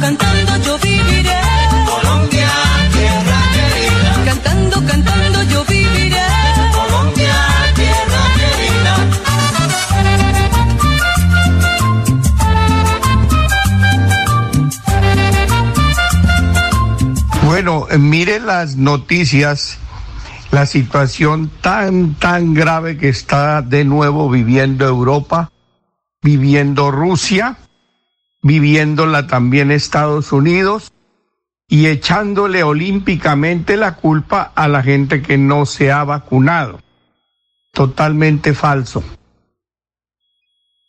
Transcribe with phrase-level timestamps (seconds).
[0.00, 1.40] Cantando, yo viviré.
[1.84, 2.48] Colombia,
[2.90, 4.24] tierra querida.
[4.24, 6.22] Cantando, cantando yo viviré.
[6.72, 7.34] Colombia,
[7.74, 8.94] tierra querida.
[17.44, 19.76] Bueno, mire las noticias,
[20.50, 25.52] la situación tan, tan grave que está de nuevo viviendo Europa,
[26.22, 27.58] viviendo Rusia,
[28.42, 30.92] viviéndola también Estados Unidos
[31.68, 36.80] y echándole olímpicamente la culpa a la gente que no se ha vacunado.
[37.72, 39.04] Totalmente falso.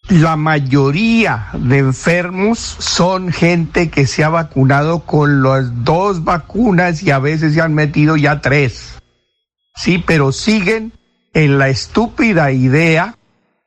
[0.09, 7.11] La mayoría de enfermos son gente que se ha vacunado con las dos vacunas y
[7.11, 8.95] a veces se han metido ya tres.
[9.75, 10.93] Sí, pero siguen
[11.33, 13.15] en la estúpida idea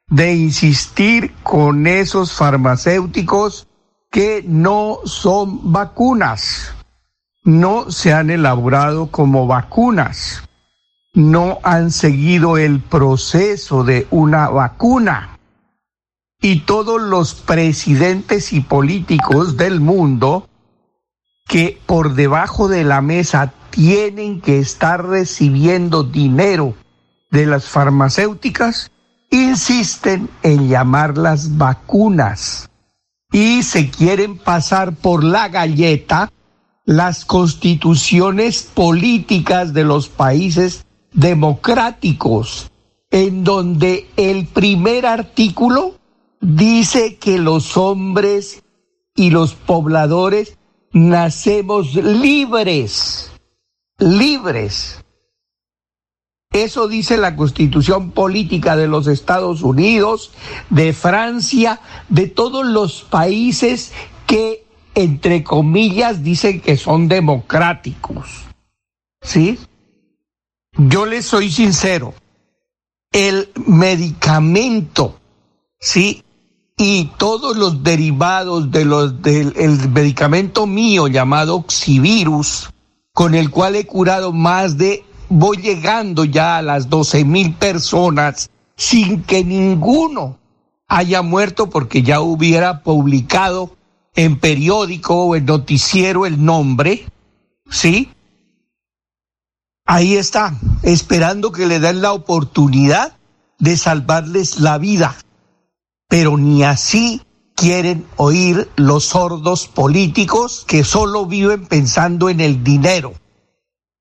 [0.08, 3.68] de insistir con esos farmacéuticos
[4.14, 6.72] que no son vacunas.
[7.42, 10.44] No se han elaborado como vacunas.
[11.14, 15.40] No han seguido el proceso de una vacuna
[16.40, 20.48] y todos los presidentes y políticos del mundo
[21.48, 26.74] que por debajo de la mesa tienen que estar recibiendo dinero
[27.32, 28.92] de las farmacéuticas,
[29.30, 32.70] insisten en llamarlas vacunas
[33.34, 36.30] y se quieren pasar por la galleta
[36.84, 42.70] las constituciones políticas de los países democráticos,
[43.10, 45.96] en donde el primer artículo
[46.40, 48.62] dice que los hombres
[49.16, 50.56] y los pobladores
[50.92, 53.32] nacemos libres,
[53.98, 55.03] libres.
[56.54, 60.30] Eso dice la constitución política de los Estados Unidos,
[60.70, 63.90] de Francia, de todos los países
[64.24, 68.44] que, entre comillas, dicen que son democráticos.
[69.20, 69.58] ¿Sí?
[70.78, 72.14] Yo les soy sincero,
[73.10, 75.18] el medicamento,
[75.80, 76.22] ¿sí?
[76.76, 82.70] y todos los derivados de los del el medicamento mío llamado Oxivirus,
[83.12, 88.50] con el cual he curado más de, voy llegando ya a las 12 mil personas
[88.76, 90.38] sin que ninguno
[90.88, 93.76] haya muerto porque ya hubiera publicado
[94.14, 97.04] en periódico o en noticiero el nombre,
[97.68, 98.10] ¿sí?
[99.86, 103.16] Ahí está, esperando que le den la oportunidad
[103.58, 105.16] de salvarles la vida
[106.14, 107.22] pero ni así
[107.56, 113.14] quieren oír los sordos políticos que solo viven pensando en el dinero.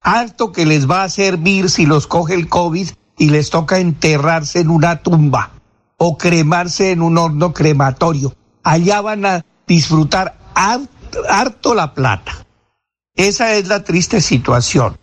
[0.04, 4.60] Harto que les va a servir si los coge el COVID y les toca enterrarse
[4.60, 5.52] en una tumba
[5.98, 8.36] o cremarse en un horno crematorio.
[8.64, 12.46] Allá van a disfrutar harto, la plata.
[13.16, 14.98] Esa es la triste situación.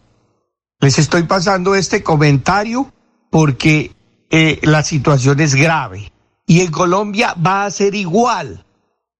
[0.81, 2.93] Les estoy pasando este comentario
[3.31, 3.95] porque
[4.31, 6.13] eh, la situación es grave
[6.47, 8.67] y en Colombia va a ser igual.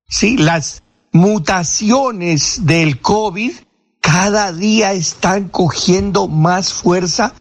[0.09, 3.53] Sí, las mutaciones del COVID
[4.01, 7.35] cada día están cogiendo más fuerza,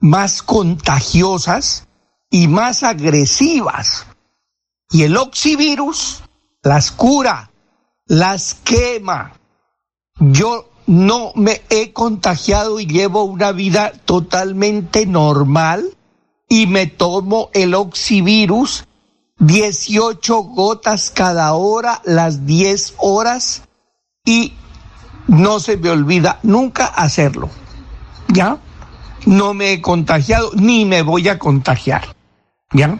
[0.00, 1.86] más contagiosas
[2.30, 4.06] y más agresivas.
[4.90, 6.22] Y el oxivirus
[6.62, 7.50] las cura,
[8.06, 9.34] las quema.
[10.18, 15.96] Yo no me he contagiado y llevo una vida totalmente normal
[16.48, 18.86] y me tomo el oxivirus
[19.38, 23.62] 18 gotas cada hora, las 10 horas
[24.24, 24.54] y
[25.26, 27.50] no se me olvida nunca hacerlo.
[28.28, 28.58] ¿Ya?
[29.26, 32.14] No me he contagiado ni me voy a contagiar.
[32.72, 32.98] ¿Ya?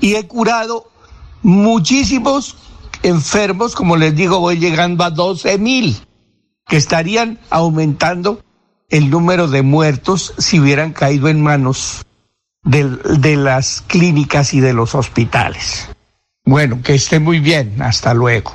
[0.00, 0.90] Y he curado
[1.42, 2.56] muchísimos
[3.02, 5.96] enfermos, como les digo, voy llegando a 12 mil,
[6.66, 8.42] que estarían aumentando
[8.88, 12.06] el número de muertos si hubieran caído en manos
[12.62, 15.88] de, de las clínicas y de los hospitales.
[16.44, 17.82] Bueno, que esté muy bien.
[17.82, 18.54] Hasta luego.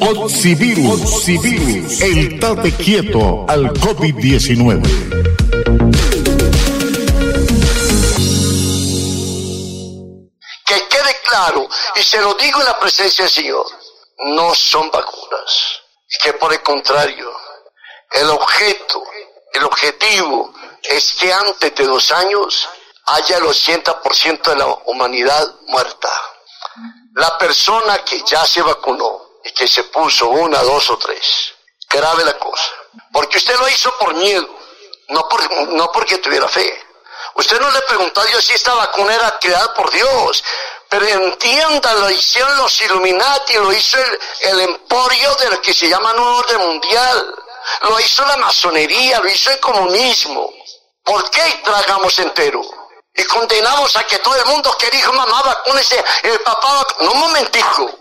[0.00, 4.82] Oxivirus, Oxivirus, el tate quieto al COVID-19.
[10.64, 13.66] Que quede claro, y se lo digo en la presencia del Señor,
[14.24, 15.82] no son vacunas.
[16.22, 17.30] Que por el contrario,
[18.12, 19.04] el objeto,
[19.52, 22.68] el objetivo es que antes de dos años
[23.06, 26.08] haya el 80% de la humanidad muerta.
[27.14, 31.54] La persona que ya se vacunó y que se puso una, dos o tres,
[31.88, 32.72] grave la cosa.
[33.12, 34.48] Porque usted lo hizo por miedo,
[35.08, 36.86] no, por, no porque tuviera fe.
[37.34, 40.42] Usted no le preguntó a Dios si esta vacuna era creada por Dios.
[40.88, 45.88] Pero entienda, lo hicieron los Illuminati, lo hizo el, el emporio de lo que se
[45.88, 47.34] llama Nuevo Orden Mundial.
[47.82, 50.52] Lo hizo la masonería, lo hizo el comunismo.
[51.04, 52.60] ¿Por qué tragamos entero?
[53.14, 57.20] Y condenamos a que todo el mundo que dijo, mamá, vacúnese, el papá, no un
[57.20, 57.99] momentico.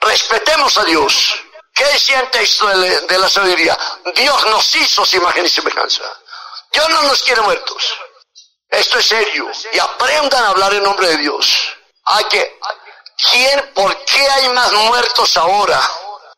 [0.00, 1.34] Respetemos a Dios.
[1.74, 3.78] ¿Qué decía el de, la sabiduría?
[4.14, 6.02] Dios nos hizo su imagen y semejanza.
[6.72, 7.96] Dios no nos quiere muertos.
[8.68, 9.50] Esto es serio.
[9.72, 11.76] Y aprendan a hablar en nombre de Dios.
[12.04, 12.58] Hay que,
[13.30, 15.80] ¿quién, por qué hay más muertos ahora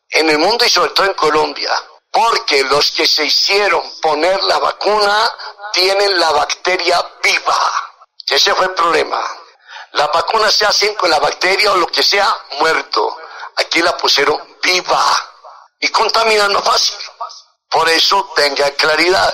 [0.09, 1.71] en el mundo y sobre todo en Colombia?
[2.11, 5.29] Porque los que se hicieron poner la vacuna
[5.71, 7.59] tienen la bacteria viva.
[8.29, 9.21] Ese fue el problema.
[9.93, 13.17] Las vacunas se hacen con la bacteria o lo que sea muerto.
[13.57, 15.03] Aquí la pusieron viva
[15.79, 16.97] y contaminan más fácil.
[17.69, 19.33] Por eso tenga claridad.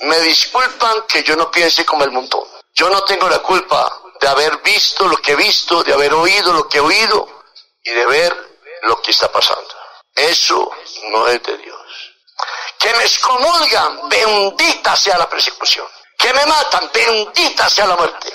[0.00, 2.44] Me disculpan que yo no piense como el montón.
[2.74, 6.52] Yo no tengo la culpa de haber visto lo que he visto, de haber oído
[6.52, 7.42] lo que he oído
[7.82, 9.74] y de ver lo que está pasando.
[10.14, 10.70] Eso
[11.10, 11.78] no es de Dios.
[12.78, 15.86] Que me excomulgan, bendita sea la persecución.
[16.16, 18.32] Que me matan, bendita sea la muerte.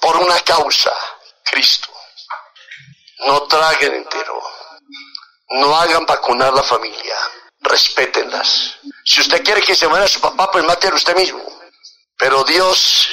[0.00, 0.92] Por una causa,
[1.44, 1.88] Cristo.
[3.26, 4.42] No traguen entero.
[5.50, 7.14] No hagan vacunar la familia.
[7.60, 8.74] Respétenlas.
[9.04, 11.40] Si usted quiere que se muera su papá, pues mátelo usted mismo.
[12.18, 13.08] Pero Dios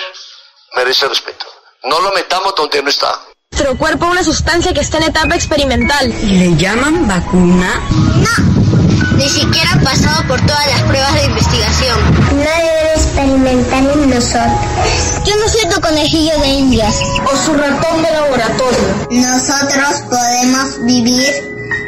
[0.75, 1.45] merece respeto.
[1.83, 3.19] No lo metamos donde no está.
[3.51, 6.11] Nuestro cuerpo una sustancia que está en etapa experimental.
[6.23, 7.81] ¿Le llaman vacuna?
[7.91, 11.99] No, ni siquiera ha pasado por todas las pruebas de investigación.
[12.35, 15.12] Nadie debe experimentar en nosotros.
[15.33, 16.95] Yo no soy tu conejillo de indias.
[17.25, 18.79] O su ratón de laboratorio.
[19.09, 21.33] Nosotros podemos vivir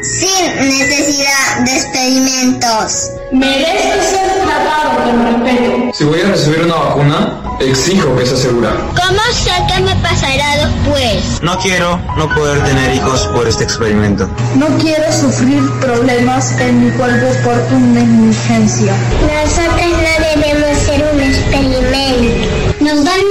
[0.01, 3.12] sin necesidad de experimentos.
[3.31, 5.92] Merece ser tratado con respeto.
[5.94, 8.71] Si voy a recibir una vacuna, exijo que sea segura.
[8.95, 11.41] ¿Cómo sé qué me pasará después?
[11.41, 14.27] No quiero no poder tener hijos por este experimento.
[14.56, 18.94] No quiero sufrir problemas en mi cuerpo por tu negligencia.
[19.21, 21.95] Nosotros no debemos ser un experimento.
[22.81, 23.25] Nos dan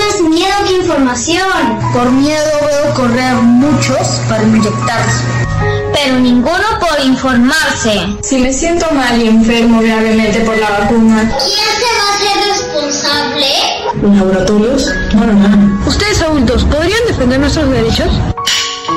[0.84, 1.78] información.
[1.94, 5.24] Por miedo veo correr muchos para inyectarse.
[5.94, 8.16] Pero ninguno por informarse.
[8.22, 12.36] Si me siento mal y enfermo gravemente por la vacuna, ¿Quién se va a hacer
[12.50, 13.46] responsable?
[14.02, 14.90] ¿los laboratorios?
[15.14, 15.88] No, no, no.
[15.88, 18.08] ¿Ustedes adultos podrían defender nuestros derechos?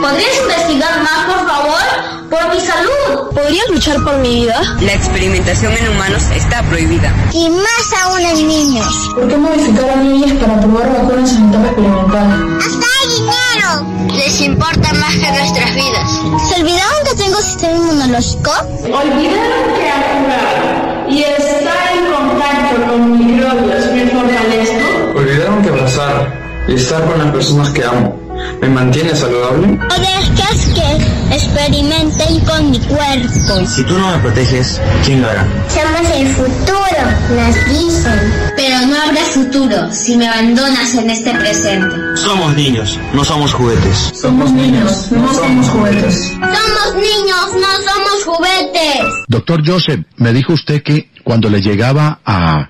[0.02, 2.30] ¿Podrías investigar más, por favor?
[2.30, 3.34] Por mi salud.
[3.34, 4.62] ¿Podrían luchar por mi vida?
[4.82, 7.14] La experimentación en humanos está prohibida.
[7.34, 9.12] Y más aún en niños.
[9.16, 12.58] ¿Por qué modificar a niñas para probar vacunas en etapa experimental?
[12.60, 14.14] ¡Hasta hay dinero!
[14.14, 16.12] Les importa más que nuestras vidas.
[16.48, 18.52] ¿Se olvidaron que tengo sistema inmunológico?
[18.84, 25.20] Olvidaron que jugar y estar en contacto con microbios me fortalezco.
[25.20, 28.27] Olvidaron que abrazar y estar con las personas que amo
[28.62, 29.68] me mantiene saludable.
[29.68, 33.66] ¿O dejas que experimenten con mi cuerpo?
[33.68, 35.46] Si tú no me proteges, ¿quién lo hará?
[35.70, 37.02] Somos el futuro,
[37.36, 38.34] nos dicen.
[38.56, 41.96] Pero no habrá futuro si me abandonas en este presente.
[42.16, 44.12] Somos niños, no somos juguetes.
[44.14, 46.32] Somos niños, no somos juguetes.
[46.32, 49.06] Somos niños, no somos juguetes.
[49.28, 52.70] Doctor Joseph, me dijo usted que cuando le llegaba a,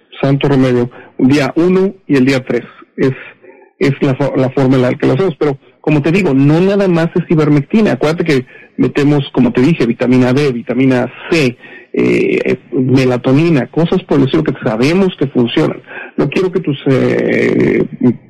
[0.21, 2.63] santo remedio, día uno y el día tres,
[2.97, 3.13] es,
[3.79, 6.87] es la, la forma en la que lo hacemos, pero como te digo, no nada
[6.87, 8.45] más es ivermectina, acuérdate que
[8.77, 11.57] metemos, como te dije, vitamina D, vitamina C,
[11.93, 15.81] eh, melatonina, cosas por el estilo que sabemos que funcionan.
[16.17, 17.83] No quiero que tu eh,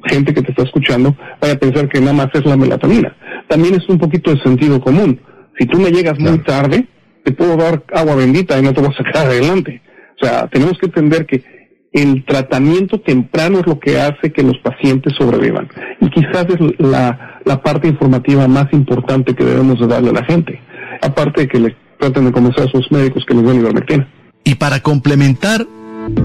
[0.05, 3.15] gente que te está escuchando vaya a pensar que nada más es la melatonina.
[3.47, 5.19] También es un poquito de sentido común.
[5.59, 6.87] Si tú me llegas muy tarde,
[7.23, 9.81] te puedo dar agua bendita y no te voy a sacar adelante.
[10.19, 11.43] O sea, tenemos que entender que
[11.91, 15.67] el tratamiento temprano es lo que hace que los pacientes sobrevivan.
[15.99, 20.23] Y quizás es la, la parte informativa más importante que debemos de darle a la
[20.23, 20.61] gente.
[21.01, 24.07] Aparte de que le traten de convencer a sus médicos que les den ivermectina.
[24.43, 25.67] Y para complementar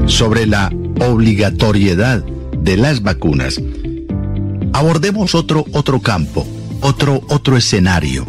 [0.06, 2.25] sobre la obligatoriedad
[2.58, 3.61] de las vacunas,
[4.73, 6.46] abordemos otro, otro campo,
[6.80, 8.25] otro, otro escenario,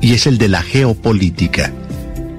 [0.00, 1.72] y es el de la geopolítica.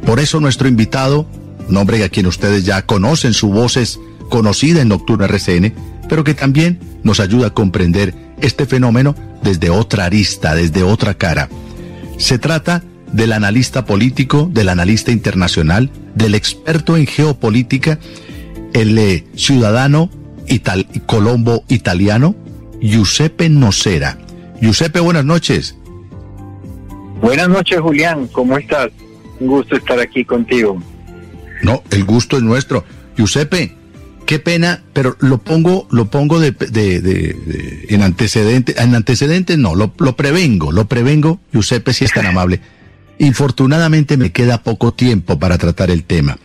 [0.06, 1.26] Por eso nuestro invitado,
[1.68, 5.74] un hombre a quien ustedes ya conocen, su voz es conocida en Nocturna RCN,
[6.08, 11.50] pero que también nos ayuda a comprender este fenómeno desde otra arista, desde otra cara.
[12.18, 18.00] Se trata del analista político, del analista internacional, del experto en geopolítica,
[18.74, 20.10] el eh, ciudadano
[21.06, 22.36] colombo italiano,
[22.82, 24.18] Giuseppe Nocera.
[24.62, 25.76] Giuseppe, buenas noches.
[27.22, 28.28] Buenas noches, Julián.
[28.28, 28.90] ¿Cómo estás?
[29.40, 30.82] Un gusto estar aquí contigo.
[31.62, 32.84] No, el gusto es nuestro.
[33.16, 33.76] Giuseppe,
[34.30, 36.54] qué pena, pero lo pongo, lo pongo de,
[37.90, 42.60] en antecedentes, en antecedentes no, lo, lo, prevengo, lo prevengo, Giuseppe, si es tan amable.
[43.18, 46.38] Infortunadamente me queda poco tiempo para tratar el tema.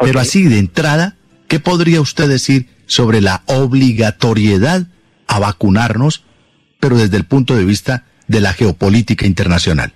[0.00, 4.88] Pero así de entrada, ¿qué podría usted decir sobre la obligatoriedad
[5.28, 6.24] a vacunarnos,
[6.80, 9.92] pero desde el punto de vista de la geopolítica internacional?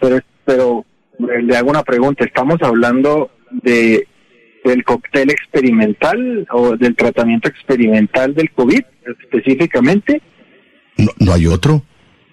[0.00, 0.84] Pero, pero
[1.20, 2.24] eh, le hago una pregunta.
[2.24, 3.30] ¿Estamos hablando
[3.62, 4.08] de
[4.64, 8.82] del cóctel experimental o del tratamiento experimental del COVID
[9.22, 10.22] específicamente?
[10.96, 11.82] No, no hay otro.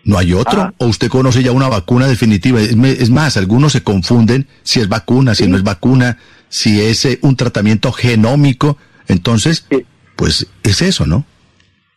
[0.03, 0.61] ¿No hay otro?
[0.61, 0.73] Ah.
[0.77, 2.59] ¿O usted conoce ya una vacuna definitiva?
[2.61, 6.17] Es más, algunos se confunden si es vacuna, si no es vacuna,
[6.47, 8.77] si es eh, un tratamiento genómico.
[9.07, 9.67] Entonces,
[10.15, 11.25] pues es eso, ¿no?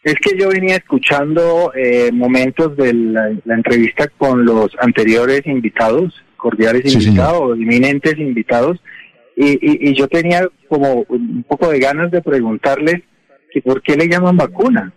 [0.02, 6.92] Es que yo venía escuchando eh, momentos de la, entrevista con los anteriores invitados, cordiales
[6.92, 8.80] invitados, inminentes invitados,
[9.36, 13.02] y, y, yo tenía como un poco de ganas de preguntarles
[13.50, 14.92] que por qué le llaman vacuna.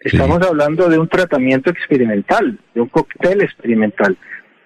[0.00, 4.18] Estamos hablando de un tratamiento experimental, de un cóctel experimental,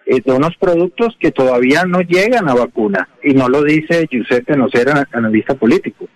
[0.06, 3.08] eh, de unos productos que todavía no llegan a vacuna.
[3.22, 6.08] Y no lo dice Giuseppe Nocera, analista político.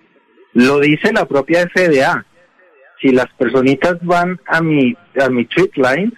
[0.54, 2.24] Lo dice la propia FDA.
[3.00, 6.12] Si las personitas van a mi, a mi tweet line,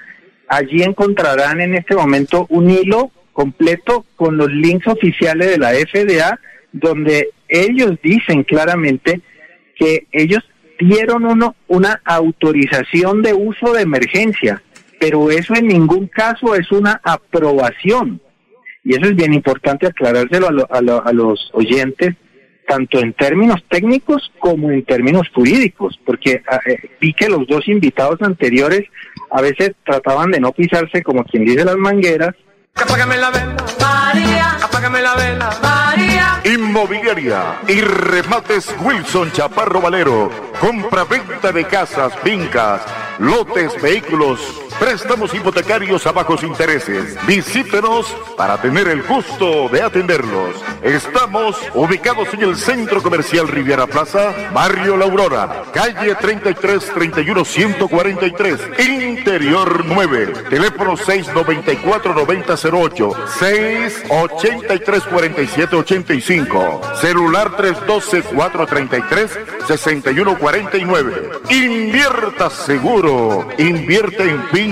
[0.48, 6.38] allí encontrarán en este momento un hilo completo con los links oficiales de la FDA,
[6.72, 9.20] donde ellos dicen claramente
[9.76, 10.42] que ellos
[10.78, 14.62] dieron uno, una autorización de uso de emergencia,
[14.98, 18.20] pero eso en ningún caso es una aprobación.
[18.84, 22.16] Y eso es bien importante aclarárselo a, a, los oyentes,
[22.66, 27.68] tanto en términos técnicos como en términos jurídicos, porque ah, eh, vi que los dos
[27.68, 28.88] invitados anteriores
[29.30, 32.34] a veces trataban de no pisarse como quien dice las mangueras.
[32.74, 34.58] Apágame la vela, María.
[34.62, 36.40] Apágame la vela, María.
[36.44, 40.30] Inmobiliaria y remates Wilson Chaparro Valero.
[40.60, 42.82] Compra-venta de casas, fincas,
[43.18, 44.40] lotes, vehículos
[44.82, 47.16] Préstamos hipotecarios a bajos intereses.
[47.24, 48.04] Visítenos
[48.36, 50.56] para tener el gusto de atenderlos.
[50.82, 58.60] Estamos ubicados en el Centro Comercial Riviera Plaza, Barrio La Aurora, calle 33 31 143,
[58.80, 71.30] Interior 9, teléfono 694 9008, 683 47 85, celular 312 433 6149.
[71.50, 74.71] Invierta seguro, invierte en fin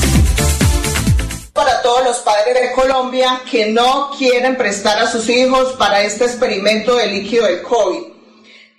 [1.59, 6.23] para todos los padres de Colombia que no quieren prestar a sus hijos para este
[6.23, 8.08] experimento de líquido del COVID.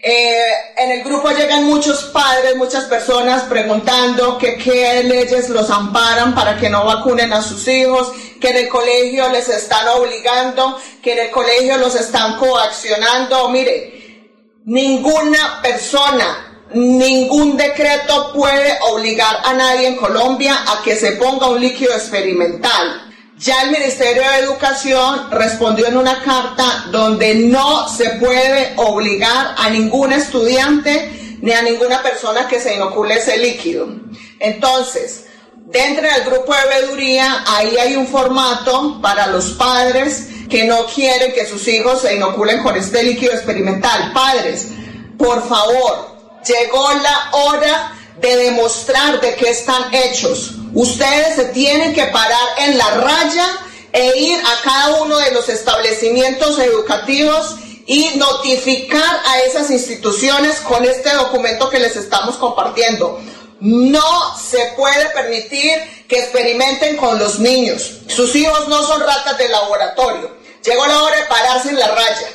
[0.02, 6.35] Eh, en el grupo llegan muchos padres, muchas personas preguntando que qué leyes los amparan
[6.35, 11.12] para que no vacunen a sus hijos, que en el colegio les están obligando, que
[11.12, 13.50] en el colegio los están coaccionando.
[13.50, 14.23] Mire,
[14.64, 21.61] ninguna persona, ningún decreto puede obligar a nadie en Colombia a que se ponga un
[21.61, 23.10] líquido experimental.
[23.40, 29.70] Ya el Ministerio de Educación respondió en una carta donde no se puede obligar a
[29.70, 33.88] ningún estudiante ni a ninguna persona que se inocule ese líquido.
[34.40, 35.25] Entonces,
[35.56, 41.32] dentro del grupo de veeduría, ahí hay un formato para los padres que no quieren
[41.32, 44.12] que sus hijos se inoculen con este líquido experimental.
[44.12, 44.68] Padres,
[45.16, 46.14] por favor,
[46.47, 50.60] llegó la hora de demostrar de qué están hechos.
[50.75, 53.47] Ustedes se tienen que parar en la raya
[53.93, 60.85] e ir a cada uno de los establecimientos educativos y notificar a esas instituciones con
[60.85, 63.21] este documento que les estamos compartiendo.
[63.59, 68.03] No se puede permitir que experimenten con los niños.
[68.07, 70.37] Sus hijos no son ratas de laboratorio.
[70.65, 72.29] Llegó la hora de pararse en la raya.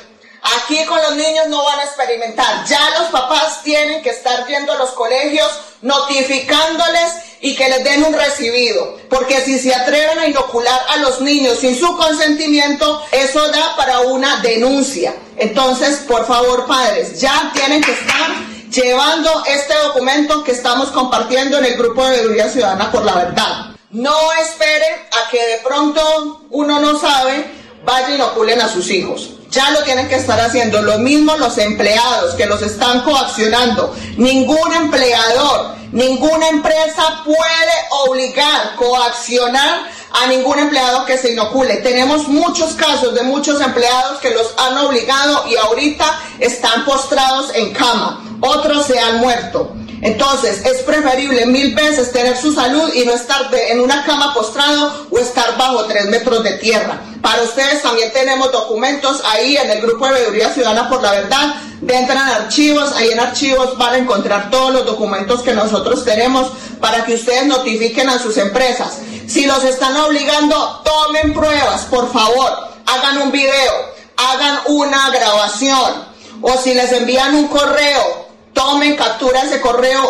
[0.58, 2.66] Aquí con los niños no van a experimentar.
[2.66, 5.50] Ya los papás tienen que estar viendo a los colegios
[5.82, 7.14] notificándoles
[7.46, 8.98] y que les den un recibido.
[9.08, 14.00] Porque si se atreven a inocular a los niños sin su consentimiento, eso da para
[14.00, 15.14] una denuncia.
[15.38, 18.32] Entonces, por favor, padres, ya tienen que estar
[18.72, 23.76] llevando este documento que estamos compartiendo en el grupo de Veeduría Ciudadana por la Verdad.
[23.92, 27.46] No esperen a que de pronto uno no sabe,
[27.86, 29.32] vaya y a sus hijos.
[29.52, 30.82] Ya lo tienen que estar haciendo.
[30.82, 33.96] Lo mismo los empleados que los están coaccionando.
[34.18, 41.78] Ningún empleador, ninguna empresa puede obligar, coaccionar a ningún empleado que se inocule.
[41.78, 47.74] Tenemos muchos casos de muchos empleados que los han obligado y ahorita están postrados en
[47.74, 48.24] cama.
[48.42, 49.74] Otros se han muerto.
[50.06, 55.08] Entonces, es preferible mil veces tener su salud y no estar en una cama postrado
[55.10, 57.02] o estar bajo tres metros de tierra.
[57.24, 61.56] Para ustedes también tenemos documentos ahí en el grupo de Veeduría Ciudadana por la Verdad.
[61.82, 67.04] Entran archivos, ahí en archivos van a encontrar todos los documentos que nosotros tenemos para
[67.04, 69.00] que ustedes notifiquen a sus empresas.
[69.28, 72.52] Si los están obligando, tomen pruebas, por favor.
[72.86, 73.74] Hagan un video,
[74.18, 76.14] hagan una grabación.
[76.44, 78.25] O si les envían un correo,
[78.56, 80.02] tomen captura ese correo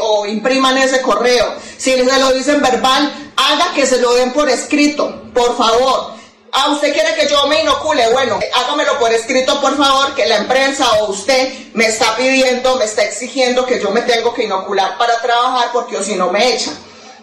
[0.00, 1.54] o, impriman ese correo.
[1.78, 6.12] Si se lo dicen verbal, haga que se lo den por escrito, por favor.
[6.52, 10.36] Ah, usted quiere que yo me inocule, bueno, hágamelo por escrito, por favor, que la
[10.36, 14.98] empresa o usted me está pidiendo, me está exigiendo que yo me tengo que inocular
[14.98, 16.76] para trabajar porque o si no me echan.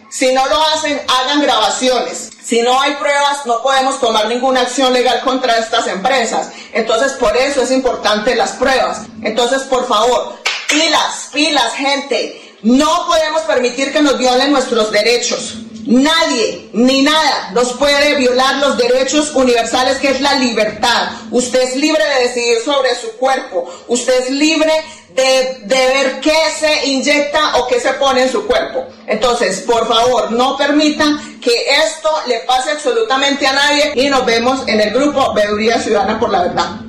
[0.10, 2.32] Si no lo hacen, hagan grabaciones.
[2.44, 6.50] Si no hay pruebas, no podemos tomar ninguna acción legal contra estas empresas.
[6.74, 9.02] Entonces, por eso es importante las pruebas.
[9.22, 10.40] Entonces, por favor,
[10.70, 12.56] Pilas, pilas, gente.
[12.62, 15.56] No podemos permitir que nos violen nuestros derechos.
[15.88, 21.10] Nadie ni nada nos puede violar los derechos universales que es la libertad.
[21.32, 23.68] Usted es libre de decidir sobre su cuerpo.
[23.88, 24.72] Usted es libre
[25.16, 28.86] de, de, ver qué se inyecta o qué se pone en su cuerpo.
[29.08, 31.06] Entonces, por favor, no permita
[31.42, 31.52] que
[31.84, 36.30] esto le pase absolutamente a nadie y nos vemos en el grupo Veeduría Ciudadana por
[36.30, 36.89] la Verdad.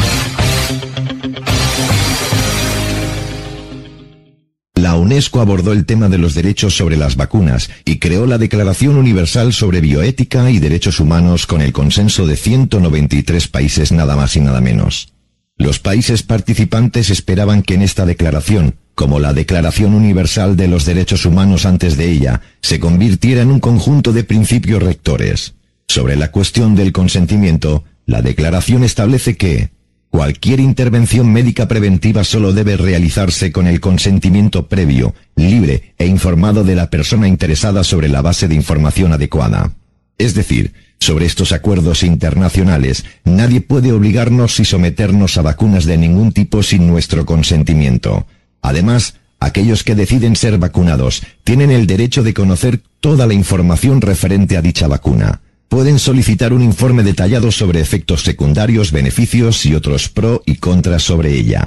[4.81, 8.97] La UNESCO abordó el tema de los derechos sobre las vacunas y creó la Declaración
[8.97, 14.39] Universal sobre Bioética y Derechos Humanos con el consenso de 193 países nada más y
[14.39, 15.13] nada menos.
[15.55, 21.27] Los países participantes esperaban que en esta declaración, como la Declaración Universal de los Derechos
[21.27, 25.53] Humanos antes de ella, se convirtiera en un conjunto de principios rectores.
[25.87, 29.69] Sobre la cuestión del consentimiento, la declaración establece que,
[30.11, 36.75] Cualquier intervención médica preventiva solo debe realizarse con el consentimiento previo, libre e informado de
[36.75, 39.71] la persona interesada sobre la base de información adecuada.
[40.17, 46.33] Es decir, sobre estos acuerdos internacionales, nadie puede obligarnos y someternos a vacunas de ningún
[46.33, 48.27] tipo sin nuestro consentimiento.
[48.61, 54.55] Además, Aquellos que deciden ser vacunados tienen el derecho de conocer toda la información referente
[54.55, 55.41] a dicha vacuna.
[55.71, 61.33] Pueden solicitar un informe detallado sobre efectos secundarios, beneficios y otros pro y contras sobre
[61.33, 61.63] ella.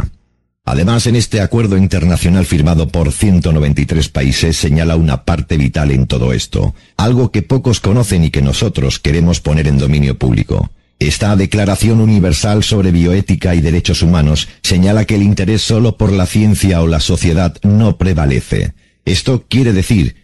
[0.66, 6.34] Además, en este acuerdo internacional firmado por 193 países señala una parte vital en todo
[6.34, 10.70] esto, algo que pocos conocen y que nosotros queremos poner en dominio público.
[10.98, 16.26] Esta Declaración Universal sobre Bioética y Derechos Humanos señala que el interés solo por la
[16.26, 18.74] ciencia o la sociedad no prevalece.
[19.06, 20.23] Esto quiere decir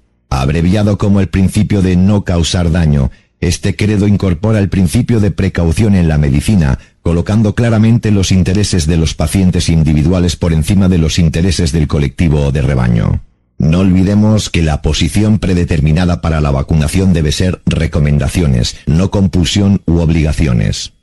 [0.31, 5.93] Abreviado como el principio de no causar daño, este credo incorpora el principio de precaución
[5.93, 11.19] en la medicina, colocando claramente los intereses de los pacientes individuales por encima de los
[11.19, 13.21] intereses del colectivo o de rebaño.
[13.57, 19.99] No olvidemos que la posición predeterminada para la vacunación debe ser recomendaciones, no compulsión u
[19.99, 20.93] obligaciones.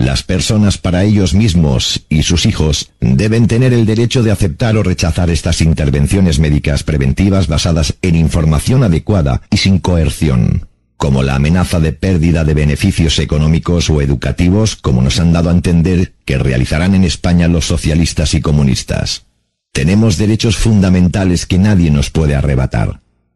[0.00, 4.82] Las personas para ellos mismos y sus hijos deben tener el derecho de aceptar o
[4.82, 11.80] rechazar estas intervenciones médicas preventivas basadas en información adecuada y sin coerción, como la amenaza
[11.80, 16.94] de pérdida de beneficios económicos o educativos, como nos han dado a entender que realizarán
[16.94, 19.26] en España los socialistas y comunistas.
[19.70, 23.02] Tenemos derechos fundamentales que nadie nos puede arrebatar.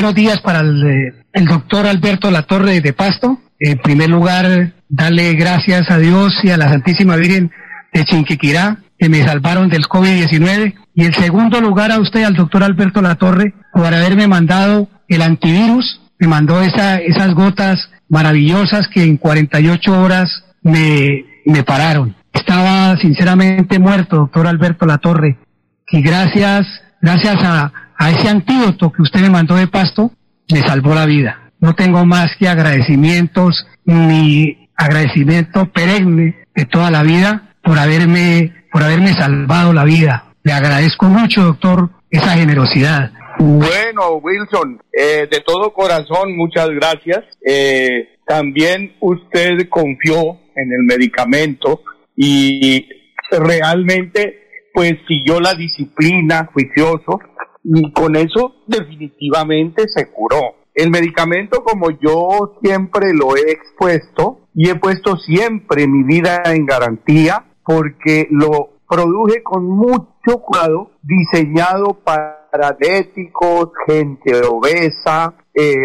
[0.00, 1.12] Buenos días para el,
[1.46, 3.38] doctor Alberto Latorre de Pasto.
[3.58, 7.50] En primer lugar, darle gracias a Dios y a la Santísima Virgen
[7.92, 10.74] de Chinquiquirá que me salvaron del COVID-19.
[10.94, 16.00] Y en segundo lugar a usted, al doctor Alberto Latorre, por haberme mandado el antivirus.
[16.18, 20.30] Me mandó esa, esas gotas maravillosas que en 48 horas
[20.62, 22.16] me, me pararon.
[22.32, 25.36] Estaba sinceramente muerto, doctor Alberto Latorre.
[25.90, 26.66] Y gracias,
[27.02, 30.10] gracias a, a ese antídoto que usted me mandó de pasto,
[30.50, 31.52] me salvó la vida.
[31.60, 38.82] No tengo más que agradecimientos, ni agradecimiento perenne de toda la vida por haberme, por
[38.82, 40.32] haberme salvado la vida.
[40.42, 43.12] Le agradezco mucho, doctor, esa generosidad.
[43.38, 47.22] Bueno, Wilson, eh, de todo corazón, muchas gracias.
[47.46, 51.82] Eh, también usted confió en el medicamento
[52.16, 52.88] y
[53.30, 54.40] realmente
[54.72, 57.20] pues siguió la disciplina juicioso
[57.62, 60.54] y con eso definitivamente se curó.
[60.74, 66.64] El medicamento, como yo siempre lo he expuesto y he puesto siempre mi vida en
[66.64, 75.76] garantía, porque lo produje con mucho cuidado, diseñado para diabéticos, gente obesa, eh,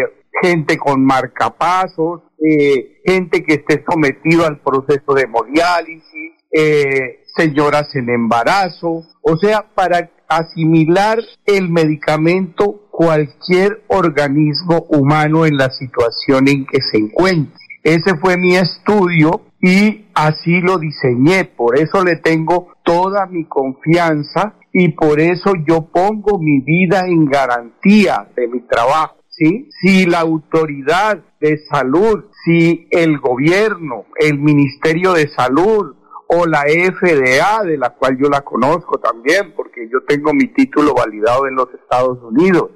[0.42, 8.10] gente con marcapasos, eh, gente que esté sometido al proceso de hemodiálisis, eh, señoras en
[8.10, 16.80] embarazo, o sea, para asimilar el medicamento cualquier organismo humano en la situación en que
[16.80, 17.60] se encuentre.
[17.82, 24.54] Ese fue mi estudio y así lo diseñé, por eso le tengo toda mi confianza
[24.72, 29.16] y por eso yo pongo mi vida en garantía de mi trabajo.
[29.28, 29.68] ¿Sí?
[29.82, 35.95] Si la autoridad de salud, si el gobierno, el Ministerio de Salud,
[36.28, 40.94] o la FDA, de la cual yo la conozco también, porque yo tengo mi título
[40.94, 42.70] validado en los Estados Unidos,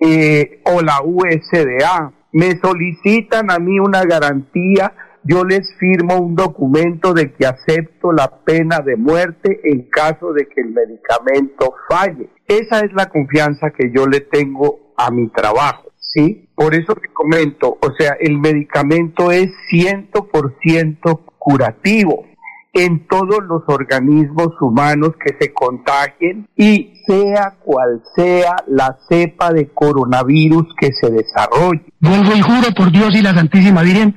[0.00, 4.92] eh, o la USDA, me solicitan a mí una garantía,
[5.24, 10.46] yo les firmo un documento de que acepto la pena de muerte en caso de
[10.48, 12.30] que el medicamento falle.
[12.46, 15.84] Esa es la confianza que yo le tengo a mi trabajo.
[16.00, 16.48] ¿Sí?
[16.54, 22.24] Por eso te comento, o sea, el medicamento es 100% curativo
[22.72, 29.68] en todos los organismos humanos que se contagien y sea cual sea la cepa de
[29.68, 31.84] coronavirus que se desarrolle.
[32.00, 34.14] Vuelvo y juro por Dios y la Santísima Virgen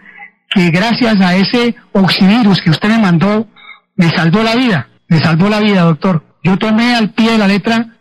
[0.53, 3.47] que gracias a ese oxivirus que usted me mandó,
[3.95, 6.23] me salvó la vida, me salvó la vida, doctor.
[6.43, 8.00] Yo tomé al pie de la letra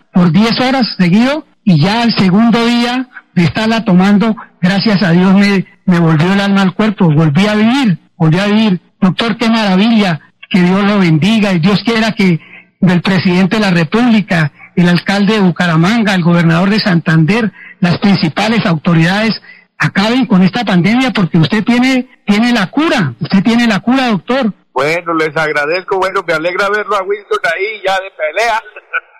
[0.13, 5.33] por 10 horas seguido, y ya el segundo día de estarla tomando, gracias a Dios
[5.33, 8.81] me, me volvió el alma al cuerpo, volví a vivir, volví a vivir.
[8.99, 10.19] Doctor, qué maravilla,
[10.49, 12.39] que Dios lo bendiga, y Dios quiera que
[12.79, 18.65] del presidente de la República, el alcalde de Bucaramanga, el gobernador de Santander, las principales
[18.65, 19.41] autoridades
[19.77, 24.53] acaben con esta pandemia porque usted tiene, tiene la cura, usted tiene la cura, doctor.
[24.73, 28.61] Bueno, les agradezco, bueno, me alegra verlo a Wilson ahí ya de pelea.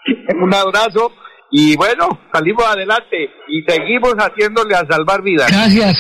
[0.42, 1.12] Un abrazo
[1.52, 5.52] y bueno, salimos adelante y seguimos haciéndole a salvar vidas.
[5.52, 5.98] Gracias.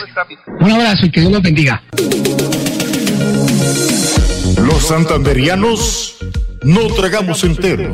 [0.59, 1.83] Un abrazo y que Dios los bendiga.
[4.65, 6.19] Los santanderianos
[6.63, 7.93] no tragamos entero.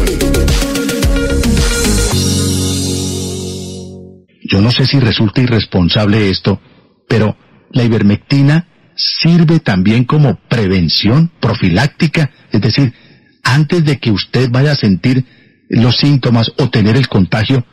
[4.44, 6.60] Yo no sé si resulta irresponsable esto,
[7.08, 7.36] pero
[7.70, 12.92] la ivermectina sirve también como prevención profiláctica, es decir,
[13.42, 15.24] antes de que usted vaya a sentir
[15.68, 17.64] los síntomas o tener el contagio,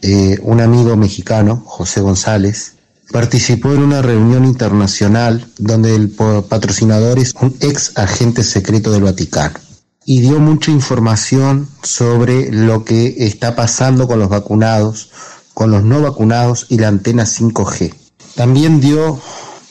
[0.01, 2.77] Eh, un amigo mexicano, José González,
[3.13, 9.53] participó en una reunión internacional donde el patrocinador es un ex agente secreto del Vaticano
[10.03, 15.11] y dio mucha información sobre lo que está pasando con los vacunados,
[15.53, 17.93] con los no vacunados y la antena 5G.
[18.33, 19.21] También dio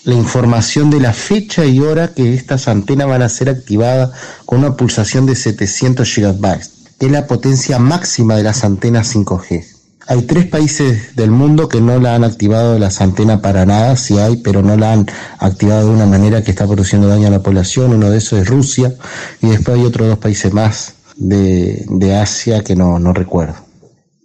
[0.04, 4.12] la información de la fecha y hora que estas antenas van a ser activadas
[4.46, 6.60] con una pulsación de 700 GB,
[6.98, 9.71] que es la potencia máxima de las antenas 5G.
[10.06, 14.18] Hay tres países del mundo que no la han activado las antenas para nada, sí
[14.18, 15.06] hay, pero no la han
[15.38, 17.92] activado de una manera que está produciendo daño a la población.
[17.92, 18.94] Uno de esos es Rusia
[19.40, 23.54] y después hay otros dos países más de, Asia que no, no recuerdo.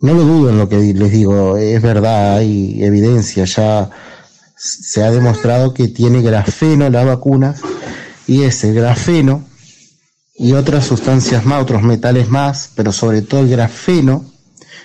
[0.01, 3.89] No lo dudo en lo que les digo, es verdad, hay evidencia, ya
[4.55, 7.55] se ha demostrado que tiene grafeno la vacuna
[8.25, 9.43] y ese grafeno
[10.35, 14.25] y otras sustancias más, otros metales más, pero sobre todo el grafeno,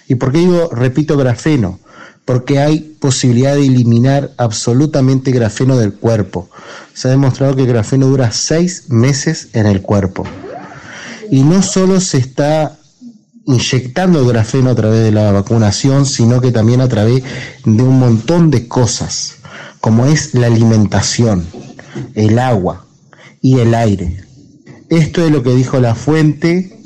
[0.08, 1.78] ¿Y por qué digo, repito, grafeno?
[2.24, 6.48] Porque hay posibilidad de eliminar absolutamente grafeno del cuerpo.
[6.94, 10.24] Se ha demostrado que grafeno dura seis meses en el cuerpo.
[11.30, 12.78] Y no solo se está
[13.46, 17.22] inyectando grafeno a través de la vacunación, sino que también a través
[17.64, 19.36] de un montón de cosas,
[19.80, 21.46] como es la alimentación,
[22.14, 22.86] el agua
[23.40, 24.24] y el aire.
[24.88, 26.78] Esto es lo que dijo la fuente,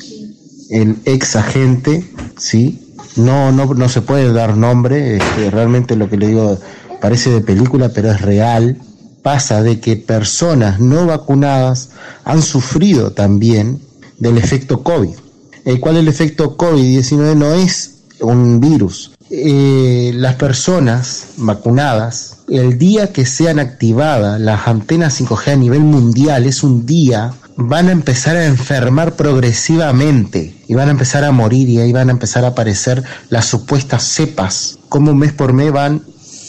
[0.71, 2.05] el ex agente,
[2.39, 2.86] ¿sí?
[3.17, 6.59] No, no, no se puede dar nombre, este, realmente lo que le digo
[7.01, 8.79] parece de película, pero es real.
[9.23, 11.91] pasa de que personas no vacunadas
[12.25, 13.81] han sufrido también
[14.19, 15.17] del efecto COVID,
[15.65, 19.13] el cual el efecto COVID-19 no es un virus.
[19.31, 26.47] Eh, las personas vacunadas, el día que sean activadas las antenas 5G a nivel mundial,
[26.47, 31.69] es un día van a empezar a enfermar progresivamente y van a empezar a morir
[31.69, 34.79] y ahí van a empezar a aparecer las supuestas cepas.
[34.88, 36.03] Como mes por mes van,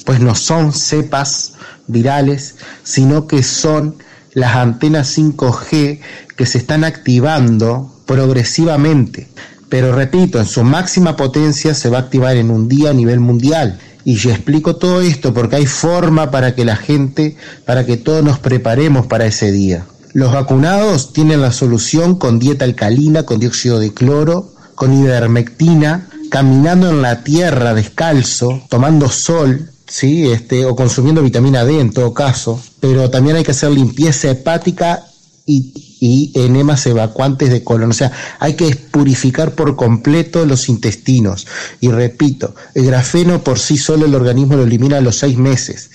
[0.05, 1.53] pues no son cepas
[1.87, 3.95] virales, sino que son
[4.33, 5.99] las antenas 5G
[6.35, 9.29] que se están activando progresivamente.
[9.69, 13.19] Pero repito, en su máxima potencia se va a activar en un día a nivel
[13.19, 13.79] mundial.
[14.03, 18.23] Y yo explico todo esto porque hay forma para que la gente, para que todos
[18.23, 19.85] nos preparemos para ese día.
[20.17, 26.89] Los vacunados tienen la solución con dieta alcalina, con dióxido de cloro, con ivermectina, caminando
[26.89, 32.59] en la tierra descalzo, tomando sol, sí, este, o consumiendo vitamina D en todo caso,
[32.79, 35.05] pero también hay que hacer limpieza hepática
[35.45, 37.91] y, y, enemas evacuantes de colon.
[37.91, 41.45] O sea, hay que purificar por completo los intestinos.
[41.79, 45.91] Y repito, el grafeno por sí solo el organismo lo elimina a los seis meses.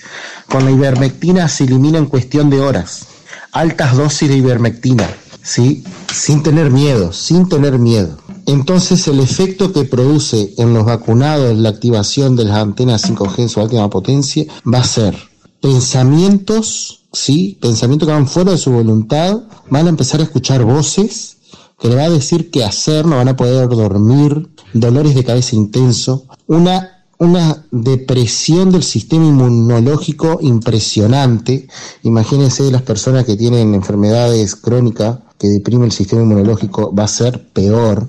[0.47, 3.07] Con la ivermectina se elimina en cuestión de horas
[3.53, 5.09] altas dosis de ivermectina,
[5.41, 5.83] ¿sí?
[6.13, 8.17] Sin tener miedo, sin tener miedo.
[8.45, 13.49] Entonces el efecto que produce en los vacunados la activación de las antenas 5G en
[13.49, 15.15] su última potencia va a ser
[15.61, 17.57] pensamientos, ¿sí?
[17.61, 21.37] Pensamientos que van fuera de su voluntad, van a empezar a escuchar voces
[21.79, 25.55] que le va a decir qué hacer, no van a poder dormir, dolores de cabeza
[25.55, 31.67] intenso, una una depresión del sistema inmunológico impresionante.
[32.03, 37.49] Imagínense las personas que tienen enfermedades crónicas que deprimen el sistema inmunológico, va a ser
[37.51, 38.07] peor.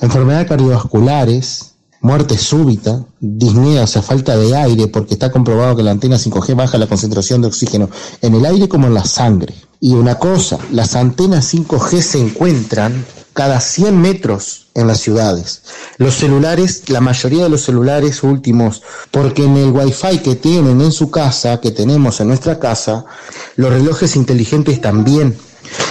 [0.00, 5.92] Enfermedades cardiovasculares, muerte súbita, disnea, o sea, falta de aire, porque está comprobado que la
[5.92, 7.88] antena 5G baja la concentración de oxígeno
[8.20, 9.54] en el aire como en la sangre.
[9.78, 15.62] Y una cosa, las antenas 5G se encuentran cada 100 metros en las ciudades.
[15.98, 20.92] Los celulares, la mayoría de los celulares últimos, porque en el wifi que tienen en
[20.92, 23.04] su casa, que tenemos en nuestra casa,
[23.56, 25.36] los relojes inteligentes también.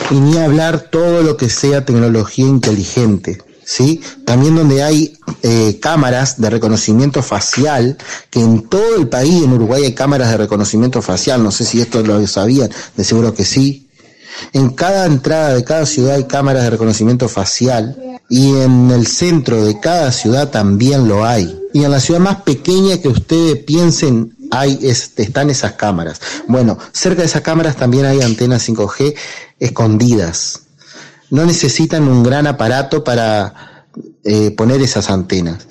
[0.09, 3.41] Y ni hablar todo lo que sea tecnología inteligente.
[3.63, 4.01] ¿Sí?
[4.25, 7.97] También donde hay eh, cámaras de reconocimiento facial,
[8.29, 11.79] que en todo el país, en Uruguay hay cámaras de reconocimiento facial, no sé si
[11.79, 13.87] esto lo sabían, de seguro que sí,
[14.53, 19.65] en cada entrada de cada ciudad hay cámaras de reconocimiento facial y en el centro
[19.65, 21.59] de cada ciudad también lo hay.
[21.73, 26.21] Y en la ciudad más pequeña que ustedes piensen hay están esas cámaras.
[26.47, 29.15] Bueno, cerca de esas cámaras también hay antenas 5G
[29.59, 30.61] escondidas.
[31.29, 33.85] No necesitan un gran aparato para
[34.23, 35.67] eh, poner esas antenas.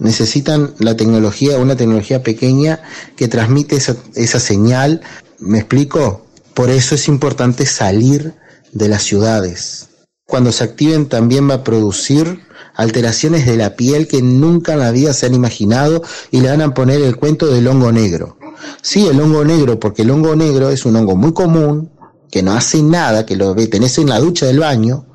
[0.00, 2.80] Necesitan la tecnología, una tecnología pequeña
[3.16, 5.00] que transmite esa, esa señal.
[5.38, 6.26] ¿Me explico?
[6.54, 8.34] Por eso es importante salir
[8.72, 9.88] de las ciudades.
[10.26, 12.40] Cuando se activen también va a producir
[12.74, 16.62] alteraciones de la piel que nunca en la vida se han imaginado y le van
[16.62, 18.38] a poner el cuento del hongo negro.
[18.82, 21.90] Sí, el hongo negro, porque el hongo negro es un hongo muy común,
[22.30, 25.06] que no hace nada, que lo tenés en la ducha del baño,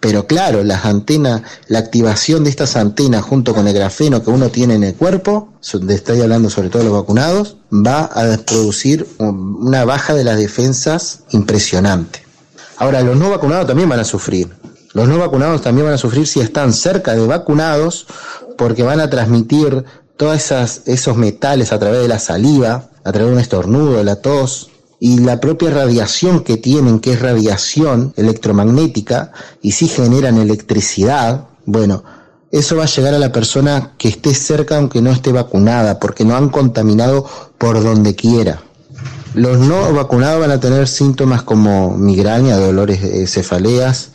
[0.00, 4.50] pero claro, las antenas, la activación de estas antenas junto con el grafeno que uno
[4.50, 5.52] tiene en el cuerpo,
[5.88, 11.20] estoy hablando sobre todo de los vacunados, va a producir una baja de las defensas
[11.30, 12.22] impresionante.
[12.76, 14.48] Ahora, los no vacunados también van a sufrir.
[14.92, 18.06] Los no vacunados también van a sufrir si están cerca de vacunados
[18.58, 19.84] porque van a transmitir
[20.16, 20.52] todos
[20.86, 24.71] esos metales a través de la saliva, a través de un estornudo, de la tos,
[25.04, 32.04] y la propia radiación que tienen, que es radiación electromagnética, y si generan electricidad, bueno,
[32.52, 36.24] eso va a llegar a la persona que esté cerca aunque no esté vacunada, porque
[36.24, 37.26] no han contaminado
[37.58, 38.62] por donde quiera.
[39.34, 44.10] Los no vacunados van a tener síntomas como migraña, dolores, cefaleas,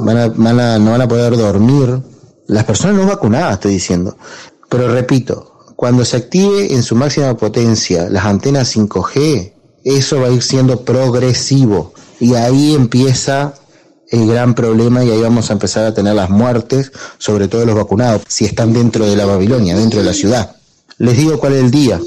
[0.00, 1.98] van a, van a, no van a poder dormir.
[2.46, 4.18] Las personas no vacunadas, estoy diciendo.
[4.68, 9.54] Pero repito, cuando se active en su máxima potencia las antenas 5G,
[9.96, 13.54] eso va a ir siendo progresivo y ahí empieza
[14.10, 17.76] el gran problema y ahí vamos a empezar a tener las muertes, sobre todo los
[17.76, 20.56] vacunados, si están dentro de la Babilonia, dentro de la ciudad.
[20.98, 21.98] Les digo cuál es el día.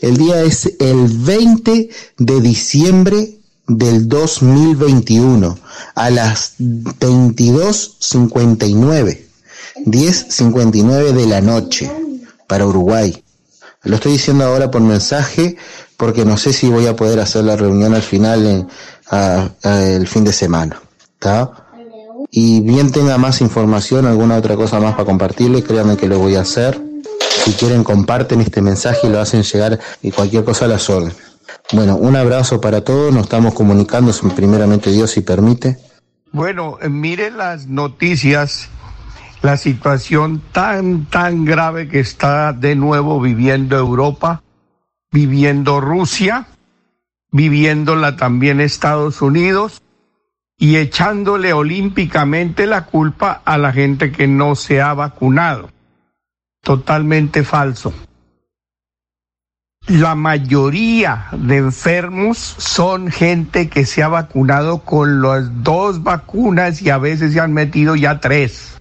[0.00, 5.58] El día es el 20 de diciembre del 2021
[5.94, 9.20] a las 22.59,
[9.84, 11.90] 10.59 de la noche
[12.46, 13.24] para Uruguay.
[13.86, 15.56] Lo estoy diciendo ahora por mensaje
[15.96, 18.68] porque no sé si voy a poder hacer la reunión al final
[19.62, 20.80] el fin de semana.
[21.14, 21.50] ¿está?
[22.30, 26.34] Y bien tenga más información, alguna otra cosa más para compartirle, créanme que lo voy
[26.34, 26.80] a hacer.
[27.44, 31.16] Si quieren comparten este mensaje y lo hacen llegar y cualquier cosa a las órdenes.
[31.72, 35.78] Bueno, un abrazo para todos, nos estamos comunicando primeramente Dios si permite.
[36.32, 38.68] Bueno, eh, mire las noticias,
[39.42, 44.42] la situación tan, tan grave que está de nuevo viviendo Europa,
[45.12, 46.46] viviendo Rusia,
[47.30, 49.82] viviéndola también Estados Unidos
[50.58, 55.70] y echándole olímpicamente la culpa a la gente que no se ha vacunado.
[56.62, 57.92] Totalmente falso
[59.88, 66.90] la mayoría de enfermos son gente que se ha vacunado con las dos vacunas y
[66.90, 68.75] a veces se han metido ya tres.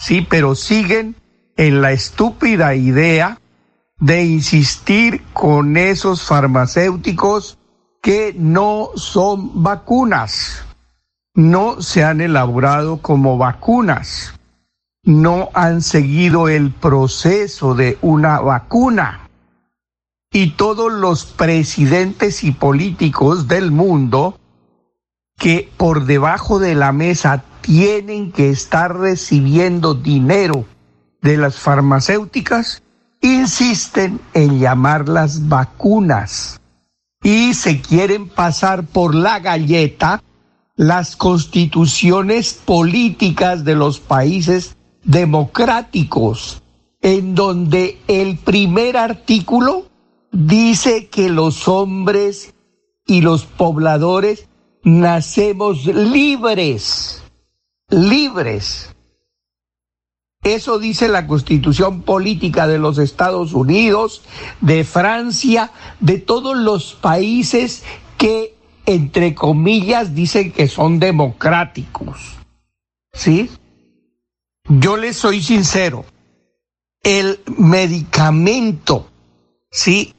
[0.00, 1.14] Sí, pero siguen
[1.56, 3.38] en la estúpida idea
[3.98, 7.58] de insistir con esos farmacéuticos
[8.00, 10.64] que no son vacunas.
[11.34, 14.32] No se han elaborado como vacunas.
[15.04, 19.28] No han seguido el proceso de una vacuna
[20.32, 24.38] y todos los presidentes y políticos del mundo
[25.36, 30.64] que por debajo de la mesa tienen que estar recibiendo dinero
[31.22, 32.82] de las farmacéuticas,
[33.20, 36.60] insisten en llamarlas vacunas.
[37.22, 40.22] Y se quieren pasar por la galleta
[40.76, 46.62] las constituciones políticas de los países democráticos,
[47.02, 49.86] en donde el primer artículo
[50.32, 52.54] dice que los hombres
[53.06, 54.48] y los pobladores
[54.82, 57.19] nacemos libres,
[57.90, 58.94] libres.
[60.42, 64.22] Eso dice la constitución política de los Estados Unidos,
[64.60, 65.70] de Francia,
[66.00, 67.82] de todos los países
[68.16, 68.54] que,
[68.86, 72.36] entre comillas, dicen que son democráticos.
[73.12, 73.50] ¿Sí?
[74.68, 76.06] Yo les soy sincero,
[77.02, 79.08] el medicamento,
[79.70, 80.14] ¿sí?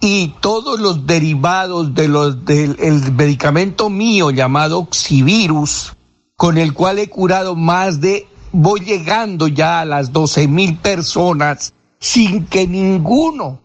[0.00, 2.76] y todos los derivados de los, del
[3.12, 5.94] medicamento mío llamado Oxivirus,
[6.42, 11.72] con el cual he curado más de, voy llegando ya a las 12 mil personas
[12.00, 13.60] sin que ninguno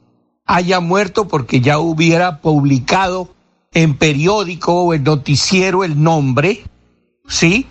[0.46, 3.34] haya muerto porque ya hubiera publicado
[3.74, 6.66] en periódico o en noticiero el nombre,
[7.28, 7.66] ¿sí?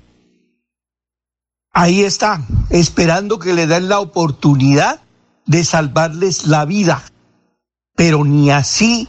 [1.72, 5.02] Ahí está, esperando que le den la oportunidad
[5.44, 7.04] de salvarles la vida
[7.94, 9.09] pero ni así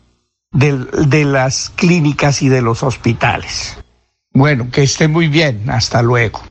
[0.51, 3.77] de, de las clínicas y de los hospitales.
[4.33, 5.69] Bueno, que esté muy bien.
[5.69, 6.41] Hasta luego.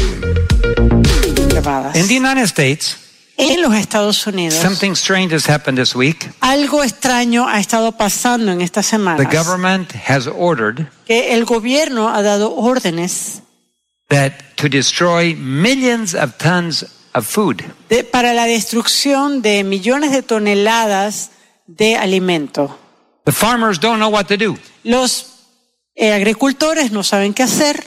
[1.94, 2.96] In the United States,
[3.36, 6.30] en los Estados Unidos, something strange has happened this week.
[6.40, 9.16] algo extraño ha estado pasando en esta semana.
[9.18, 13.42] The government has ordered que el gobierno ha dado órdenes
[14.08, 16.84] that to destroy millions of tons
[17.18, 17.62] of food.
[17.88, 21.30] De, para la destrucción de millones de toneladas
[21.66, 22.78] de alimento.
[23.24, 24.56] The farmers don't know what to do.
[24.84, 25.26] Los
[25.94, 27.84] eh, agricultores no saben qué hacer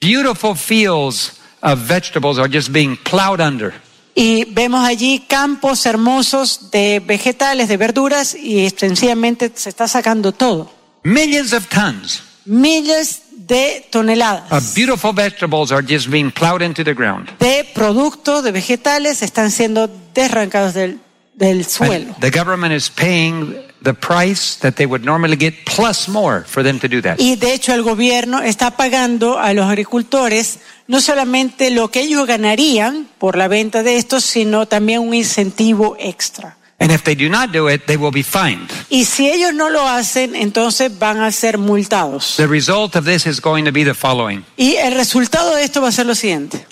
[0.00, 3.72] Beautiful fields of vegetables are just being plowed under.
[4.14, 10.70] y vemos allí campos hermosos de vegetales, de verduras y sencillamente se está sacando todo.
[11.04, 13.21] Millions of tons Miles
[13.52, 17.28] de toneladas beautiful vegetables are just being plowed into the ground.
[17.38, 21.00] de productos, de vegetales están siendo desarrancados del,
[21.34, 22.14] del suelo.
[22.14, 26.62] And the government is paying the price that they would normally get plus more for
[26.62, 27.20] them to do that.
[27.20, 32.26] Y de hecho el gobierno está pagando a los agricultores no solamente lo que ellos
[32.26, 36.56] ganarían por la venta de estos, sino también un incentivo extra.
[36.82, 38.68] And if they do not do it, they will be fined.
[38.90, 42.34] Y si ellos no lo hacen, entonces van a ser multados.
[42.36, 44.44] The result of this is going to be the following.
[44.56, 46.66] Y el resultado de esto va a ser lo siguiente.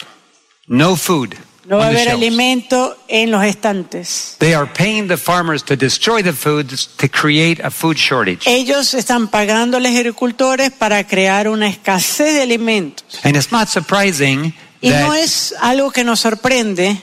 [0.66, 1.36] No food.
[1.64, 4.34] No va a haber alimento en los estantes.
[4.38, 8.40] They are paying the farmers to destroy the foods to create a food shortage.
[8.46, 13.04] Ellos están pagando a los agricultores para crear una escasez de alimentos.
[13.22, 17.00] And it's not surprising Y no that es algo que nos sorprende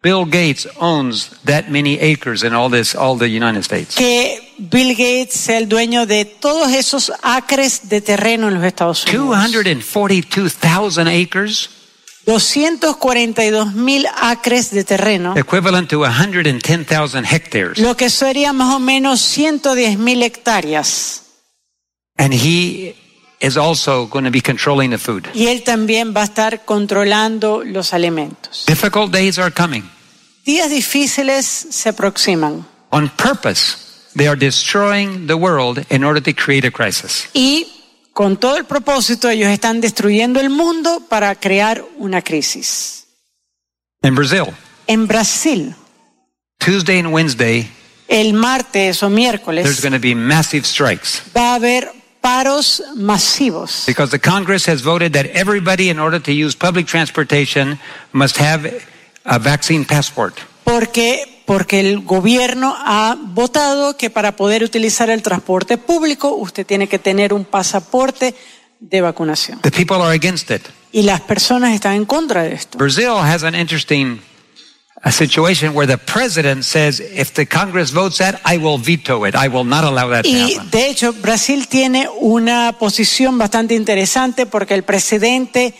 [0.00, 3.96] Bill Gates owns that many acres in all this, all the United States.
[3.96, 9.04] que Bill Gates sea el dueño de todos esos acres de terreno en los Estados
[9.06, 9.26] Unidos.
[9.26, 11.70] 242,000 acres,
[12.26, 17.78] 242 mil acres de terreno, equivalent to 110,000 hectares.
[17.78, 21.22] lo que sería más o menos 110 mil hectáreas.
[22.16, 22.94] And he
[23.40, 25.28] is also going to be controlling the food.
[25.34, 28.64] Y él también va a estar controlando los alimentos.
[28.66, 29.82] Difficult days are coming.
[30.44, 33.76] Días difíciles se aproximan On purpose,
[34.16, 37.28] they are destroying the world in order to create a crisis.
[37.34, 37.66] y
[38.14, 43.06] con todo el propósito ellos están destruyendo el mundo para crear una crisis.
[44.02, 44.46] In Brazil,
[44.86, 45.74] En Brasil,
[46.58, 47.70] Tuesday and Wednesday,
[48.08, 51.92] el martes o there's miércoles going to be massive strikes va a haber
[52.28, 57.78] paros masivos because the Congress has voted that everybody, in order to use public transportation,
[58.12, 58.70] must have
[59.24, 60.34] a vaccine passport.
[60.64, 66.88] porque porque el gobierno ha votado que para poder utilizar el transporte público usted tiene
[66.88, 68.34] que tener un pasaporte
[68.78, 69.60] de vacunación.
[69.62, 70.62] The people are against it.
[70.92, 72.76] Y las personas están en contra de esto.
[72.76, 74.20] Brazil has an interesting
[75.02, 79.34] a situation where the president says, if the Congress votes that, I will veto it.
[79.34, 80.70] I will not allow that to Y happen.
[80.70, 85.74] de hecho Brasil tiene una posición bastante interesante porque el presidente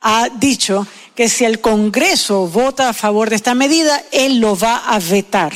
[0.00, 4.76] ha dicho que si el Congreso vota a favor de esta medida, él lo va
[4.88, 5.52] a vetar.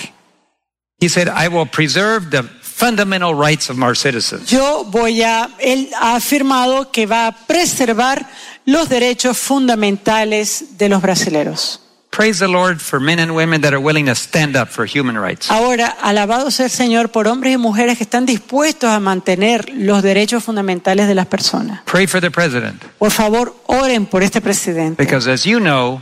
[1.00, 4.48] He said, I will preserve the fundamental rights of our citizens.
[4.48, 8.28] Yo voy a, él ha afirmado que va a preservar
[8.64, 11.80] los derechos fundamentales de los brasileros.
[12.10, 15.16] Praise the Lord for men and women that are willing to stand up for human
[15.16, 15.50] rights.
[15.50, 20.02] Ahora, alabado sea el Señor por hombres y mujeres que están dispuestos a mantener los
[20.02, 21.80] derechos fundamentales de las personas.
[21.84, 25.00] Pray for the president Por favor, oren por este presidente.
[25.02, 26.00] because, as you know,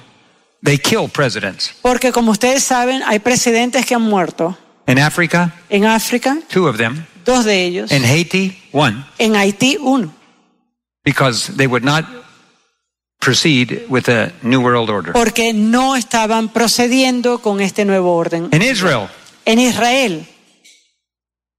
[0.64, 1.74] they kill presidents.
[1.82, 4.56] Porque como ustedes saben, hay presidentes que han muerto.
[4.86, 7.04] In Africa, En África, two of them.
[7.26, 7.90] dos de ellos.
[7.92, 10.14] In Haiti, one, En Haití, uno.
[11.04, 12.04] because they would not
[13.30, 15.12] proceed with a New World Order.
[15.12, 18.48] Porque no estaban procediendo con este nuevo orden.
[18.52, 19.08] In Israel,
[19.44, 20.24] En Israel,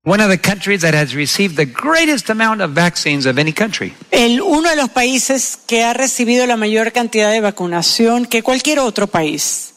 [0.06, 3.94] one of the countries that has received the greatest amount of vaccines of any country.
[4.12, 8.80] el, uno de los países que ha recibido la mayor cantidad de vacunación que cualquier
[8.80, 9.74] otro país.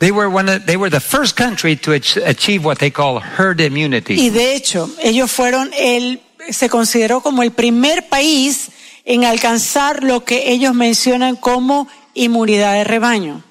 [0.00, 3.20] They were one of, they were the first country to ach- achieve what they call
[3.20, 4.14] herd immunity.
[4.20, 6.20] Y de hecho, ellos fueron el,
[6.50, 8.70] se consideró como el primer país
[9.04, 13.42] en alcanzar lo que ellos mencionan como inmunidad de rebaño.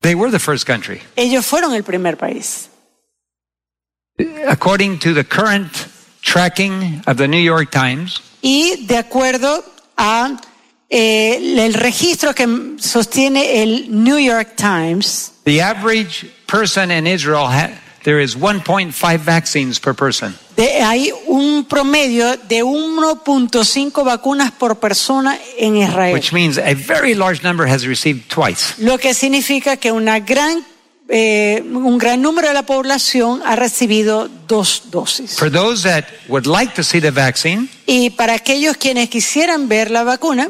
[0.00, 1.00] They were the first country.
[1.16, 2.68] Ellos fueron el primer país.
[4.48, 5.72] According to the current
[6.22, 9.64] tracking of the New York Times, Y de acuerdo
[9.96, 10.40] a
[10.88, 17.70] eh, el registro que sostiene el New York Times, the average person in Israel ha,
[18.04, 20.34] there is 1.5 vaccines per person.
[20.58, 26.12] De- hay un promedio de 1.5 vacunas por persona en Israel.
[26.12, 28.74] Which means a very large number has received twice.
[28.78, 30.64] Lo que significa que una gran,
[31.08, 35.36] eh, un gran número de la población ha recibido dos dosis.
[35.38, 39.90] For those that would like to see the vaccine, Y para aquellos quienes quisieran ver
[39.90, 40.48] la vacuna,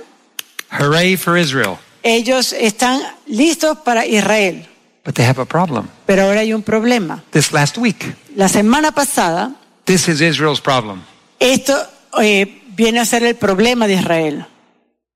[0.80, 1.76] hooray for Israel.
[2.02, 4.66] ellos están listos para Israel.
[5.04, 5.88] But they have a problem.
[6.06, 7.22] Pero ahora hay un problema.
[7.30, 9.52] This last week, La semana pasada,
[9.88, 11.02] this is Israel's problem.
[11.40, 11.74] esto
[12.22, 14.46] eh, viene a ser el problema de Israel.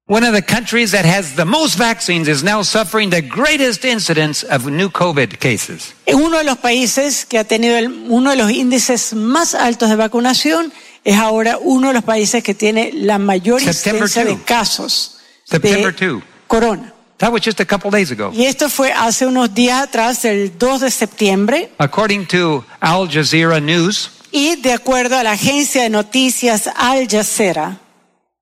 [0.08, 4.42] One of the countries that has the most vaccines is now suffering the greatest incidence
[4.44, 5.94] of new COVID cases.
[6.12, 9.96] Uno de los países que ha tenido el- uno de los índices más altos de
[9.96, 10.72] vacunación
[11.04, 14.40] es ahora uno de los países que tiene la mayor September incidencia de 2.
[14.44, 16.22] casos September de 2.
[16.48, 16.92] corona.
[17.18, 18.32] That was just a couple days ago.
[18.34, 23.60] Y esto fue hace unos días atrás, el 2 de septiembre, According to Al Jazeera
[23.60, 27.78] News, y de acuerdo a la agencia de noticias Al Jazeera,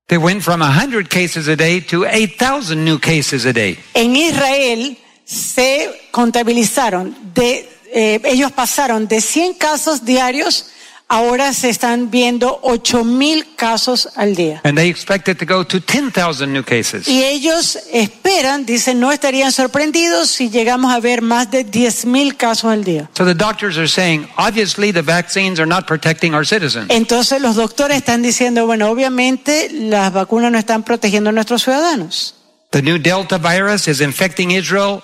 [0.06, 3.78] they went from 100 cases a day to 8,000 new cases a day.
[3.94, 10.70] en Israel se contabilizaron de, eh, ellos pasaron de 100 casos diarios,
[11.10, 14.60] ahora se están viendo 8 mil casos al día.
[14.64, 17.08] And they expect it to go to 10,000 new cases.
[17.08, 22.36] Y ellos esperan, dicen, no estarían sorprendidos si llegamos a ver más de 10 mil
[22.36, 23.10] casos al día.
[23.14, 26.86] So the doctors are saying, obviously the vaccines are not protecting our citizens.
[26.90, 32.36] Entonces los doctores están diciendo, bueno, obviamente las vacunas no están protegiendo a nuestros ciudadanos.
[32.70, 35.02] The new Delta virus is infecting Israel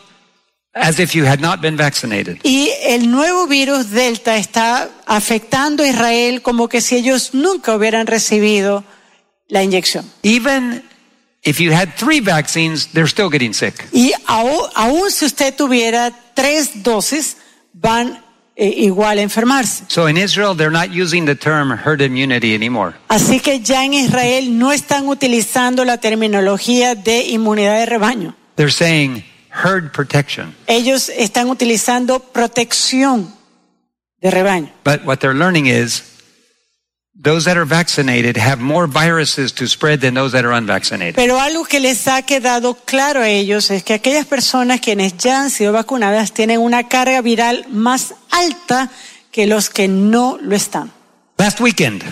[0.76, 2.38] as if you had not been vaccinated.
[2.42, 8.06] Y el nuevo virus Delta está afectando a Israel como que si ellos nunca hubieran
[8.06, 8.84] recibido
[9.48, 10.04] la inyección.
[10.22, 10.82] Even
[11.42, 13.74] if you had three vaccines, they're still getting sick.
[13.92, 17.38] Y aún, aún si usted tuviera tres dosis,
[17.72, 18.22] van
[18.54, 19.84] eh, igual a enfermarse.
[19.88, 22.94] So in Israel, they're not using the term herd immunity anymore.
[23.08, 28.36] Así que ya en Israel no están utilizando la terminología de inmunidad de rebaño.
[28.56, 29.24] They're saying
[29.64, 30.54] herd protection.
[30.66, 33.34] Ellos están utilizando protección
[34.20, 34.72] de rebaño.
[34.84, 36.02] But what they're learning is
[37.14, 41.16] those that are vaccinated have more viruses to spread than those that are unvaccinated.
[41.16, 45.42] Pero algo que les ha quedado claro a ellos es que aquellas personas quienes ya
[45.42, 48.90] han sido vacunadas tienen una carga viral más alta
[49.30, 50.92] que los que no lo están.
[51.38, 52.02] Last weekend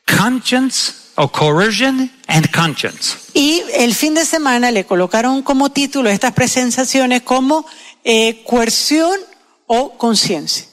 [0.05, 3.17] Conscience or Coercion and Conscience.
[3.33, 7.65] Y el fin de semana le colocaron como título estas presentaciones como
[8.03, 9.19] eh, coerción
[9.67, 10.65] o conciencia.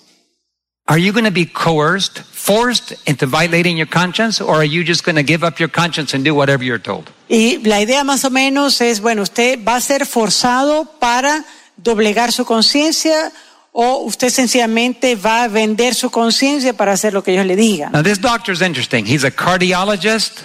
[0.89, 5.05] Are you going to be coerced, forced into violating your conscience, or are you just
[5.05, 7.09] going to give up your conscience and do whatever you're told?
[7.29, 11.45] Y la idea más o menos es, bueno, usted va a ser forzado para
[11.77, 13.33] doblegar su conciencia
[13.71, 17.93] o usted sencillamente va a vender su conciencia para hacer lo que ellos le digan.
[17.93, 19.07] Now, this doctor is interesting.
[19.07, 20.41] He's a cardiologist,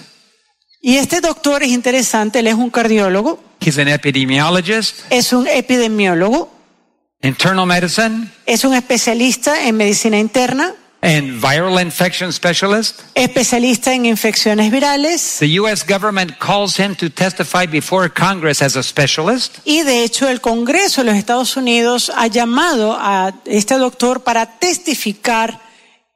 [0.79, 6.49] Y este doctor es interesante, él es un cardiólogo, he's an epidemiologist, es un epidemiólogo,
[7.22, 13.01] internal medicine, es un especialista en medicina interna, and viral infection specialist.
[13.15, 15.86] especialista en infecciones virales The U.S.
[15.88, 19.59] government calls him to testify before Congress as a specialist.
[19.63, 24.57] y de hecho el Congreso de los Estados Unidos ha llamado a este doctor para
[24.59, 25.59] testificar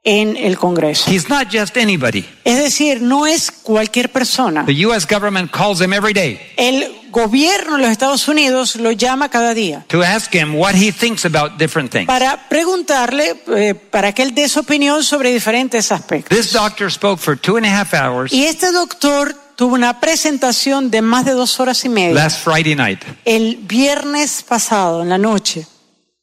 [0.04, 1.08] en el Congreso.
[1.08, 2.24] He's not just anybody.
[2.44, 4.64] Es decir, no es cualquier persona.
[4.66, 5.06] The U.S.
[5.08, 9.84] government calls him every day El gobierno de los Estados Unidos lo llama cada día
[9.88, 12.06] to ask him what he thinks about different things.
[12.06, 16.36] para preguntarle, eh, para que él dé su opinión sobre diferentes aspectos.
[16.36, 20.90] This doctor spoke for two and a half hours Y este doctor tuvo una presentación
[20.90, 23.00] de más de dos horas y media last Friday night.
[23.24, 25.66] el viernes pasado, en la noche.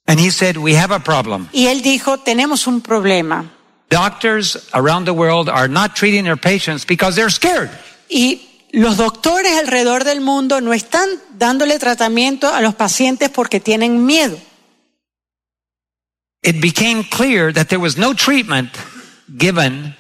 [0.08, 1.48] And he said, We have a problem.
[1.54, 3.46] Y él dijo, tenemos un problema.
[3.92, 7.70] Doctors around the world are not treating their patients because they're scared.
[8.10, 14.06] Y los doctores alrededor del mundo no están dándole tratamiento a los pacientes porque tienen
[14.06, 14.38] miedo.
[16.42, 18.72] It became clear that there was no treatment
[19.38, 19.96] given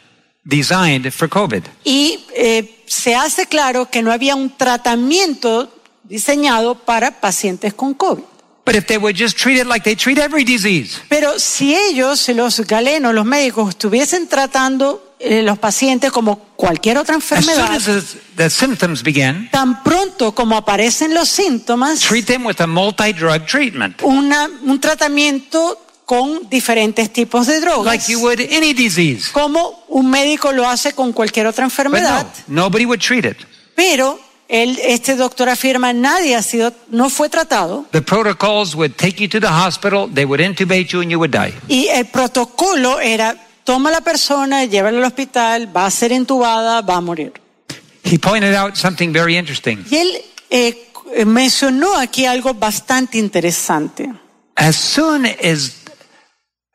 [0.45, 1.63] designed for COVID.
[1.83, 8.23] Y eh, se hace claro que no había un tratamiento diseñado para pacientes con COVID.
[8.65, 12.29] But if they would just treat it like they treat every disease, Pero si ellos,
[12.29, 17.85] los galenos, los médicos, estuviesen tratando los pacientes como cualquier otra enfermedad, as
[18.35, 24.49] the- begin, tan pronto como aparecen los síntomas, treat them with a multi-drug treatment, una-
[24.63, 29.29] un tratamiento con diferentes tipos de drogas, like you would any disease.
[29.31, 32.25] como un médico lo hace con cualquier otra enfermedad.
[32.47, 33.37] no, nobody would treat it.
[33.75, 39.27] Pero este doctor afirma nadie ha sido, no fue tratado The protocols would take you
[39.29, 41.53] to the hospital, they would intubate you, and you would die.
[41.67, 46.81] y el protocolo era toma a la persona, llévala al hospital, va a ser intubada,
[46.81, 47.33] va a morir.
[48.03, 49.85] he pointed out something very interesting.
[49.89, 50.17] Y él
[50.49, 54.09] eh, mencionó aquí algo bastante interesante.
[54.55, 55.73] As soon as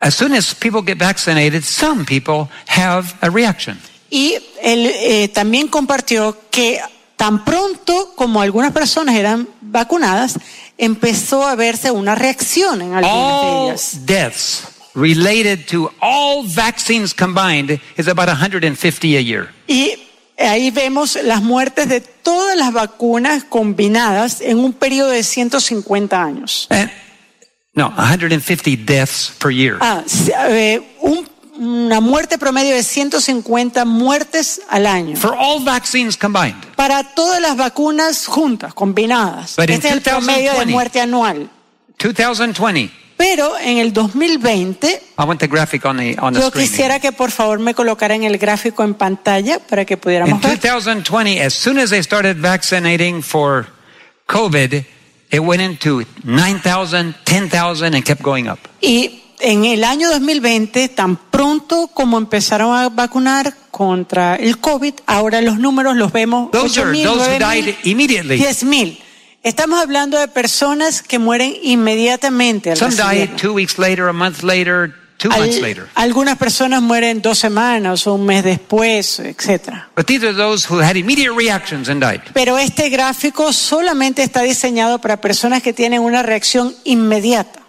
[0.01, 3.81] as soon as people get vaccinated, some people have a reaction.
[4.11, 6.81] Y él eh, también compartió que
[7.17, 10.39] tan pronto como algunas personas eran vacunadas,
[10.77, 14.07] empezó a verse una reacción en algunas de All ellas.
[14.07, 14.63] deaths
[14.95, 19.49] related to all vaccines combined is about 150 a year.
[19.67, 19.95] Y
[20.39, 26.69] ahí vemos las muertes de todas las vacunas combinadas en un periodo de 150 años.
[27.75, 29.79] No, 150 deaths per year.
[29.81, 30.03] Ah,
[30.49, 35.17] eh, un- una muerte promedio de 150 muertes al año.
[35.17, 36.57] For all vaccines combined.
[36.77, 39.55] Para todas las vacunas juntas, combinadas.
[39.57, 41.51] But este es el promedio de 2020, muerte anual.
[41.99, 42.91] 2020.
[43.17, 46.69] Pero en el 2020, I want the graphic on the on the yo screen.
[46.69, 50.59] quisiera que por favor me colocaran el gráfico en pantalla para que In pudiéramos ver.
[50.61, 53.67] 2020, as soon as they started vaccinating for
[54.27, 54.85] COVID,
[55.31, 58.59] it went into 9,000, 10,000, and kept going up.
[58.81, 65.41] Y en el año 2020, tan pronto como empezaron a vacunar contra el COVID, ahora
[65.41, 68.39] los números los vemos Those are 8.000, those who 9.000, died immediately.
[68.39, 68.99] 10.000.
[69.45, 74.95] Estamos hablando de personas que mueren inmediatamente al Some two weeks later, a month later,
[75.19, 75.87] two Al- months later.
[75.95, 79.91] algunas personas mueren dos semanas o un mes después, etcétera.
[79.95, 82.23] But these are those who had immediate reactions and died.
[82.33, 87.61] Pero este gráfico solamente está diseñado para personas que tienen una reacción inmediata.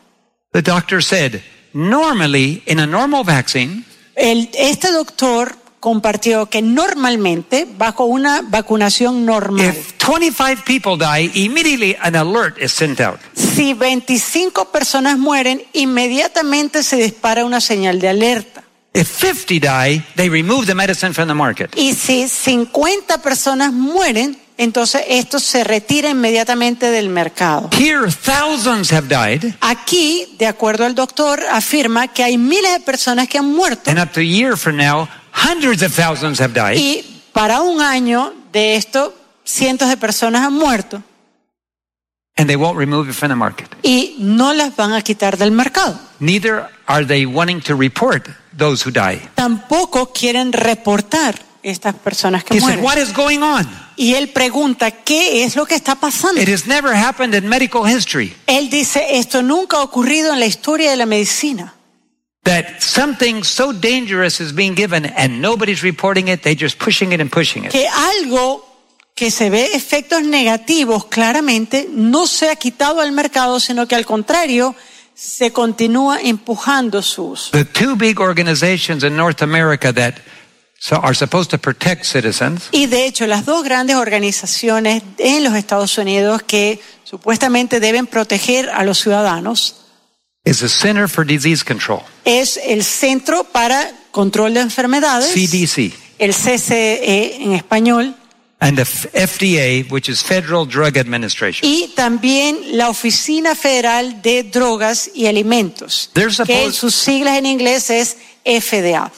[0.53, 1.41] The doctor said,
[1.73, 3.83] normally, in a normal vaccine,
[4.15, 11.95] El- este doctor compartió que normalmente, bajo una vacunación normal, if 25 people die, immediately
[12.01, 13.19] an alert is sent out.
[13.35, 18.63] si 25 personas mueren, inmediatamente se dispara una señal de alerta.
[18.95, 21.71] If 50 die, they remove the medicine from the market.
[21.77, 27.69] Y si 50 personas mueren, entonces esto se retira inmediatamente del mercado.
[27.77, 33.27] Here, thousands have died, Aquí, de acuerdo al doctor, afirma que hay miles de personas
[33.27, 36.77] que han muerto and up to a year from now, hundreds of thousands have died.
[36.77, 39.13] y para un año de esto,
[39.43, 41.03] cientos de personas han muerto
[42.37, 43.67] and they won't remove it from the market.
[43.83, 45.99] y no las van a quitar del mercado.
[46.19, 48.27] Neither are they wanting to report
[48.57, 49.21] those who die.
[49.35, 52.83] Tampoco quieren reportar estas personas que He said, mueren.
[52.83, 53.67] What is going on?
[53.97, 56.41] Y él pregunta, ¿qué es lo que está pasando?
[56.41, 60.45] It has never happened in medical history Él dice, esto nunca ha ocurrido en la
[60.45, 61.74] historia de la medicina.
[62.45, 67.19] That something so dangerous is being given and nobody's reporting it, they're just pushing it
[67.19, 67.71] and pushing it.
[67.71, 68.63] Que algo
[69.13, 74.05] que se ve efectos negativos claramente no se ha quitado al mercado, sino que al
[74.05, 74.75] contrario
[75.13, 77.51] se continúa empujando su uso.
[77.51, 80.15] The two big organizations in North America that
[80.77, 85.55] so are supposed to protect citizens Y de hecho, las dos grandes organizaciones en los
[85.55, 89.84] Estados Unidos que supuestamente deben proteger a los ciudadanos
[90.45, 96.31] is the Center for Disease Control, es el Centro para Control de Enfermedades, CDC, el
[96.33, 98.15] CCE en español,
[98.61, 101.67] and the FDA, which is Federal Drug Administration.
[101.67, 107.89] y también la Oficina Federal de Drogas y Alimentos, They're que sus siglas en inglés
[107.89, 109.11] es FDA.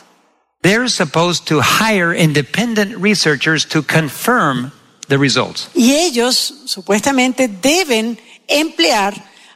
[0.61, 4.71] They're supposed to hire independent researchers to confirm
[5.07, 5.69] the results.
[5.75, 8.17] Y ellos supuestamente deben
[8.47, 9.13] emplear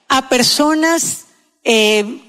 [0.07, 1.25] a personas
[1.63, 2.21] eh,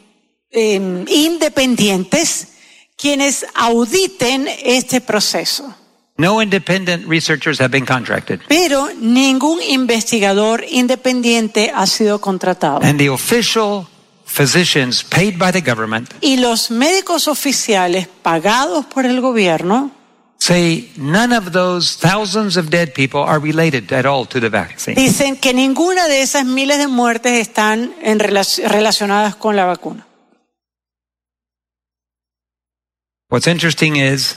[0.50, 2.48] eh, independientes
[2.96, 5.74] quienes auditen este proceso.
[6.16, 8.40] No independent researchers have been contracted.
[8.46, 12.80] Pero ningún investigador independiente ha sido contratado.
[12.82, 13.86] And the official
[14.24, 19.90] physicians paid by the government Y los médicos oficiales pagados por el gobierno
[20.44, 24.94] say none of those thousands of dead people are related at all to the vaccine.
[24.96, 30.04] dicen que ninguna de esas miles de muertes están en relac- relacionadas con la vacuna.
[33.28, 34.36] What's interesting is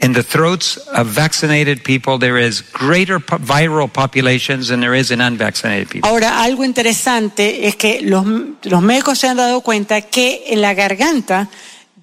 [0.00, 5.10] in the throats of vaccinated people, there is greater po- viral populations than there is
[5.10, 6.08] in unvaccinated people.
[6.08, 8.24] Ahora, algo interesante es que los,
[8.62, 11.48] los médicos se han dado cuenta que en la garganta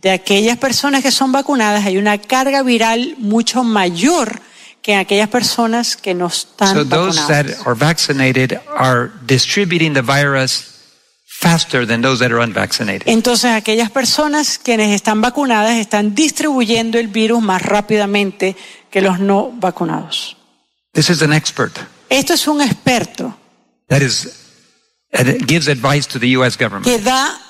[0.05, 4.39] de aquellas personas que son vacunadas hay una carga viral mucho mayor
[4.83, 7.65] que en aquellas personas que no están So those that vacunadas.
[7.65, 10.75] are vaccinated are distributing the virus
[11.25, 13.01] faster than those that are unvaccinated.
[13.07, 18.55] Entonces, aquellas personas quienes están vacunadas están distribuyendo el virus más rápidamente
[18.91, 20.37] que los no vacunados.
[20.93, 21.79] This is an expert
[22.09, 23.35] Esto es un experto
[23.87, 24.29] that is
[25.11, 26.55] that gives advice to the U.S.
[26.63, 26.85] government.
[26.85, 27.41] que da,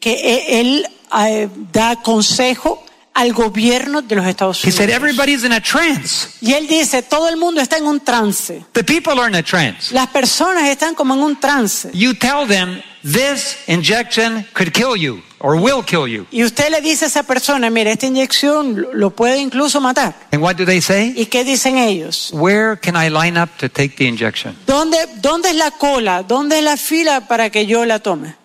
[0.00, 0.86] que e- él
[1.18, 2.84] eh, da consejo
[3.14, 4.76] al gobierno de los Estados He Unidos.
[4.86, 6.28] said, everybody's in a trance.
[6.40, 8.64] Y él dice, todo el mundo está en un trance.
[8.72, 9.92] The people are in a trance.
[9.94, 11.90] Las personas están como en un trance.
[11.92, 16.24] You tell them this injection could kill you or will kill you.
[16.30, 20.14] Y usted le dice a esa persona, mira, esta inyección lo- lo puede incluso matar.
[20.32, 21.12] And what do they say?
[21.14, 22.30] ¿Y qué dicen ellos?
[22.32, 24.56] Where can I line up to take the injection?
[24.66, 26.22] ¿Dónde, ¿Dónde es la cola?
[26.22, 28.36] ¿Dónde es la fila para que yo la tome?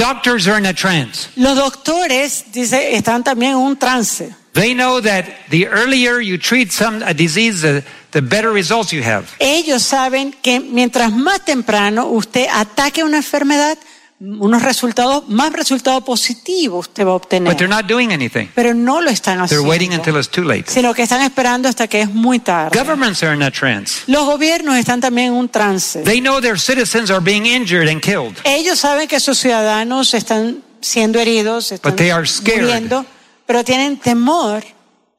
[0.00, 1.28] Doctors are in a trance.
[1.36, 4.34] Los doctores, dice, están también en un trance.
[4.54, 9.02] They know that the earlier you treat some a disease, the, the better results you
[9.02, 9.26] have.
[9.38, 13.76] Ellos saben que mientras más temprano usted ataque una enfermedad,
[14.20, 17.50] unos resultados, más resultados positivos usted va a obtener.
[17.50, 18.48] But they're not doing anything.
[18.54, 20.64] Pero no lo están They're haciendo, waiting until it's too late.
[20.66, 22.78] sino que están esperando hasta que es muy tarde.
[22.78, 24.02] Governments are in a trance.
[24.06, 26.02] Los gobiernos están también en un trance.
[26.02, 28.36] They know their citizens are being injured and killed.
[28.44, 32.60] Ellos saben que sus ciudadanos están siendo heridos, están But they are scared.
[32.62, 33.06] muriendo,
[33.46, 34.62] pero tienen temor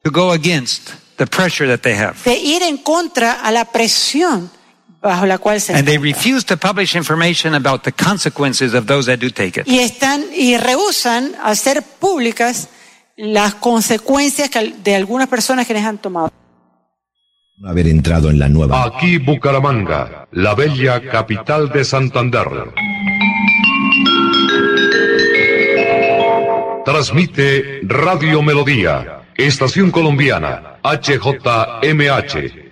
[0.04, 2.14] to go against the pressure that they have.
[2.24, 4.48] de ir en contra a la presión
[5.02, 9.06] bajo la cual se And they refuse to publish information about the consequences of those
[9.10, 9.66] that do take it.
[9.66, 12.68] y están y rehusan hacer públicas
[13.16, 16.30] las consecuencias que de algunas personas que les han tomado.
[17.64, 18.84] Haber entrado en la nueva.
[18.84, 22.48] Aquí Bucaramanga, la bella capital de Santander.
[26.84, 32.71] Transmite Radio Melodía, Estación Colombiana, HJMH,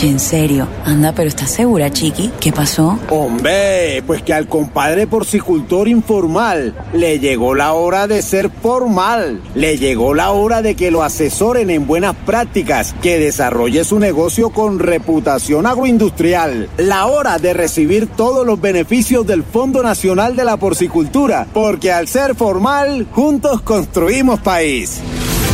[0.00, 0.68] En serio.
[0.84, 2.30] Anda, pero ¿estás segura, Chiqui?
[2.38, 2.96] ¿Qué pasó?
[3.10, 9.42] Hombre, pues que al compadre porcicultor informal le llegó la hora de ser formal.
[9.56, 14.50] Le llegó la hora de que lo asesoren en buenas prácticas, que desarrolle su negocio
[14.50, 16.68] con reputación agroindustrial.
[16.76, 22.06] La hora de recibir todos los beneficios del Fondo Nacional de la Porcicultura, porque al
[22.06, 25.00] ser formal, juntos construimos país.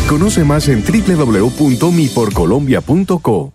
[0.07, 3.54] Conoce más en www.miporcolombia.co.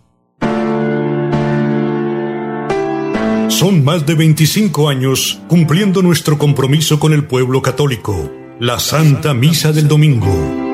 [3.49, 9.73] Son más de 25 años cumpliendo nuestro compromiso con el pueblo católico, la Santa Misa
[9.73, 10.67] del Domingo.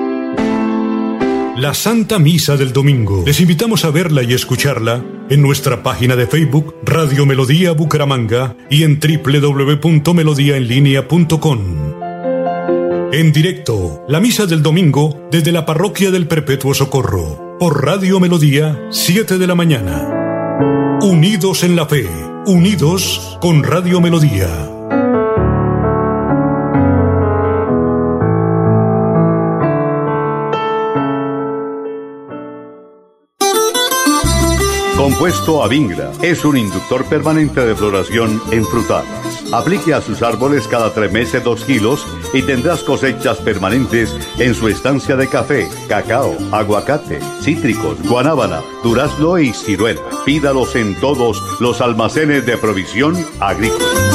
[1.57, 3.23] La Santa Misa del Domingo.
[3.25, 8.83] Les invitamos a verla y escucharla en nuestra página de Facebook Radio Melodía Bucaramanga y
[8.83, 11.59] en www.melodiaenlinea.com.
[13.13, 18.77] En directo, la Misa del Domingo desde la Parroquia del Perpetuo Socorro, por Radio Melodía,
[18.91, 20.99] 7 de la mañana.
[21.01, 22.09] Unidos en la fe,
[22.47, 24.47] unidos con Radio Melodía.
[34.95, 39.34] Compuesto Avingra es un inductor permanente de floración en frutales.
[39.51, 44.67] Aplique a sus árboles cada tres meses dos kilos y tendrás cosechas permanentes en su
[44.67, 50.01] estancia de café, cacao, aguacate, cítricos, guanábana, durazno y ciruela.
[50.25, 54.14] Pídalos en todos los almacenes de provisión agrícola.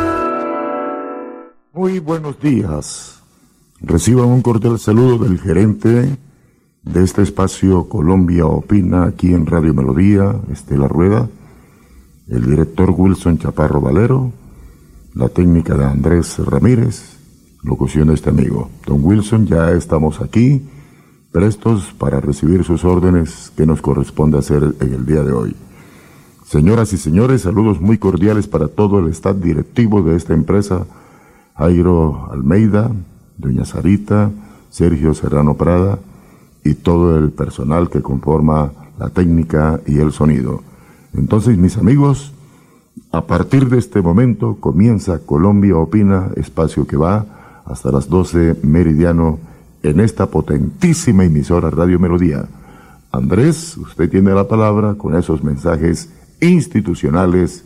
[1.73, 3.21] Muy buenos días.
[3.79, 6.17] Reciban un cordial saludo del gerente
[6.83, 11.29] de este espacio Colombia Opina aquí en Radio Melodía, Estela Rueda,
[12.27, 14.33] el director Wilson Chaparro Valero,
[15.13, 17.17] la técnica de Andrés Ramírez,
[17.63, 18.69] locución de este amigo.
[18.85, 20.61] Don Wilson, ya estamos aquí,
[21.31, 25.55] prestos para recibir sus órdenes que nos corresponde hacer en el día de hoy.
[26.45, 30.85] Señoras y señores, saludos muy cordiales para todo el staff directivo de esta empresa,
[31.55, 32.91] Jairo Almeida,
[33.37, 34.31] Doña Sarita,
[34.69, 35.99] Sergio Serrano Prada
[36.63, 40.61] y todo el personal que conforma la técnica y el sonido.
[41.13, 42.33] Entonces, mis amigos,
[43.11, 47.25] a partir de este momento comienza Colombia Opina, espacio que va
[47.65, 49.39] hasta las 12 meridiano
[49.83, 52.45] en esta potentísima emisora Radio Melodía.
[53.11, 57.65] Andrés, usted tiene la palabra con esos mensajes institucionales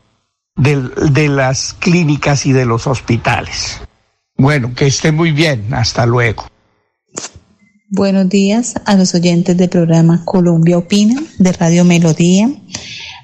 [0.61, 3.81] de, las clínicas y de los hospitales.
[4.37, 5.73] Bueno, que esté muy bien.
[5.73, 6.45] Hasta luego.
[7.89, 12.49] Buenos días a los oyentes del programa Colombia Opina de Radio Melodía,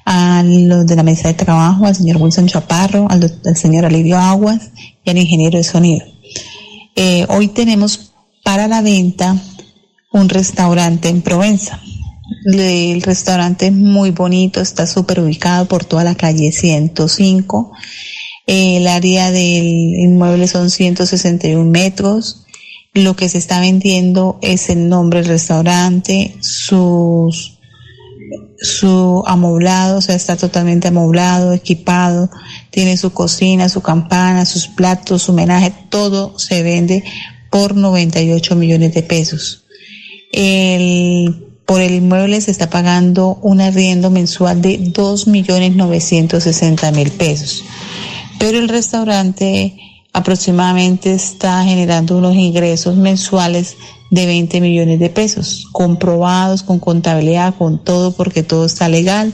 [0.06, 4.72] a los de la mesa de trabajo, al señor Wilson Chaparro, al, señor Alivio Aguas
[5.06, 6.06] y al ingeniero de sonido.
[6.96, 8.14] Eh, hoy tenemos
[8.44, 9.38] para la venta
[10.12, 11.80] un restaurante en Provenza.
[12.46, 17.72] El restaurante es muy bonito, está súper ubicado por toda la calle 105.
[18.46, 22.46] El área del inmueble son 161 metros.
[22.94, 27.60] Lo que se está vendiendo es el nombre del restaurante, sus,
[28.60, 32.32] su amoblado, o sea, está totalmente amoblado, equipado,
[32.72, 37.04] tiene su cocina, su campana, sus platos, su homenaje, todo se vende
[37.52, 39.66] por 98 millones de pesos.
[40.32, 47.66] El por el inmueble se está pagando un arriendo mensual de 2.960.000 pesos.
[48.40, 49.76] Pero el restaurante
[50.14, 53.76] aproximadamente está generando unos ingresos mensuales
[54.10, 59.34] de 20 millones de pesos, comprobados con contabilidad, con todo, porque todo está legal.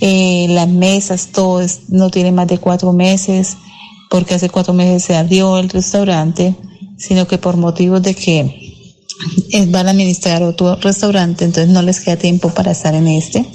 [0.00, 3.56] Eh, las mesas, todo no tiene más de cuatro meses,
[4.10, 6.56] porque hace cuatro meses se abrió el restaurante,
[6.98, 8.61] sino que por motivos de que
[9.68, 13.46] van a administrar otro restaurante, entonces no les queda tiempo para estar en este.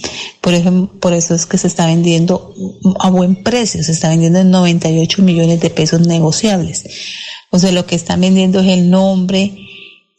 [0.42, 2.54] Por eso, por eso es que se está vendiendo
[3.00, 6.86] a buen precio, se está vendiendo en 98 millones de pesos negociables.
[7.50, 9.58] O sea, lo que están vendiendo es el nombre,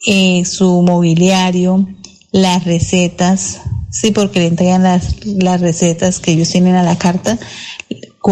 [0.05, 1.87] eh, su mobiliario,
[2.31, 7.37] las recetas, sí, porque le entregan las, recetas que ellos tienen a la carta,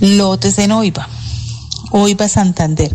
[0.00, 1.08] lotes en OIVA,
[1.92, 2.94] OIVA Santander.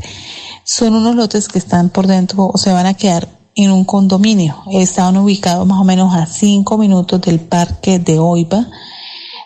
[0.63, 4.56] Son unos lotes que están por dentro o se van a quedar en un condominio.
[4.72, 8.68] Estaban ubicados más o menos a cinco minutos del parque de OIVA.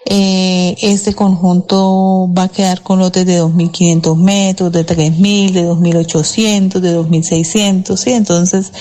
[0.10, 6.80] Eh, este conjunto va a quedar con lotes de 2.500 metros, de 3.000, de 2.800,
[6.80, 8.12] de 2.600, ¿sí?
[8.12, 8.72] Entonces,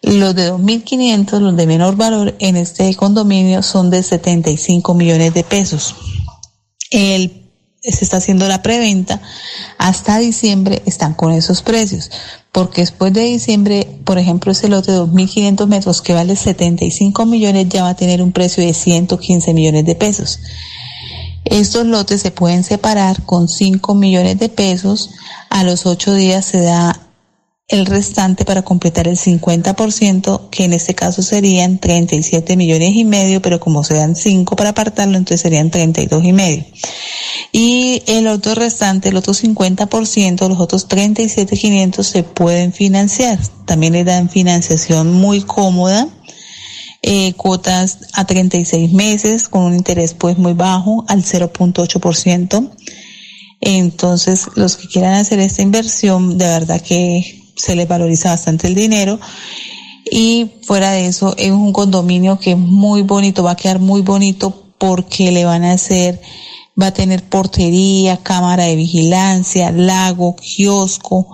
[0.00, 5.44] los de 2.500, los de menor valor en este condominio son de 75 millones de
[5.44, 5.94] pesos.
[6.90, 7.44] El
[7.82, 9.20] se está haciendo la preventa
[9.76, 12.10] hasta diciembre están con esos precios
[12.54, 17.68] porque después de diciembre por ejemplo ese lote de 2.500 metros que vale 75 millones
[17.68, 20.38] ya va a tener un precio de 115 millones de pesos.
[21.44, 25.10] Estos lotes se pueden separar con 5 millones de pesos.
[25.50, 27.00] A los 8 días se da
[27.68, 33.40] el restante para completar el 50%, que en este caso serían 37 millones y medio,
[33.40, 36.64] pero como se dan 5 para apartarlo, entonces serían 32 y medio.
[37.52, 43.38] Y el otro restante, el otro 50%, los otros 37,500 se pueden financiar.
[43.64, 46.08] También le dan financiación muy cómoda,
[47.00, 52.70] eh, cuotas a 36 meses con un interés pues muy bajo, al 0.8%.
[53.62, 58.74] Entonces, los que quieran hacer esta inversión, de verdad que se les valoriza bastante el
[58.74, 59.18] dinero.
[60.10, 64.02] Y fuera de eso, es un condominio que es muy bonito, va a quedar muy
[64.02, 66.20] bonito porque le van a hacer,
[66.80, 71.26] va a tener portería, cámara de vigilancia, lago, kiosco,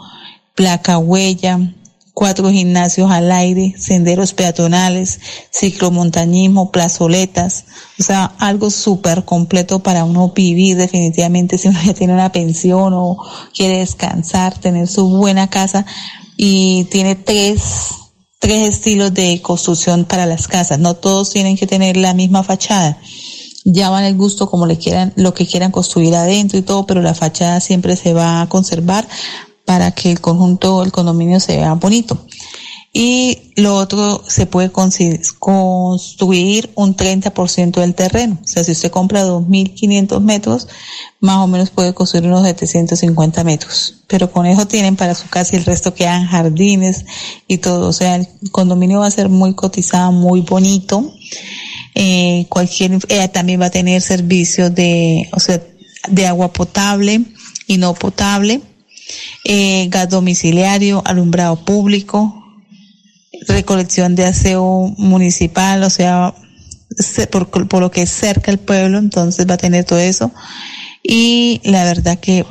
[0.55, 1.75] placa huella,
[2.21, 5.21] cuatro gimnasios al aire, senderos peatonales,
[5.51, 7.65] ciclomontañismo, plazoletas,
[7.99, 12.93] o sea, algo súper completo para uno vivir definitivamente si uno ya tiene una pensión
[12.95, 13.17] o
[13.57, 15.87] quiere descansar, tener su buena casa.
[16.37, 17.89] Y tiene tres,
[18.39, 22.99] tres estilos de construcción para las casas, no todos tienen que tener la misma fachada.
[23.65, 27.01] Ya van el gusto como le quieran, lo que quieran construir adentro y todo, pero
[27.01, 29.09] la fachada siempre se va a conservar
[29.65, 32.27] para que el conjunto, el condominio se vea bonito.
[32.93, 38.41] Y lo otro, se puede construir un 30% del terreno.
[38.43, 40.67] O sea, si usted compra 2.500 metros,
[41.21, 44.03] más o menos puede construir unos 750 metros.
[44.09, 47.05] Pero con eso tienen para su casa y el resto quedan jardines
[47.47, 47.89] y todo.
[47.89, 51.15] O sea, el condominio va a ser muy cotizado, muy bonito.
[51.95, 55.63] Eh, cualquier, eh, también va a tener servicios de, o sea,
[56.09, 57.23] de agua potable
[57.69, 58.63] y no potable
[59.45, 62.37] eh, gas domiciliario, alumbrado público,
[63.49, 66.35] recolección de aseo municipal, o sea,
[66.97, 70.31] se- por, por lo que es cerca el pueblo, entonces va a tener todo eso.
[71.03, 72.45] Y la verdad que,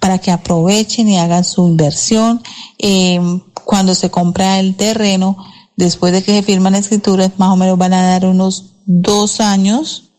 [0.00, 2.42] para que aprovechen y hagan su inversión.
[2.78, 3.20] Eh,
[3.64, 5.36] cuando se compra el terreno,
[5.76, 10.10] después de que se firman escrituras, más o menos van a dar unos dos años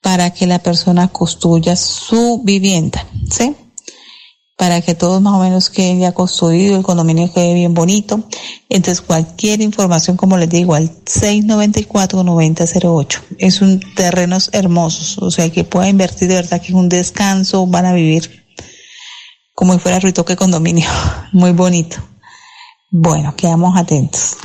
[0.00, 3.54] para que la persona construya su vivienda, ¿sí?
[4.62, 8.22] Para que todos más o menos queden ya construido, el condominio quede bien bonito.
[8.68, 13.20] Entonces, cualquier información, como les digo, al 694-9008.
[13.38, 17.66] Es un terrenos hermosos, o sea, que pueda invertir de verdad que es un descanso,
[17.66, 18.44] van a vivir
[19.52, 20.88] como si fuera Ritoque Condominio.
[21.32, 21.96] Muy bonito.
[22.88, 24.36] Bueno, quedamos atentos.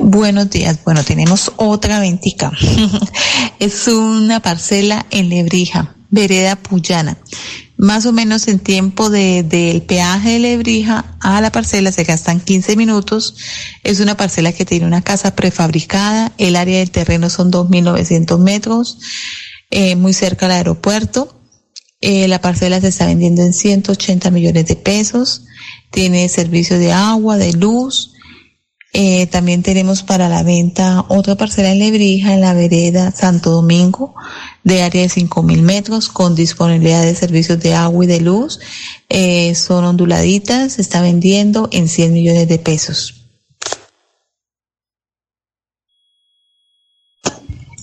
[0.00, 0.78] Buenos días.
[0.86, 2.50] Bueno, tenemos otra ventica.
[3.58, 7.18] es una parcela en Lebrija, vereda Puyana.
[7.78, 12.40] Más o menos en tiempo de, del peaje de Lebrija a la parcela se gastan
[12.40, 13.36] 15 minutos.
[13.84, 16.32] Es una parcela que tiene una casa prefabricada.
[16.38, 18.98] El área del terreno son 2.900 metros,
[19.70, 21.40] eh, muy cerca al aeropuerto.
[22.00, 25.44] Eh, la parcela se está vendiendo en 180 millones de pesos.
[25.92, 28.12] Tiene servicio de agua, de luz.
[28.92, 34.14] Eh, también tenemos para la venta otra parcela en Lebrija, en la vereda Santo Domingo,
[34.68, 38.60] de área de 5.000 metros, con disponibilidad de servicios de agua y de luz.
[39.08, 43.14] Eh, son onduladitas, se está vendiendo en 100 millones de pesos.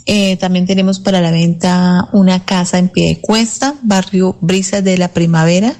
[0.07, 4.97] Eh, también tenemos para la venta una casa en pie de cuesta, barrio Brisas de
[4.99, 5.73] la Primavera.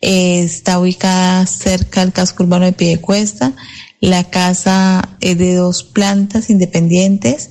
[0.00, 3.52] Eh, está ubicada cerca al casco urbano de pie de cuesta.
[4.00, 7.50] La casa es de dos plantas independientes.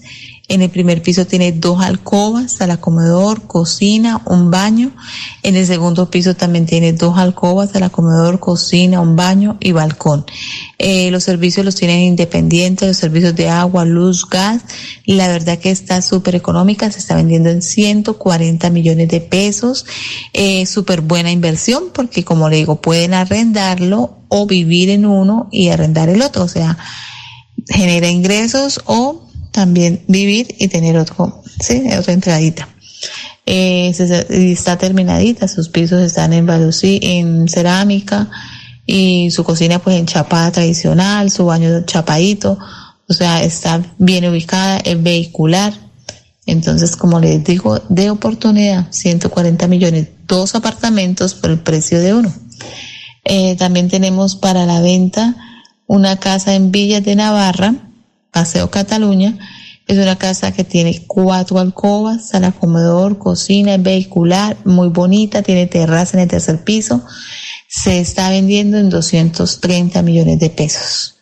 [0.51, 4.91] En el primer piso tiene dos alcobas, sala comedor, cocina, un baño.
[5.43, 10.25] En el segundo piso también tiene dos alcobas, sala comedor, cocina, un baño y balcón.
[10.77, 14.63] Eh, los servicios los tienen independientes, los servicios de agua, luz, gas.
[15.05, 19.85] La verdad que está súper económica, se está vendiendo en 140 millones de pesos.
[20.33, 25.69] Eh, súper buena inversión porque como le digo, pueden arrendarlo o vivir en uno y
[25.69, 26.43] arrendar el otro.
[26.43, 26.77] O sea,
[27.69, 32.67] genera ingresos o también vivir y tener otro, sí, otra entradita.
[33.45, 33.93] Eh,
[34.29, 38.29] está terminadita, sus pisos están en balucí, en cerámica
[38.85, 42.57] y su cocina pues en chapada tradicional, su baño chapadito,
[43.07, 45.73] o sea, está bien ubicada, es vehicular.
[46.45, 52.33] Entonces, como les digo, de oportunidad, 140 millones, dos apartamentos por el precio de uno.
[53.23, 55.35] Eh, también tenemos para la venta
[55.87, 57.75] una casa en Villas de Navarra,
[58.31, 59.37] Paseo Cataluña.
[59.87, 66.17] Es una casa que tiene cuatro alcobas, sala comedor, cocina, vehicular, muy bonita, tiene terraza
[66.17, 67.03] en el tercer piso.
[67.67, 71.15] Se está vendiendo en 230 millones de pesos.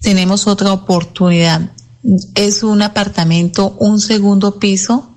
[0.00, 1.72] Tenemos otra oportunidad.
[2.34, 5.14] Es un apartamento, un segundo piso,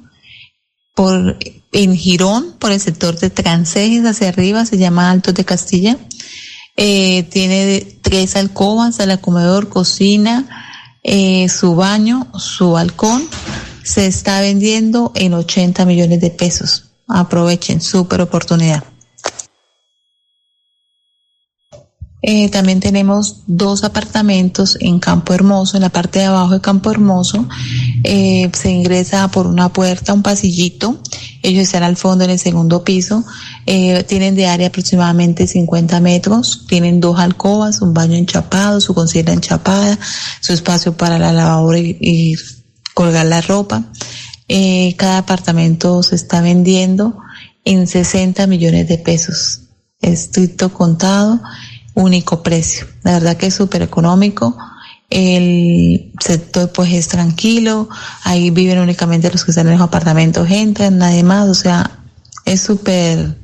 [0.96, 1.38] por,
[1.72, 5.98] en Girón, por el sector de Transejes hacia arriba, se llama Altos de Castilla.
[6.78, 10.48] Eh, tiene tres alcobas, sala comedor, cocina,
[11.04, 13.28] eh, su baño, su balcón.
[13.84, 16.86] Se está vendiendo en 80 millones de pesos.
[17.08, 18.84] Aprovechen, súper oportunidad.
[22.24, 26.92] Eh, también tenemos dos apartamentos en Campo Hermoso, en la parte de abajo de Campo
[26.92, 27.48] Hermoso.
[28.04, 31.00] Eh, se ingresa por una puerta, un pasillito.
[31.42, 33.24] Ellos están al fondo en el segundo piso.
[33.66, 36.66] Eh, tienen de área aproximadamente 50 metros.
[36.68, 39.98] Tienen dos alcobas, un baño enchapado, su cocina enchapada,
[40.42, 42.36] su espacio para la lavadora y, y
[42.94, 43.84] colgar la ropa.
[44.98, 47.18] Cada apartamento se está vendiendo
[47.64, 49.62] en 60 millones de pesos.
[50.02, 51.40] Estricto contado
[51.94, 52.88] único precio.
[53.04, 54.58] La verdad que es súper económico.
[55.10, 57.90] El sector pues es tranquilo,
[58.24, 62.00] ahí viven únicamente los que están en los apartamentos, entran, nadie más, o sea,
[62.46, 63.36] es súper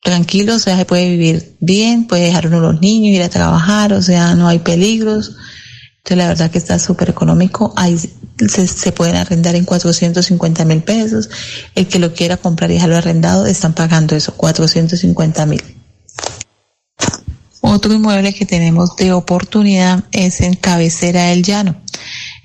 [0.00, 3.92] tranquilo, o sea, se puede vivir bien, puede dejar uno los niños, ir a trabajar,
[3.92, 5.36] o sea, no hay peligros.
[5.98, 10.82] Entonces la verdad que está súper económico, ahí se, se, pueden arrendar en 450 mil
[10.84, 11.28] pesos,
[11.74, 15.81] el que lo quiera comprar y dejarlo arrendado están pagando eso, 450 mil.
[17.64, 21.76] Otro inmueble que tenemos de oportunidad es en Cabecera del Llano.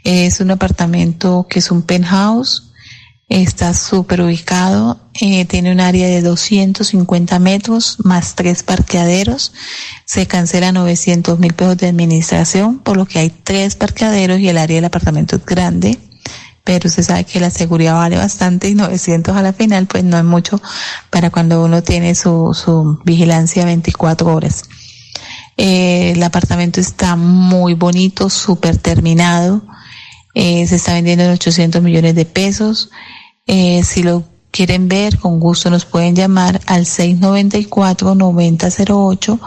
[0.04, 2.72] Es un apartamento que es un penthouse,
[3.28, 9.54] está súper ubicado, eh, tiene un área de 250 metros más tres parqueaderos,
[10.06, 14.60] se cancela 900 mil pesos de administración, por lo que hay tres parqueaderos y el
[14.60, 15.98] área del apartamento es grande,
[16.64, 20.16] pero usted sabe que la seguridad vale bastante y 900 a la final pues no
[20.16, 20.62] es mucho
[21.10, 24.64] para cuando uno tiene su, su vigilancia 24 horas.
[25.58, 29.64] Eh, el apartamento está muy bonito, súper terminado.
[30.36, 32.92] Eh, se está vendiendo en 800 millones de pesos.
[33.48, 39.40] Eh, si lo quieren ver, con gusto nos pueden llamar al 694-9008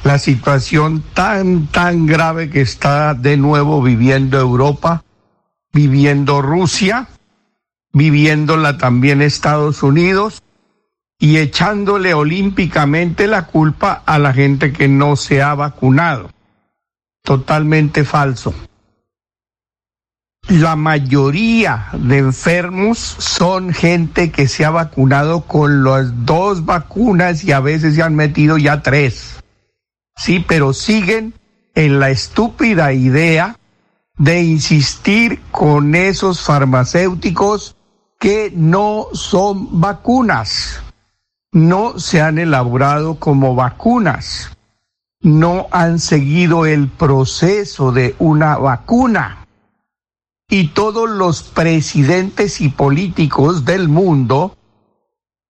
[0.05, 5.03] la situación tan, tan grave que está de nuevo viviendo Europa,
[5.73, 7.09] viviendo Rusia,
[7.93, 10.43] viviéndola también Estados Unidos
[11.19, 16.31] y echándole olímpicamente la culpa a la gente que no se ha vacunado.
[17.23, 18.55] Totalmente falso.
[20.49, 27.53] La mayoría de enfermos son gente que se ha vacunado con las dos vacunas y
[27.53, 29.43] a veces se han metido ya tres.
[30.17, 31.35] Sí, pero siguen
[31.75, 33.59] en la estúpida idea
[34.17, 37.77] de insistir con esos farmacéuticos
[38.19, 40.83] que no son vacunas,
[41.53, 44.57] no se han elaborado como vacunas,
[45.21, 49.47] no han seguido el proceso de una vacuna.
[50.49, 54.57] Y todos los presidentes y políticos del mundo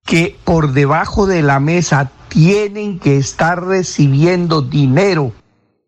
[0.05, 5.33] que por debajo de la mesa tienen que estar recibiendo dinero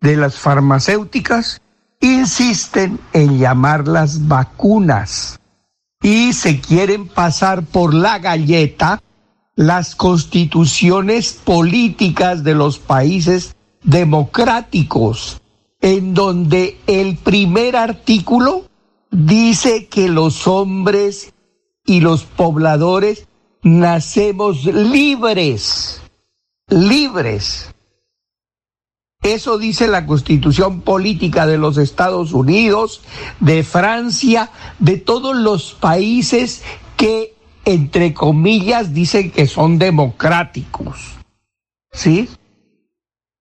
[0.01, 1.61] de las farmacéuticas,
[2.01, 5.41] insisten en llamarlas vacunas.
[6.01, 9.03] Y se quieren pasar por la galleta
[9.57, 15.43] las constituciones políticas de los países democráticos,
[15.81, 18.69] en donde el primer artículo
[19.11, 21.35] dice que los hombres
[21.85, 23.27] y los pobladores
[23.65, 26.03] nacemos libres,
[26.69, 27.73] libres.
[29.23, 33.03] Eso dice la constitución política de los Estados Unidos,
[33.41, 36.63] de Francia, de todos los países
[36.97, 37.35] que,
[37.65, 41.17] entre comillas, dicen que son democráticos.
[41.93, 42.29] ¿Sí?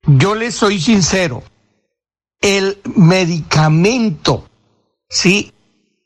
[0.07, 1.43] Yo les soy sincero,
[2.41, 4.47] el medicamento,
[5.09, 5.51] ¿sí?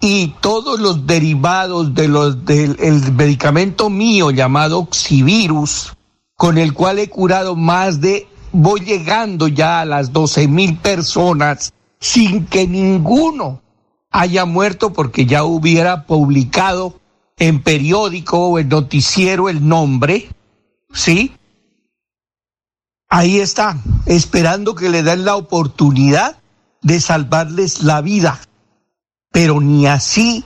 [0.01, 5.93] Y todos los derivados de los, del el medicamento mío llamado Oxivirus,
[6.39, 11.73] con el cual he curado más de voy llegando ya a las 12 mil personas
[11.99, 13.61] sin que ninguno
[14.09, 16.97] haya muerto porque ya hubiera publicado
[17.35, 20.29] en periódico o en noticiero el nombre,
[20.93, 21.33] ¿sí?
[23.09, 26.37] Ahí está, esperando que le den la oportunidad
[26.81, 28.39] de salvarles la vida.
[29.33, 30.45] Pero ni así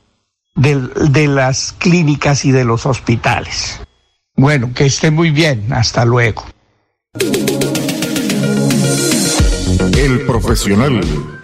[0.55, 0.79] de,
[1.09, 3.79] de las clínicas y de los hospitales.
[4.35, 5.71] Bueno, que esté muy bien.
[5.71, 6.45] Hasta luego.
[9.97, 11.01] El profesional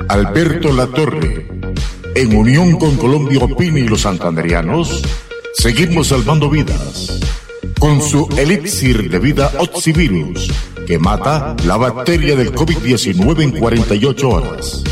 [0.09, 1.47] Alberto Latorre,
[2.15, 5.03] en unión con Colombia Opina y los santanderianos,
[5.53, 7.19] seguimos salvando vidas
[7.79, 10.51] con su elixir de vida Oxivirus,
[10.87, 14.83] que mata la bacteria del COVID-19 en 48 horas.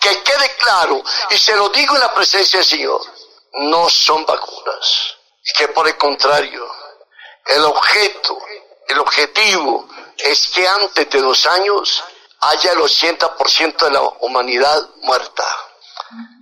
[0.00, 3.00] Que quede claro, y se lo digo en la presencia del Señor,
[3.54, 5.16] no son vacunas.
[5.58, 6.66] Que por el contrario,
[7.56, 8.38] el objeto,
[8.88, 12.04] el objetivo es que antes de dos años
[12.42, 15.44] haya el 80% de la humanidad muerta.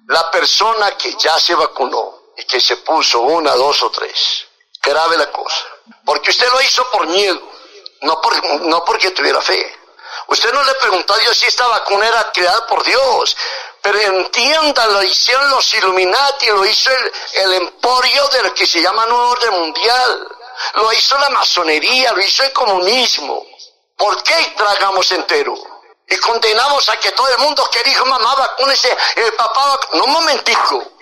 [0.07, 4.47] La persona que ya se vacunó y que se puso una, dos o tres,
[4.83, 5.65] grave la cosa.
[6.05, 7.41] Porque usted lo hizo por miedo,
[8.01, 9.77] no, por, no porque tuviera fe.
[10.29, 13.37] Usted no le preguntó a Dios si esta vacuna era creada por Dios.
[13.83, 18.81] Pero entienda, lo hicieron los Illuminati, lo hizo el, el emporio de lo que se
[18.81, 20.29] llama Nuevo Orden Mundial.
[20.75, 23.47] Lo hizo la masonería, lo hizo el comunismo.
[23.97, 25.80] ¿Por qué tragamos entero?
[26.11, 30.13] Y condenamos a que todo el mundo que dijo, mamá, vacúnese, el papá, no un
[30.13, 30.93] momentico.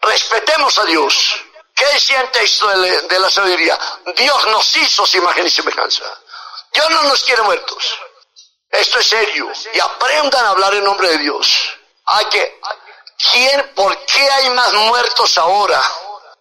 [0.00, 1.36] Respetemos a Dios.
[1.76, 1.86] ¿Qué
[2.32, 3.78] texto de, de la sabiduría?
[4.16, 6.02] Dios nos hizo su imagen y semejanza.
[6.72, 7.98] Dios no nos quiere muertos.
[8.68, 9.48] Esto es serio.
[9.72, 11.48] Y aprendan a hablar en nombre de Dios.
[12.06, 12.60] Hay que,
[13.32, 15.80] ¿quién, por qué hay más muertos ahora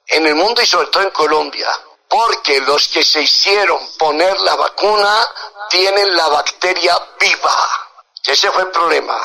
[0.08, 1.70] en el mundo y sobre todo en Colombia?
[2.10, 5.28] Porque los que se hicieron poner la vacuna
[5.70, 7.87] tienen la bacteria viva.
[8.28, 9.18] Ese fue el problema.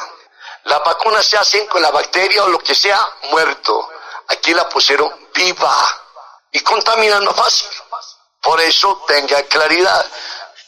[0.64, 3.90] Las vacunas se hacen con la bacteria o lo que sea muerto.
[4.28, 5.76] Aquí la pusieron viva
[6.52, 7.68] y contaminan más fácil.
[8.40, 10.06] Por eso tenga claridad.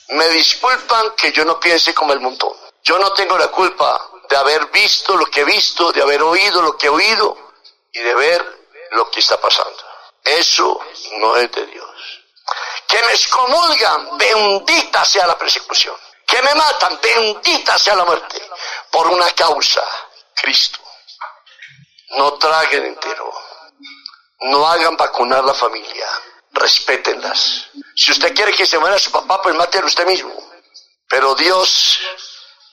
[0.08, 2.52] Me disculpan que yo no piense como el montón.
[2.82, 6.60] Yo no tengo la culpa de haber visto lo que he visto, de haber oído
[6.60, 7.36] lo que he oído
[7.92, 9.78] y de ver lo que está pasando.
[10.24, 10.80] Eso
[11.18, 11.88] no es de Dios.
[12.88, 15.94] Que me excomulgan, bendita sea la persecución.
[16.26, 18.42] Que me matan, bendita sea la muerte.
[18.90, 19.82] Por una causa,
[20.34, 20.78] Cristo.
[22.16, 23.32] No traguen entero.
[24.40, 26.06] No hagan vacunar la familia.
[26.52, 27.66] Respétenlas.
[27.96, 30.32] Si usted quiere que se muera su papá, pues mátelo usted mismo.
[31.08, 31.98] Pero Dios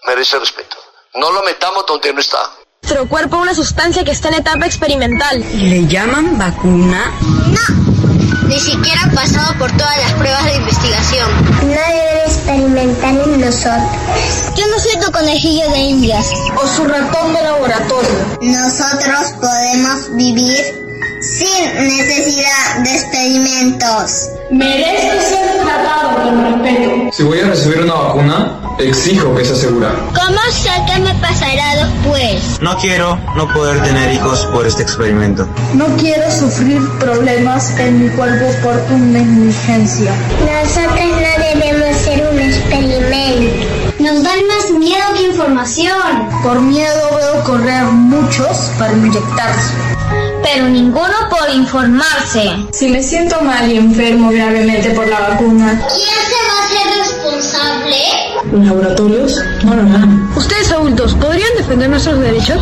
[0.06, 0.78] merece respeto.
[1.16, 2.52] No lo metamos donde no está.
[2.84, 5.40] Nuestro cuerpo una sustancia que está en etapa experimental.
[5.54, 7.12] ¿Le llaman vacuna?
[7.22, 11.30] No, ni siquiera ha pasado por todas las pruebas de investigación.
[11.70, 16.28] Nadie debe experimentar Yo no soy tu conejillo de indias
[16.62, 18.38] o su ratón de laboratorio.
[18.40, 20.91] Nosotros podemos vivir
[21.22, 24.30] sin necesidad de experimentos.
[24.50, 27.12] Merezco ser tratado con respeto.
[27.12, 29.92] Si voy a recibir una vacuna, exijo que sea segura.
[30.16, 32.60] ¿Cómo sé qué me pasará después?
[32.62, 35.48] No quiero no poder tener hijos por este experimento.
[35.76, 40.12] No quiero sufrir problemas en mi cuerpo por una negligencia.
[40.40, 43.71] Nosotros no debemos ser un experimento.
[44.02, 46.28] Nos dan más miedo que información.
[46.42, 49.76] Por miedo veo correr muchos para inyectarse.
[50.42, 52.50] Pero ninguno por informarse.
[52.72, 55.80] Si me siento mal y enfermo gravemente por la vacuna.
[55.94, 57.98] ¿Quién se va a hacer responsable?
[58.52, 59.40] ¿Los laboratorios?
[59.64, 60.36] No, no, no.
[60.36, 62.60] Ustedes adultos, ¿podrían defender nuestros derechos?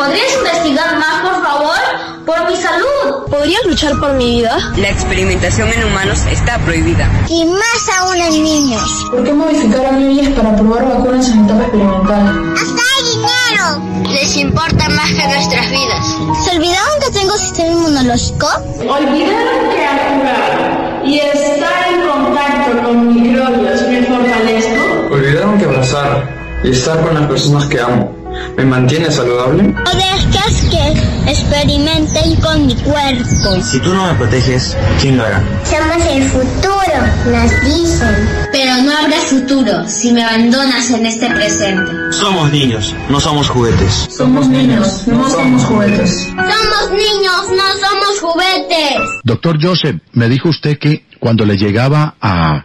[0.00, 1.76] ¿Podrías investigar más, por favor?
[2.24, 3.28] Por mi salud.
[3.28, 4.56] ¿Podrías luchar por mi vida?
[4.78, 7.06] La experimentación en humanos está prohibida.
[7.28, 9.06] Y más aún en niños.
[9.10, 12.54] ¿Por qué modificar a niños para probar vacunas en etapa experimental?
[12.54, 14.14] ¡Hasta hay dinero!
[14.14, 16.06] Les importa más que nuestras vidas.
[16.46, 18.46] ¿Se olvidaron que tengo sistema inmunológico?
[18.78, 25.14] ¿Olvidaron que al jugar y estar en contacto con microbios me fortalezco?
[25.14, 28.19] ¿Olvidaron que abrazar y estar con las personas que amo
[28.56, 29.62] me mantiene saludable?
[29.62, 33.62] No dejes que experimenten con mi cuerpo.
[33.62, 35.42] Si tú no me proteges, ¿quién lo hará?
[35.64, 38.28] Somos el futuro, nos dicen.
[38.52, 41.90] Pero no habrá futuro si me abandonas en este presente.
[42.12, 44.08] Somos niños, no somos juguetes.
[44.10, 46.26] Somos niños, no somos juguetes.
[46.26, 49.00] Somos niños, no somos juguetes.
[49.24, 52.64] Doctor Joseph, me dijo usted que cuando le llegaba a,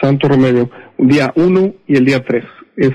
[0.00, 2.44] santo remedio, día uno y el día tres,
[2.76, 2.92] es,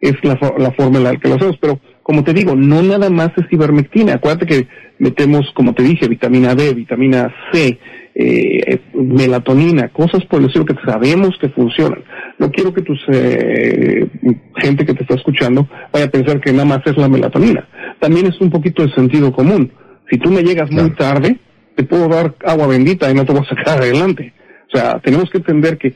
[0.00, 3.10] es la, la forma en la que lo hacemos, pero como te digo, no nada
[3.10, 4.68] más es ivermectina, acuérdate que
[4.98, 7.78] metemos, como te dije, vitamina D, vitamina C,
[8.14, 12.02] eh, melatonina, cosas por el estilo que sabemos que funcionan.
[12.38, 14.08] No quiero que tus eh,
[14.56, 17.68] gente que te está escuchando vaya a pensar que nada más es la melatonina.
[18.00, 19.72] También es un poquito de sentido común.
[20.10, 21.38] Si tú me llegas muy tarde,
[21.76, 24.32] te puedo dar agua bendita y no te voy a sacar adelante.
[24.72, 25.94] O sea, tenemos que entender que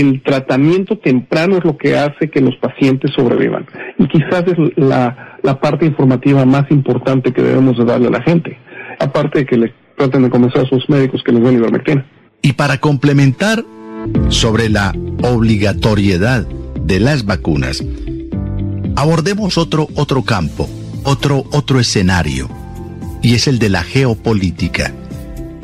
[0.00, 3.66] el tratamiento temprano es lo que hace que los pacientes sobrevivan.
[3.98, 8.22] Y quizás es la, la parte informativa más importante que debemos de darle a la
[8.22, 8.58] gente.
[8.98, 12.04] Aparte de que le traten de convencer a sus médicos que les den ivermectina.
[12.42, 13.64] Y para complementar
[14.28, 17.82] sobre la obligatoriedad de las vacunas,
[18.96, 20.68] abordemos otro, otro campo,
[21.04, 22.50] otro, otro escenario,
[23.22, 24.92] y es el de la geopolítica.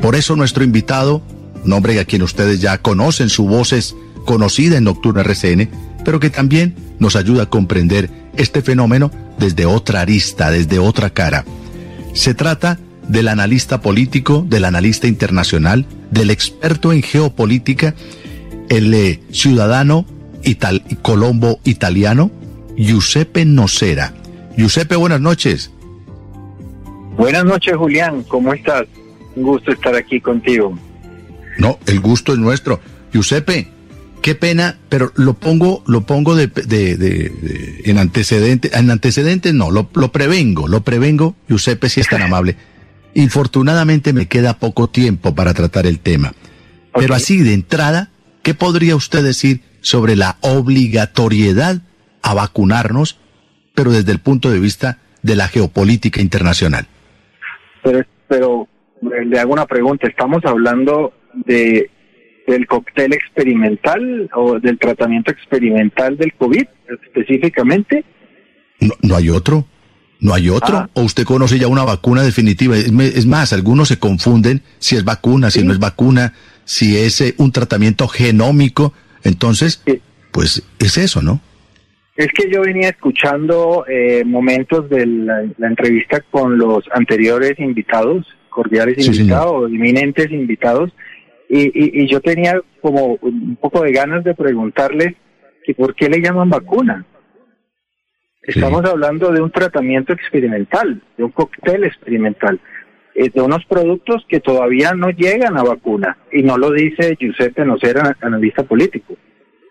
[0.00, 1.22] Por eso nuestro invitado,
[1.64, 3.94] nombre a quien ustedes ya conocen, su voz es
[4.24, 5.69] conocida en Nocturna RCN,
[6.05, 11.44] pero que también nos ayuda a comprender este fenómeno desde otra arista, desde otra cara.
[12.15, 12.78] Se trata
[13.09, 17.94] del analista político, del analista internacional, del experto en geopolítica,
[18.69, 20.07] el eh, ciudadano
[20.44, 22.31] ital colombo italiano,
[22.77, 24.15] Giuseppe Nocera.
[24.57, 25.70] Giuseppe, buenas noches.
[27.16, 28.23] Buenas noches, Julián.
[28.24, 28.86] ¿Cómo estás?
[29.36, 30.78] Un gusto estar aquí contigo.
[31.59, 32.81] No, el gusto es nuestro.
[33.12, 33.69] Giuseppe,
[34.23, 39.70] qué pena, pero lo pongo, lo pongo de, de, de, en antecedentes, en antecedentes no,
[39.70, 42.57] lo, lo prevengo, lo prevengo, Giuseppe, si es tan amable.
[43.15, 46.32] Infortunadamente me queda poco tiempo para tratar el tema.
[46.94, 48.11] Pero así de entrada,
[48.43, 51.82] ¿qué podría usted decir sobre la obligatoriedad
[52.23, 53.19] a vacunarnos,
[53.74, 56.86] pero desde el punto de vista de la geopolítica internacional?
[57.82, 58.69] Pero, pero
[59.03, 60.07] le hago una pregunta.
[60.07, 61.12] ¿Estamos hablando
[61.47, 61.90] de
[62.47, 66.64] del cóctel experimental o del tratamiento experimental del COVID
[67.06, 68.05] específicamente?
[68.81, 69.66] No, no hay otro.
[70.20, 70.77] ¿No hay otro?
[70.77, 70.90] Ah.
[70.94, 72.77] ¿O usted conoce ya una vacuna definitiva?
[72.77, 77.35] Es más, algunos se confunden si es vacuna, si no es vacuna, si es eh,
[77.39, 78.93] un tratamiento genómico.
[79.24, 79.82] Entonces,
[80.31, 81.40] pues es eso, ¿no?
[82.14, 89.05] Es que yo venía escuchando eh, momentos de la, entrevista con los anteriores invitados, cordiales
[89.05, 90.93] invitados, eminentes invitados,
[91.55, 95.16] y, y, yo tenía como un poco de ganas de preguntarle
[95.62, 97.05] que por qué le llaman vacuna.
[98.41, 102.59] Estamos hablando de un tratamiento experimental, de un cóctel experimental,
[103.15, 106.16] eh, de unos productos que todavía no llegan a vacuna.
[106.33, 109.15] Y no lo dice Giuseppe Nocera, analista político.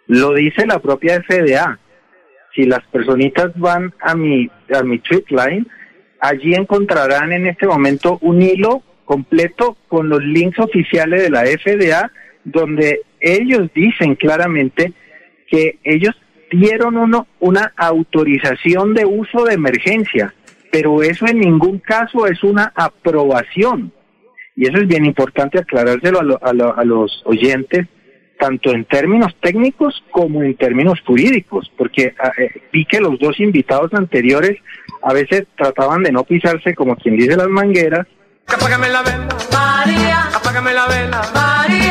[0.06, 1.80] Lo dice la propia FDA.
[2.54, 5.66] Si las personitas van a mi, a mi tweet line,
[6.20, 12.10] allí encontrarán en este momento un hilo completo con los links oficiales de la FDA,
[12.46, 14.94] donde ellos dicen claramente
[15.50, 16.16] que ellos
[16.50, 20.34] dieron uno, una autorización de uso de emergencia,
[20.72, 23.92] pero eso en ningún caso es una aprobación.
[24.56, 27.88] Y eso es bien importante aclarárselo a, los oyentes,
[28.40, 33.42] tanto en términos técnicos como en términos jurídicos, porque ah, eh, vi que los dos
[33.42, 34.58] invitados anteriores
[35.04, 38.08] a veces trataban de no pisarse como quien dice las mangueras.
[38.48, 40.30] Apágame la vela, María.
[40.34, 41.91] Apágame la vela, María.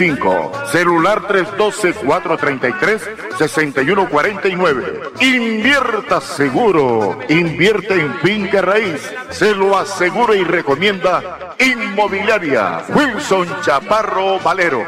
[0.00, 3.02] 47 85, celular 312 433
[3.36, 5.00] 6149.
[5.20, 9.02] Invierta seguro, invierte en fin raíz.
[9.30, 14.86] Se lo asegura y recomienda Inmobiliaria Wilson Chaparro Valero.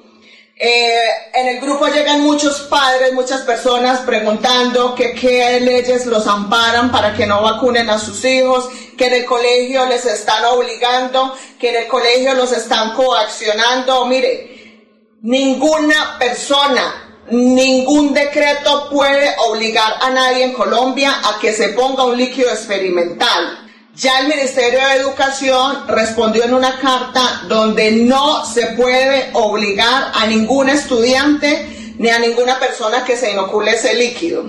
[0.57, 6.93] Eh, en el grupo llegan muchos padres, muchas personas preguntando que qué leyes los amparan
[6.93, 11.71] para que no vacunen a sus hijos, que en el colegio les están obligando, que
[11.71, 14.07] en el colegio los están coaccionando.
[14.07, 22.05] Mire, ninguna persona, ningún decreto puede obligar a nadie en Colombia a que se ponga
[22.05, 23.64] un líquido experimental.
[23.97, 30.27] Ya el Ministerio de Educación respondió en una carta donde no se puede obligar a
[30.27, 34.47] ningún estudiante ni a ninguna persona que se inocule ese líquido.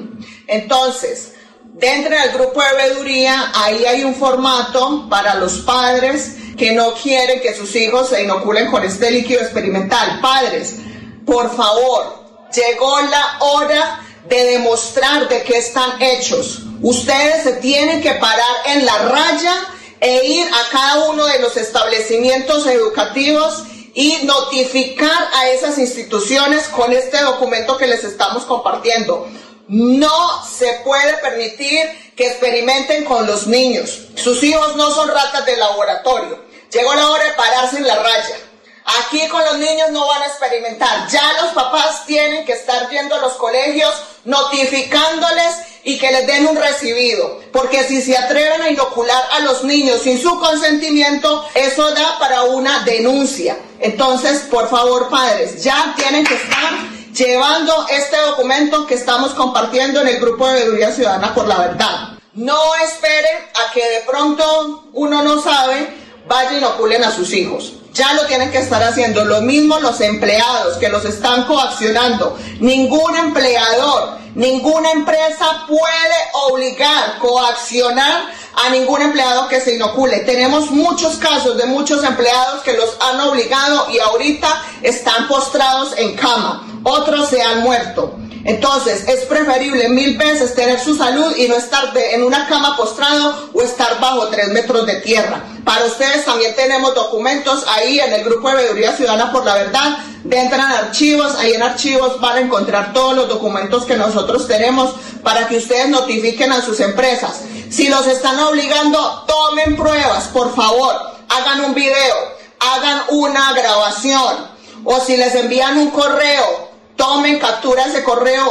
[0.48, 1.34] Entonces,
[1.74, 7.40] dentro del grupo de veeduría, ahí hay un formato para los padres que no quieren
[7.40, 10.22] que sus hijos se inoculen con este líquido experimental.
[10.22, 10.78] Padres,
[11.24, 16.62] por favor, llegó la hora de demostrar de qué están hechos.
[16.82, 19.56] Ustedes se tienen que parar en la raya
[20.00, 26.92] e ir a cada uno de los establecimientos educativos y notificar a esas instituciones con
[26.92, 29.28] este documento que les estamos compartiendo.
[29.68, 31.80] No se puede permitir
[32.16, 34.10] que experimenten con los niños.
[34.16, 36.44] Sus hijos no son ratas de laboratorio.
[36.72, 38.38] Llegó la hora de pararse en la raya.
[38.86, 41.08] Aquí con los niños no van a experimentar.
[41.10, 43.92] Ya los papás tienen que estar yendo a los colegios
[44.26, 47.42] notificándoles y que les den un recibido.
[47.52, 52.44] Porque si se atreven a inocular a los niños sin su consentimiento, eso da para
[52.44, 53.58] una denuncia.
[53.80, 56.74] Entonces, por favor, padres, ya tienen que estar
[57.12, 62.10] llevando este documento que estamos compartiendo en el grupo de Veeduría Ciudadana por la Verdad.
[62.34, 65.88] No esperen a que de pronto uno no sabe,
[66.28, 69.26] vaya y inoculen a sus hijos ya lo tienen que estar haciendo.
[69.26, 72.38] Lo mismo los empleados que los están coaccionando.
[72.60, 76.18] Ningún empleador, ninguna empresa puede
[76.50, 80.20] obligar, coaccionar a ningún empleado que se inocule.
[80.20, 86.16] Tenemos muchos casos de muchos empleados que los han obligado y ahorita están postrados en
[86.16, 86.68] cama.
[86.84, 88.18] Otros se han muerto.
[88.46, 93.50] Entonces, es preferible mil veces tener su salud y no estar en una cama postrado
[93.54, 95.44] o estar bajo tres metros de tierra.
[95.64, 99.98] Para ustedes también tenemos documentos ahí en el grupo de Veeduría Ciudadana por la Verdad.
[100.30, 105.48] Entran archivos, ahí en archivos van a encontrar todos los documentos que nosotros tenemos para
[105.48, 107.42] que ustedes notifiquen a sus empresas.
[107.70, 110.96] Si los están obligando, tomen pruebas, por favor.
[111.30, 112.16] Hagan un video,
[112.60, 114.56] hagan una grabación.
[114.84, 118.46] O si les envían un correo, tomen captura ese correo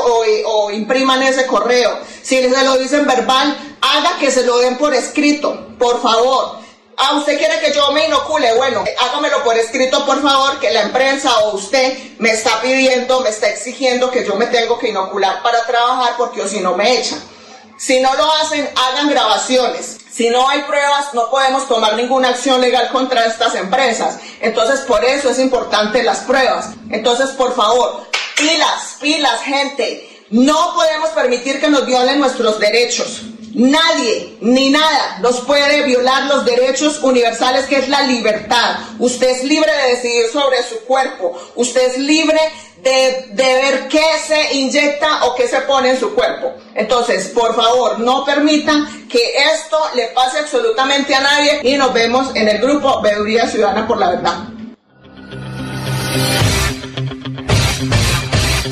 [0.46, 1.98] o, impriman ese correo.
[2.22, 6.63] Si se lo dicen verbal, haga que se lo den por escrito, por favor.
[6.96, 10.82] Ah, usted quiere que yo me inocule, bueno, hágamelo por escrito, por favor, que la
[10.82, 15.42] empresa o usted me está pidiendo, me está exigiendo que yo me tengo que inocular
[15.42, 17.20] para trabajar porque o si no me echan.
[17.76, 19.98] Si no lo hacen, hagan grabaciones.
[20.12, 24.18] Si no hay pruebas, no podemos tomar ninguna acción legal contra estas empresas.
[24.40, 26.68] Entonces, por eso es importante las pruebas.
[26.90, 28.06] Entonces, por favor,
[28.36, 30.26] Pilas, pilas, gente.
[30.30, 33.22] No podemos permitir que nos violen nuestros derechos.
[33.54, 38.78] Nadie ni nada nos puede violar los derechos universales que es la libertad.
[38.98, 41.40] Usted es libre de decidir sobre su cuerpo.
[41.54, 42.38] Usted es libre
[42.82, 46.52] de, ver qué se inyecta o qué se pone en su cuerpo.
[46.74, 49.22] Entonces, por favor, no permitan que
[49.54, 53.98] esto le pase absolutamente a nadie y nos vemos en el grupo Veeduría Ciudadana por
[53.98, 54.53] la Verdad.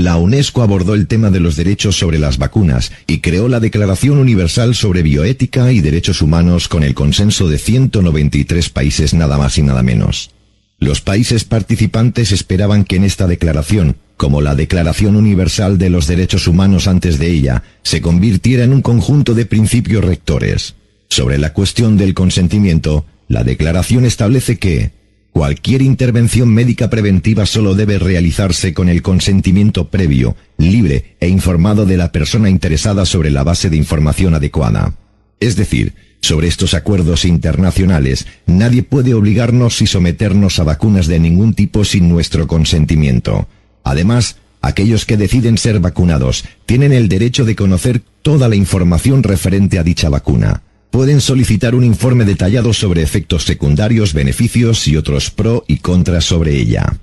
[0.00, 4.16] La UNESCO abordó el tema de los derechos sobre las vacunas y creó la Declaración
[4.16, 9.62] Universal sobre Bioética y Derechos Humanos con el consenso de 193 países nada más y
[9.62, 10.30] nada menos.
[10.78, 16.46] Los países participantes esperaban que en esta declaración, como la Declaración Universal de los Derechos
[16.46, 20.76] Humanos antes de ella, se convirtiera en un conjunto de principios rectores.
[21.08, 24.92] Sobre la cuestión del consentimiento, la declaración establece que,
[25.32, 31.96] Cualquier intervención médica preventiva solo debe realizarse con el consentimiento previo, libre e informado de
[31.96, 34.94] la persona interesada sobre la base de información adecuada.
[35.38, 41.54] Es decir, sobre estos acuerdos internacionales, nadie puede obligarnos y someternos a vacunas de ningún
[41.54, 43.48] tipo sin nuestro consentimiento.
[43.84, 49.78] Además, aquellos que deciden ser vacunados tienen el derecho de conocer toda la información referente
[49.78, 55.64] a dicha vacuna pueden solicitar un informe detallado sobre efectos secundarios, beneficios y otros pro
[55.66, 56.98] y contras sobre ella.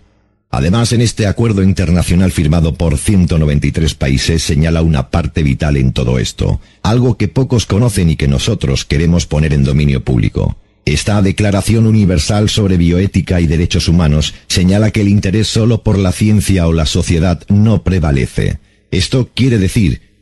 [0.49, 6.19] Además, en este acuerdo internacional firmado por 193 países señala una parte vital en todo
[6.19, 10.57] esto, algo que pocos conocen y que nosotros queremos poner en dominio público.
[10.85, 16.13] Esta Declaración Universal sobre Bioética y Derechos Humanos señala que el interés solo por la
[16.13, 18.59] ciencia o la sociedad no prevalece.
[18.89, 20.06] Esto quiere decir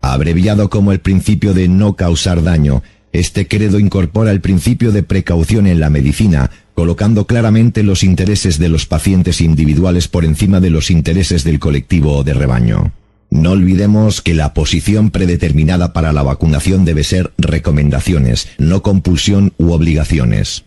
[0.00, 2.82] Abreviado como el principio de no causar daño,
[3.12, 8.68] este credo incorpora el principio de precaución en la medicina, colocando claramente los intereses de
[8.68, 12.92] los pacientes individuales por encima de los intereses del colectivo o de rebaño.
[13.30, 19.72] No olvidemos que la posición predeterminada para la vacunación debe ser recomendaciones, no compulsión u
[19.72, 20.64] obligaciones.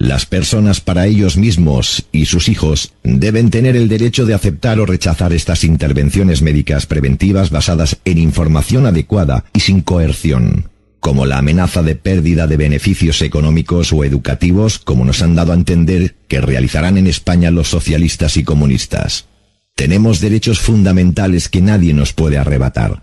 [0.00, 4.86] Las personas para ellos mismos y sus hijos deben tener el derecho de aceptar o
[4.86, 10.70] rechazar estas intervenciones médicas preventivas basadas en información adecuada y sin coerción
[11.00, 15.54] como la amenaza de pérdida de beneficios económicos o educativos, como nos han dado a
[15.54, 19.26] entender que realizarán en España los socialistas y comunistas.
[19.74, 23.02] Tenemos derechos fundamentales que nadie nos puede arrebatar.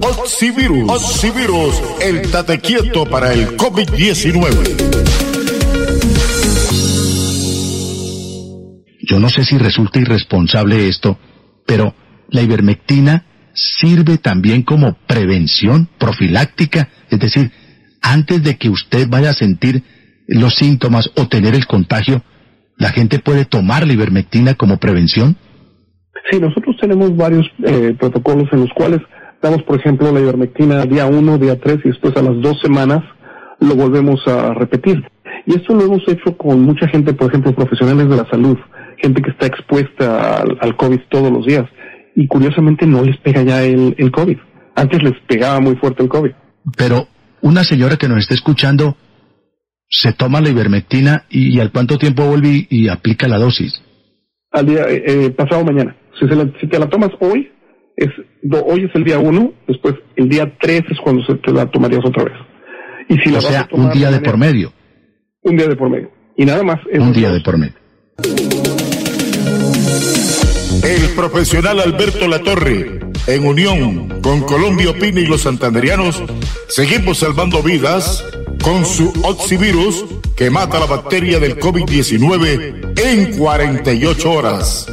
[0.00, 0.90] Oxivirus.
[0.90, 4.98] Oxivirus, el tate quieto para el COVID-19.
[9.00, 11.18] Yo no sé si resulta irresponsable esto,
[11.66, 11.94] pero
[12.28, 17.50] la ivermectina sirve también como prevención profiláctica, es decir,
[18.00, 19.82] antes de que usted vaya a sentir
[20.28, 22.22] los síntomas o tener el contagio,
[22.76, 25.36] ¿la gente puede tomar la ivermectina como prevención?
[26.30, 29.00] Sí, nosotros tenemos varios eh, protocolos en los cuales
[29.42, 33.02] damos, por ejemplo, la ivermectina día 1, día 3 y después a las dos semanas
[33.60, 35.02] lo volvemos a repetir.
[35.46, 38.56] Y esto lo hemos hecho con mucha gente, por ejemplo, profesionales de la salud,
[38.98, 41.64] gente que está expuesta al, COVID todos los días.
[42.14, 44.38] Y curiosamente no les pega ya el, el COVID.
[44.74, 46.32] Antes les pegaba muy fuerte el COVID.
[46.76, 47.08] Pero
[47.40, 48.96] una señora que nos está escuchando
[49.88, 53.82] se toma la ivermectina y, al cuánto tiempo vuelve y, aplica la dosis.
[54.50, 55.96] Al día eh, eh, pasado mañana.
[56.18, 56.26] Si,
[56.60, 57.50] si, te la tomas hoy,
[57.98, 58.10] es
[58.64, 62.04] hoy es el día uno, después el día tres es cuando se te la tomarías
[62.04, 62.34] otra vez.
[63.08, 64.72] Y si o sea, un día de por medio.
[65.42, 66.10] Un día de por medio.
[66.36, 66.78] Y nada más.
[66.92, 67.74] Un día de por medio.
[70.84, 76.22] El profesional Alberto Latorre, en unión con Colombia Opina y los santanderianos,
[76.68, 78.24] seguimos salvando vidas
[78.62, 80.04] con su Oxivirus
[80.36, 84.86] que mata la bacteria del COVID-19 en 48 horas.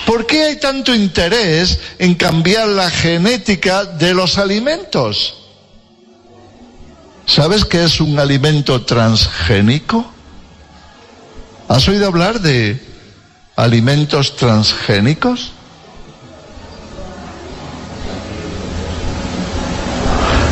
[0.06, 5.34] ¿Por qué hay tanto interés en cambiar la genética de los alimentos?
[7.26, 10.12] ¿Sabes qué es un alimento transgénico?
[11.68, 12.82] ¿Has oído hablar de
[13.54, 15.52] alimentos transgénicos?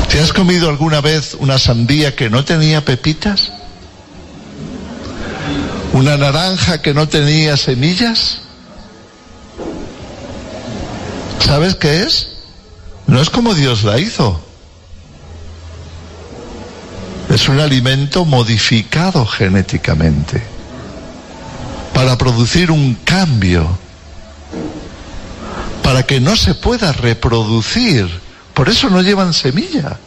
[0.09, 3.53] ¿Te has comido alguna vez una sandía que no tenía pepitas?
[5.93, 8.43] ¿Una naranja que no tenía semillas?
[11.41, 12.29] ¿Sabes qué es?
[13.07, 14.41] No es como Dios la hizo.
[17.31, 20.43] Es un alimento modificado genéticamente
[21.93, 23.67] para producir un cambio,
[25.83, 28.09] para que no se pueda reproducir.
[28.55, 29.99] Por eso no llevan semilla.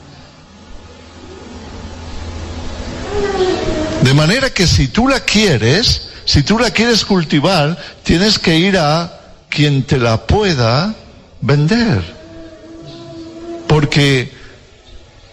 [4.04, 8.78] De manera que si tú la quieres, si tú la quieres cultivar, tienes que ir
[8.78, 10.96] a quien te la pueda
[11.42, 12.02] vender.
[13.68, 14.32] Porque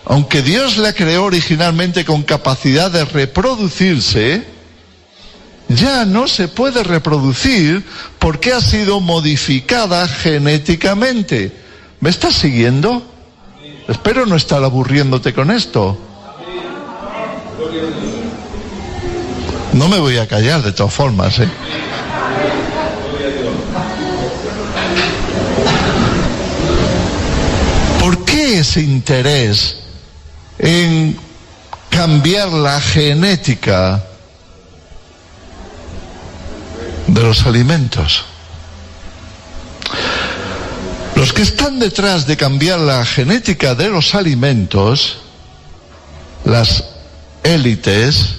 [0.04, 4.42] aunque Dios la creó originalmente con capacidad de reproducirse,
[5.68, 7.84] ya no se puede reproducir
[8.18, 11.52] porque ha sido modificada genéticamente.
[12.00, 13.02] ¿Me estás siguiendo?
[13.86, 15.98] Espero no estar aburriéndote con esto.
[19.74, 21.48] No me voy a callar de todas formas, ¿eh?
[28.48, 29.76] ¿Por qué ese interés
[30.58, 31.18] en
[31.90, 34.02] cambiar la genética
[37.06, 38.24] de los alimentos?
[41.14, 45.18] Los que están detrás de cambiar la genética de los alimentos,
[46.46, 46.84] las
[47.42, 48.36] élites,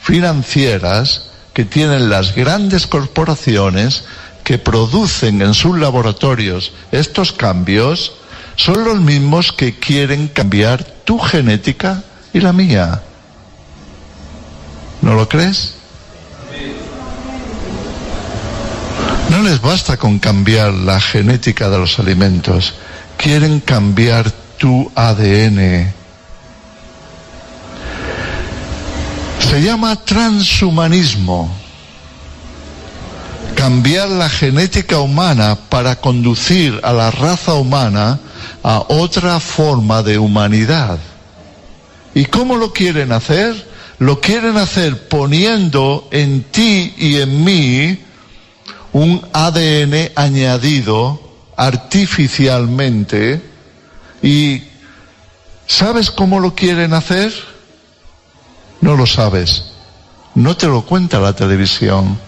[0.00, 4.04] financieras que tienen las grandes corporaciones
[4.44, 8.12] que producen en sus laboratorios estos cambios
[8.56, 12.02] son los mismos que quieren cambiar tu genética
[12.32, 13.02] y la mía.
[15.00, 15.74] ¿No lo crees?
[19.30, 22.74] No les basta con cambiar la genética de los alimentos,
[23.16, 25.92] quieren cambiar tu ADN
[29.52, 31.54] Se llama transhumanismo.
[33.54, 38.18] Cambiar la genética humana para conducir a la raza humana
[38.62, 40.98] a otra forma de humanidad.
[42.14, 43.70] ¿Y cómo lo quieren hacer?
[43.98, 47.98] Lo quieren hacer poniendo en ti y en mí
[48.92, 51.20] un ADN añadido
[51.56, 53.40] artificialmente.
[54.22, 54.62] ¿Y
[55.66, 57.32] sabes cómo lo quieren hacer?
[58.80, 59.66] No lo sabes.
[60.34, 62.18] No te lo cuenta la televisión.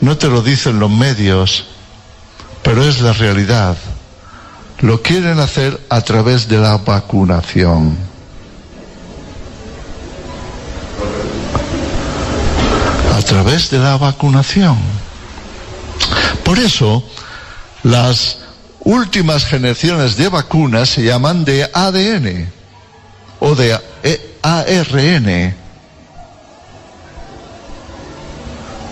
[0.00, 1.64] No te lo dicen los medios.
[2.62, 3.76] Pero es la realidad.
[4.80, 7.98] Lo quieren hacer a través de la vacunación.
[13.14, 14.78] A través de la vacunación.
[16.44, 17.04] Por eso,
[17.82, 18.38] las
[18.80, 22.50] últimas generaciones de vacunas se llaman de ADN
[23.38, 23.78] o de
[24.42, 25.56] ARN.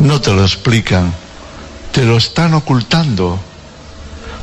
[0.00, 1.14] No te lo explican,
[1.92, 3.47] te lo están ocultando.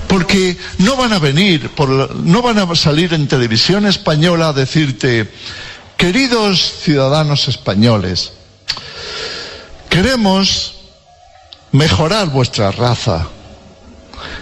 [0.07, 5.32] Porque no van a venir, por, no van a salir en televisión española a decirte,
[5.98, 8.32] queridos ciudadanos españoles,
[9.90, 10.76] queremos
[11.72, 13.27] mejorar vuestra raza.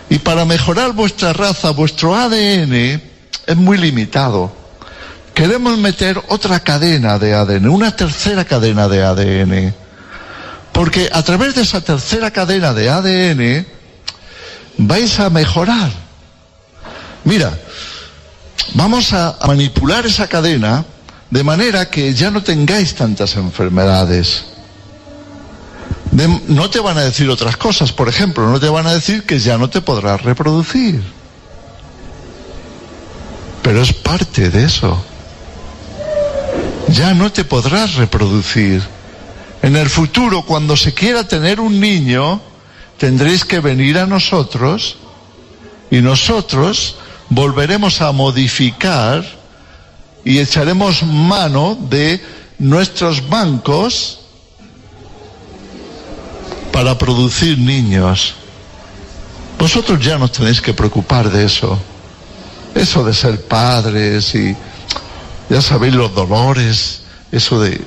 [0.10, 4.64] Y para mejorar vuestra raza, vuestro ADN es muy limitado
[5.34, 9.74] queremos meter otra cadena de ADN, una tercera cadena de ADN.
[10.72, 13.68] Porque a través de esa tercera cadena de ADN
[14.78, 15.92] vais a mejorar.
[17.24, 17.58] Mira,
[18.74, 20.86] vamos a manipular esa cadena
[21.30, 24.46] de manera que ya no tengáis tantas enfermedades.
[26.12, 29.40] no te van a decir otras cosas, por ejemplo, no te van a decir que
[29.40, 31.02] ya no te podrás reproducir.
[33.64, 35.04] Pero es parte de eso
[36.94, 38.82] ya no te podrás reproducir.
[39.62, 42.42] En el futuro, cuando se quiera tener un niño,
[43.04, 44.96] tendréis que venir a nosotros
[45.92, 46.96] y nosotros
[47.28, 49.26] volveremos a modificar
[50.24, 52.24] y echaremos mano de
[52.60, 54.22] nuestros bancos
[56.72, 58.36] para producir niños.
[59.60, 61.78] Vosotros ya no tenéis que preocupar de eso.
[62.74, 64.56] Eso de ser padres y
[65.50, 67.02] ya sabéis los dolores,
[67.34, 67.82] eso de...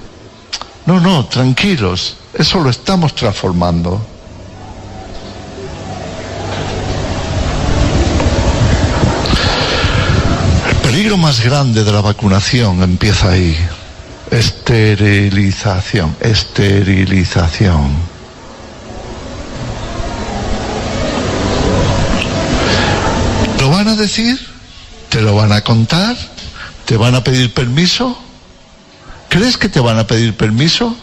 [0.85, 4.16] No, no, tranquilos, eso lo estamos transformando.
[11.07, 13.57] Peligro más grande de la vacunación empieza ahí.
[14.29, 17.95] Esterilización, esterilización.
[23.61, 24.37] ¿Lo van a decir?
[25.09, 26.17] ¿Te lo van a contar?
[26.87, 28.19] ¿Te van a pedir permiso?
[29.29, 30.97] ¿Crees que te van a pedir permiso?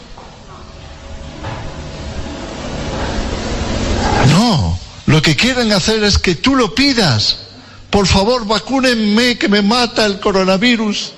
[4.32, 7.43] No, lo que quieren hacer es que tú lo pidas.
[7.94, 11.12] Por favor, vacúnenme que me mata el coronavirus.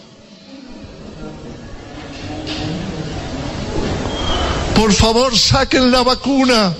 [4.76, 6.76] Por favor, saquen la vacuna.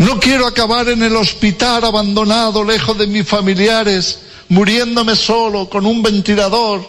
[0.00, 4.20] No quiero acabar en el hospital abandonado, lejos de mis familiares,
[4.50, 6.86] muriéndome solo con un ventilador,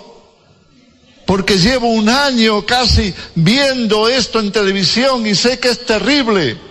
[1.25, 6.70] porque llevo un año casi viendo esto en televisión y sé que es terrible.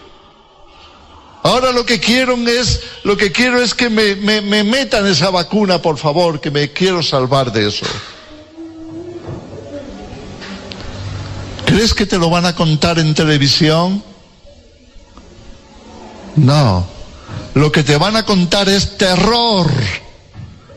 [1.42, 5.30] Ahora lo que quiero es, lo que quiero es que me, me, me metan esa
[5.30, 7.86] vacuna, por favor, que me quiero salvar de eso.
[11.64, 14.02] ¿Crees que te lo van a contar en televisión?
[16.36, 16.86] No.
[17.54, 19.70] Lo que te van a contar es terror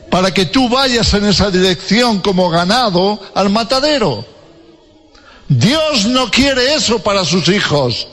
[0.09, 4.23] para que tú vayas en esa dirección como ganado al matadero.
[5.47, 8.07] Dios no quiere eso para sus hijos.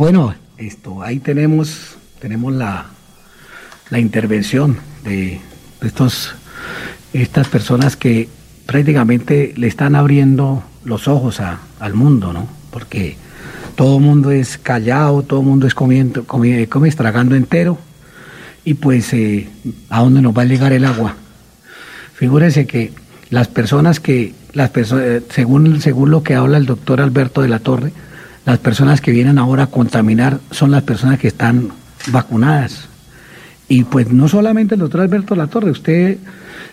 [0.00, 2.86] Bueno, esto, ahí tenemos, tenemos la,
[3.90, 5.38] la intervención de,
[5.82, 6.34] estos,
[7.12, 8.26] estas personas que
[8.64, 12.48] prácticamente le están abriendo los ojos al mundo, ¿no?
[12.70, 13.18] Porque
[13.74, 17.76] todo el mundo es callado, todo el mundo es comiendo, come, come estragando entero,
[18.64, 19.50] y pues eh,
[19.90, 21.14] a dónde nos va a llegar el agua.
[22.14, 22.94] Figúrese que
[23.28, 27.48] las personas que, las personas, eh, según, según lo que habla el doctor Alberto de
[27.48, 27.92] la Torre,
[28.44, 31.70] las personas que vienen ahora a contaminar son las personas que están
[32.08, 32.88] vacunadas.
[33.68, 36.18] Y pues no solamente el doctor Alberto Latorre, usted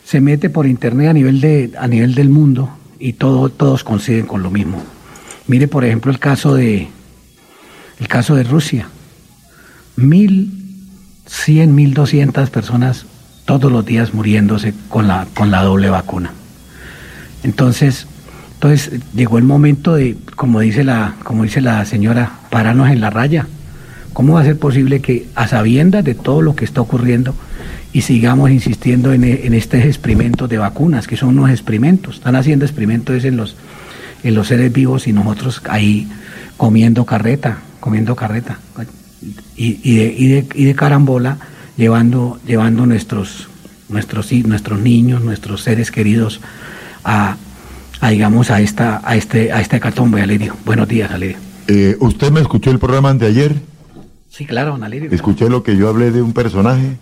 [0.03, 2.69] se mete por internet a nivel, de, a nivel del mundo
[2.99, 4.81] y todo, todos coinciden con lo mismo.
[5.47, 6.87] Mire, por ejemplo, el caso de,
[7.99, 8.89] el caso de Rusia.
[9.95, 10.51] Mil
[11.25, 13.05] cien, mil doscientas personas
[13.45, 16.31] todos los días muriéndose con la, con la doble vacuna.
[17.43, 18.07] Entonces,
[18.57, 23.09] entonces llegó el momento de, como dice la, como dice la señora, pararnos en la
[23.09, 23.47] raya
[24.17, 27.35] ¿Cómo va a ser posible que a sabiendas de todo lo que está ocurriendo
[27.93, 32.15] y sigamos insistiendo en, en estos experimentos de vacunas, que son unos experimentos?
[32.15, 33.55] Están haciendo experimentos en los,
[34.23, 36.07] en los seres vivos y nosotros ahí
[36.57, 38.57] comiendo carreta, comiendo carreta.
[39.55, 41.37] Y, y, de, y, de, y de, carambola
[41.77, 43.49] llevando, llevando nuestros,
[43.87, 46.41] nuestros, nuestros niños, nuestros seres queridos
[47.03, 47.37] a,
[47.99, 50.55] a digamos, a esta, a este, a este catombe, Alirio.
[50.65, 51.37] Buenos días, Alirio.
[51.67, 53.55] Eh, ¿Usted me escuchó el programa de ayer?
[54.29, 55.09] Sí, claro, Alirio.
[55.11, 56.97] ¿Escuché lo que yo hablé de un personaje?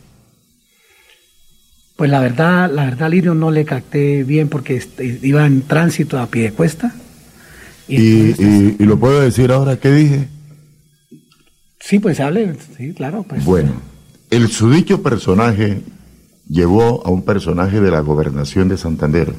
[1.96, 4.84] Pues la verdad, la verdad, Lirio, no le capté bien porque
[5.22, 6.94] iba en tránsito a pie de cuesta.
[7.88, 10.28] ¿Y, y, y, lo puedo decir ahora qué dije?
[11.80, 13.24] Sí, pues hable, sí, claro.
[13.24, 13.46] Pues.
[13.46, 13.74] Bueno,
[14.32, 15.82] el sudicho personaje
[16.50, 19.34] llevó a un personaje de la gobernación de Santander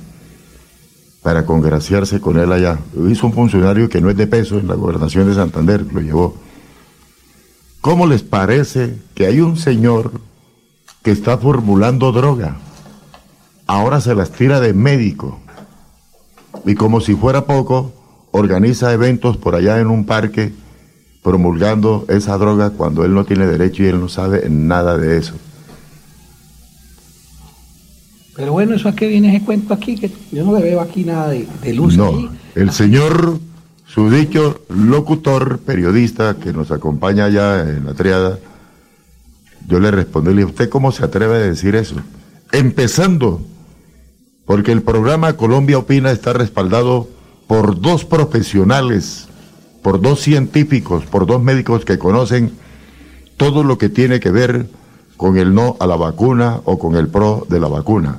[1.26, 2.78] para congraciarse con él allá.
[3.10, 6.36] Hizo un funcionario que no es de peso en la gobernación de Santander, lo llevó.
[7.80, 10.12] ¿Cómo les parece que hay un señor
[11.02, 12.58] que está formulando droga?
[13.66, 15.40] Ahora se las tira de médico.
[16.64, 17.92] Y como si fuera poco,
[18.30, 20.52] organiza eventos por allá en un parque
[21.24, 25.34] promulgando esa droga cuando él no tiene derecho y él no sabe nada de eso.
[28.36, 29.96] Pero bueno, ¿eso a qué viene ese cuento aquí?
[29.96, 31.96] Que yo no le veo aquí nada de, de luz.
[31.96, 33.40] No, el señor
[33.96, 38.38] su dicho locutor, periodista que nos acompaña ya en la triada,
[39.66, 41.94] yo le respondí, ¿usted cómo se atreve a decir eso?
[42.52, 43.40] Empezando,
[44.44, 47.08] porque el programa Colombia Opina está respaldado
[47.46, 49.28] por dos profesionales,
[49.82, 52.52] por dos científicos, por dos médicos que conocen
[53.38, 54.66] todo lo que tiene que ver
[55.16, 58.18] con el no a la vacuna o con el pro de la vacuna.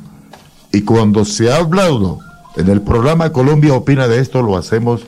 [0.78, 2.20] Y cuando se ha hablado
[2.56, 5.08] en el programa Colombia Opina de esto, lo hacemos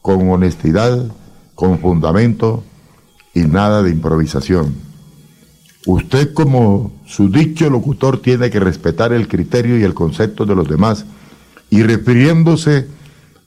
[0.00, 1.08] con honestidad,
[1.54, 2.64] con fundamento
[3.34, 4.74] y nada de improvisación.
[5.86, 10.66] Usted como su dicho locutor tiene que respetar el criterio y el concepto de los
[10.70, 11.04] demás
[11.68, 12.88] y refiriéndose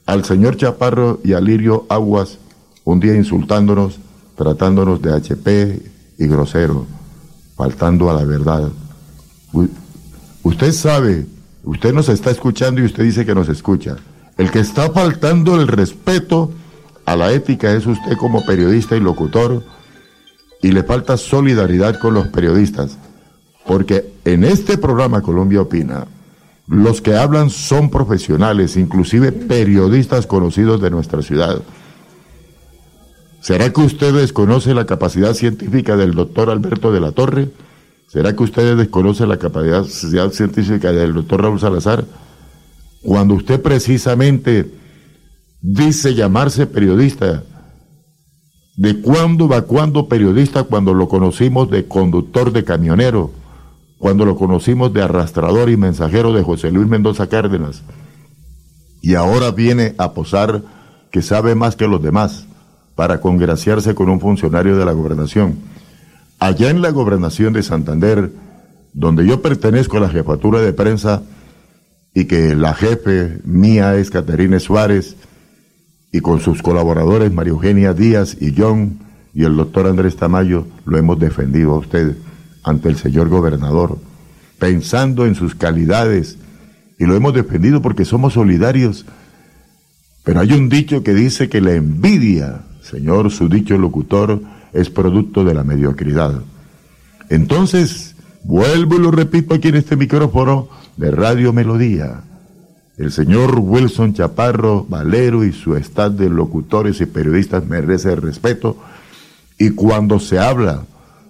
[0.06, 2.38] al señor Chaparro y a Lirio Aguas,
[2.84, 3.98] un día insultándonos,
[4.36, 5.82] tratándonos de HP
[6.18, 6.86] y grosero,
[7.56, 8.68] faltando a la verdad.
[10.44, 11.26] Usted sabe,
[11.68, 13.96] usted nos está escuchando y usted dice que nos escucha.
[14.38, 16.50] El que está faltando el respeto
[17.04, 19.62] a la ética es usted como periodista y locutor
[20.62, 22.96] y le falta solidaridad con los periodistas.
[23.66, 26.06] Porque en este programa Colombia Opina,
[26.68, 31.60] los que hablan son profesionales, inclusive periodistas conocidos de nuestra ciudad.
[33.40, 37.50] ¿Será que usted desconoce la capacidad científica del doctor Alberto de la Torre?
[38.08, 39.84] ¿Será que usted desconoce la capacidad
[40.30, 42.04] científica del doctor Raúl Salazar?
[43.02, 44.70] cuando usted precisamente
[45.60, 47.44] dice llamarse periodista.
[48.76, 53.32] ¿De cuándo va cuándo periodista cuando lo conocimos de conductor de camionero?
[53.98, 57.82] Cuando lo conocimos de arrastrador y mensajero de José Luis Mendoza Cárdenas.
[59.02, 60.62] Y ahora viene a posar
[61.10, 62.46] que sabe más que los demás
[62.94, 65.56] para congraciarse con un funcionario de la gobernación.
[66.38, 68.30] Allá en la gobernación de Santander,
[68.92, 71.22] donde yo pertenezco a la jefatura de prensa
[72.14, 75.16] y que la jefe mía es Caterina Suárez,
[76.12, 79.00] y con sus colaboradores María Eugenia Díaz y John
[79.34, 82.16] y el doctor Andrés Tamayo lo hemos defendido a usted
[82.62, 83.98] ante el señor gobernador,
[84.58, 86.38] pensando en sus calidades
[86.98, 89.06] y lo hemos defendido porque somos solidarios.
[90.24, 94.40] Pero hay un dicho que dice que la envidia, señor, su dicho locutor,
[94.72, 96.42] es producto de la mediocridad.
[97.28, 98.14] Entonces,
[98.44, 102.22] vuelvo y lo repito aquí en este micrófono de Radio Melodía.
[102.96, 108.76] El señor Wilson Chaparro Valero y su estado de locutores y periodistas merece respeto
[109.58, 110.84] y cuando se habla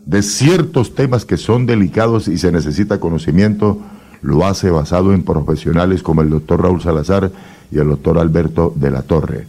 [0.05, 3.81] de ciertos temas que son delicados y se necesita conocimiento,
[4.23, 7.31] lo hace basado en profesionales como el doctor Raúl Salazar
[7.71, 9.47] y el doctor Alberto de la Torre.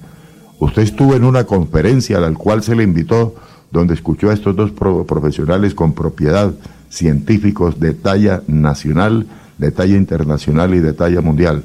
[0.60, 3.36] Usted estuvo en una conferencia a la cual se le invitó,
[3.72, 6.54] donde escuchó a estos dos profesionales con propiedad,
[6.90, 9.28] científicos de talla nacional,
[9.58, 11.64] de talla internacional y de talla mundial.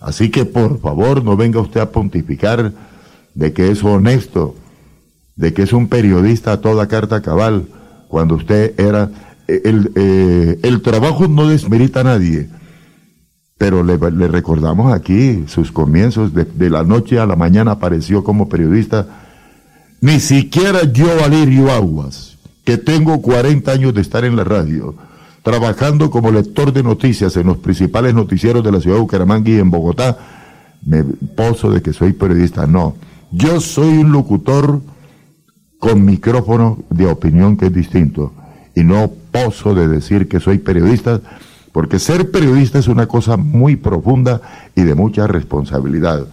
[0.00, 2.72] Así que por favor no venga usted a pontificar
[3.34, 4.54] de que es honesto,
[5.36, 7.68] de que es un periodista a toda carta cabal,
[8.08, 9.10] cuando usted era...
[9.46, 12.48] Eh, el, eh, el trabajo no desmerita a nadie,
[13.56, 13.96] pero le,
[14.28, 19.27] recordamos aquí sus comienzos, de, de, la noche a la mañana apareció como periodista.
[20.00, 24.94] Ni siquiera yo, Valerio Aguas, que tengo 40 años de estar en la radio,
[25.42, 29.58] trabajando como lector de noticias en los principales noticieros de la ciudad de Bucaramanga y
[29.58, 30.16] en Bogotá,
[30.84, 32.66] me poso de que soy periodista.
[32.66, 32.94] No,
[33.32, 34.80] yo soy un locutor
[35.80, 38.32] con micrófono de opinión que es distinto
[38.76, 41.20] y no poso de decir que soy periodista,
[41.72, 44.40] porque ser periodista es una cosa muy profunda
[44.76, 46.26] y de mucha responsabilidad.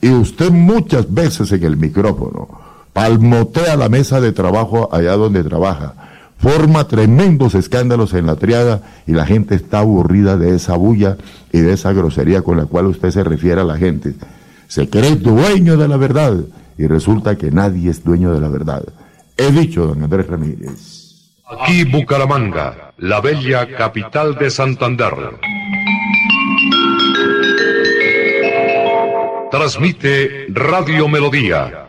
[0.00, 5.94] Y usted muchas veces en el micrófono palmotea la mesa de trabajo allá donde trabaja
[6.40, 11.16] forma tremendos escándalos en la triada y la gente está aburrida de esa bulla
[11.52, 14.14] y de esa grosería con la cual usted se refiere a la gente.
[14.66, 16.36] Se cree dueño de la verdad
[16.78, 18.84] y resulta que nadie es dueño de la verdad.
[19.36, 21.10] He dicho, don Andrés Ramírez.
[21.60, 25.12] Aquí Bucaramanga, la bella capital de Santander.
[29.50, 31.88] Transmite Radio Melodía,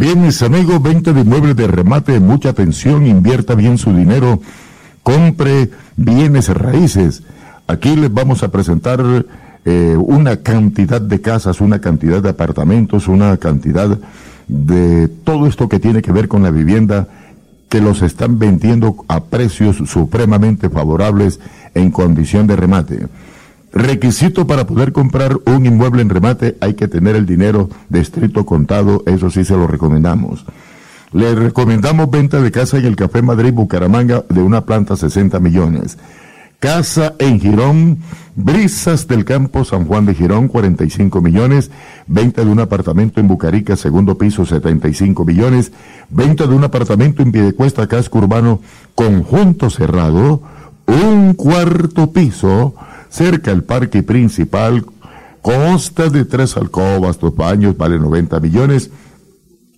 [0.00, 4.40] Bien, mis amigos, venta de inmuebles de remate, mucha atención, invierta bien su dinero,
[5.02, 7.22] compre bienes raíces.
[7.66, 9.04] Aquí les vamos a presentar
[9.66, 13.98] eh, una cantidad de casas, una cantidad de apartamentos, una cantidad
[14.48, 17.06] de todo esto que tiene que ver con la vivienda
[17.68, 21.40] que los están vendiendo a precios supremamente favorables
[21.74, 23.06] en condición de remate.
[23.72, 28.44] Requisito para poder comprar un inmueble en remate hay que tener el dinero de estricto
[28.44, 30.44] contado, eso sí se lo recomendamos.
[31.12, 35.98] Le recomendamos venta de casa en el Café Madrid Bucaramanga de una planta 60 millones.
[36.60, 37.98] Casa en Girón,
[38.36, 41.70] Brisas del Campo, San Juan de Girón, 45 millones.
[42.06, 45.72] Venta de un apartamento en Bucarica, segundo piso, 75 millones.
[46.10, 48.60] Venta de un apartamento en Piedecuesta, casco urbano,
[48.94, 50.42] conjunto cerrado,
[50.86, 52.74] un cuarto piso,
[53.10, 54.86] cerca al parque principal,
[55.42, 58.90] consta de tres alcobas, dos baños, vale 90 millones.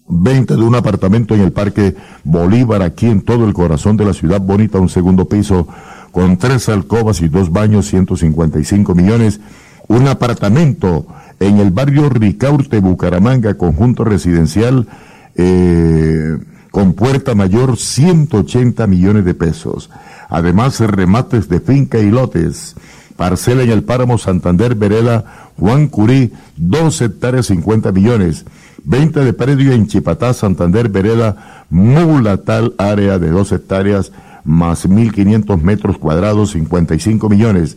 [0.08, 4.12] Venta de un apartamento en el Parque Bolívar, aquí en todo el corazón de la
[4.12, 5.66] ciudad bonita, un segundo piso,
[6.10, 9.40] con tres alcobas y dos baños, 155 millones.
[9.88, 11.06] Un apartamento
[11.40, 14.86] en el barrio Ricaurte, Bucaramanga, conjunto residencial,
[15.34, 16.36] eh,
[16.70, 19.90] con puerta mayor, 180 millones de pesos.
[20.28, 22.74] Además, remates de finca y lotes.
[23.22, 28.44] Parcela en el páramo Santander, Vereda, Juan Curí, dos hectáreas, 50 millones.
[28.82, 34.10] Venta de predio en Chipatá, Santander, Vereda, Mulatal, área de dos hectáreas,
[34.42, 37.76] más 1.500 metros cuadrados, 55 millones.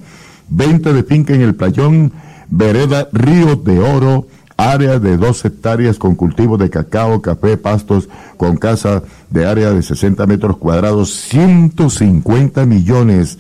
[0.50, 2.12] Venta de finca en el Playón,
[2.50, 4.26] Vereda Río de Oro,
[4.58, 9.84] área de dos hectáreas con cultivo de cacao, café, pastos, con casa de área de
[9.84, 13.38] 60 metros cuadrados, 150 millones.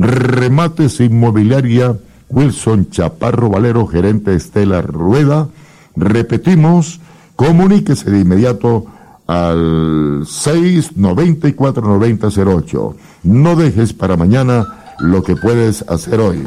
[0.00, 1.96] Remates Inmobiliaria,
[2.30, 5.48] Wilson Chaparro Valero, gerente Estela Rueda.
[5.94, 7.00] Repetimos,
[7.36, 8.86] comuníquese de inmediato
[9.26, 12.94] al 694-9008.
[13.24, 14.64] No dejes para mañana
[15.00, 16.46] lo que puedes hacer hoy.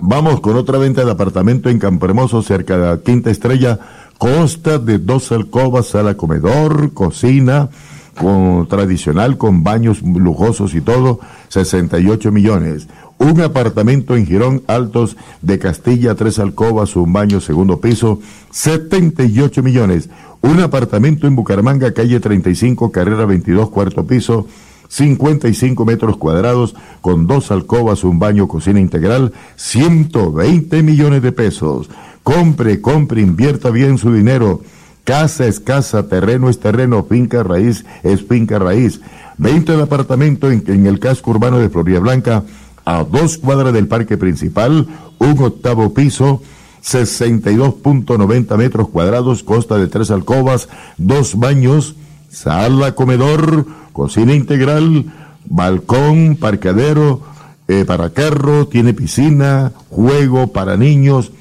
[0.00, 3.78] Vamos con otra venta de apartamento en Campo Hermoso, cerca de la Quinta Estrella.
[4.18, 7.68] Consta de dos alcobas, sala comedor, cocina,
[8.16, 12.88] con, tradicional, con baños lujosos y todo, 68 millones.
[13.18, 18.20] Un apartamento en Girón Altos de Castilla, tres alcobas, un baño segundo piso,
[18.50, 20.08] 78 millones.
[20.40, 24.48] Un apartamento en Bucaramanga, calle 35, carrera 22, cuarto piso,
[24.88, 31.88] 55 metros cuadrados, con dos alcobas, un baño, cocina integral, 120 millones de pesos.
[32.24, 34.62] Compre, compre, invierta bien su dinero.
[35.04, 39.00] Casa es casa, terreno es terreno, finca raíz es finca raíz.
[39.38, 42.44] 20 de apartamento en, en el casco urbano de Florida Blanca,
[42.84, 44.86] a dos cuadras del parque principal,
[45.18, 46.42] un octavo piso,
[46.84, 50.68] 62.90 metros cuadrados, costa de tres alcobas,
[50.98, 51.96] dos baños,
[52.30, 55.12] sala, comedor, cocina integral,
[55.44, 57.22] balcón, parqueadero
[57.68, 61.32] eh, para carro, tiene piscina, juego para niños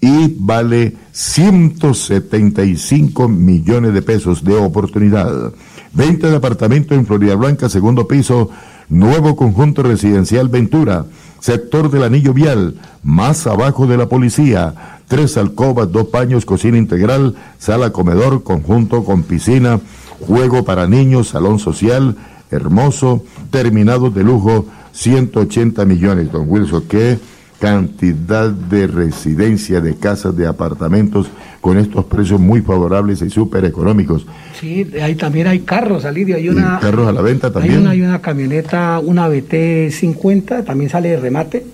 [0.00, 5.52] y vale 175 millones de pesos de oportunidad.
[5.92, 8.50] Venta de apartamento en Florida Blanca, segundo piso,
[8.88, 11.06] nuevo conjunto residencial Ventura,
[11.40, 17.34] sector del anillo vial, más abajo de la policía, tres alcobas, dos baños, cocina integral,
[17.58, 19.80] sala comedor, conjunto con piscina,
[20.20, 22.16] juego para niños, salón social,
[22.50, 27.18] hermoso, terminado de lujo, 180 millones, don Wilson, qué
[27.58, 31.28] cantidad de residencia, de casas, de apartamentos
[31.60, 34.26] con estos precios muy favorables y súper económicos.
[34.60, 36.78] Sí, ahí también hay carros, hay una...
[36.80, 37.74] carros a la venta también.
[37.74, 41.66] Hay una, hay una camioneta, una BT50, también sale de remate.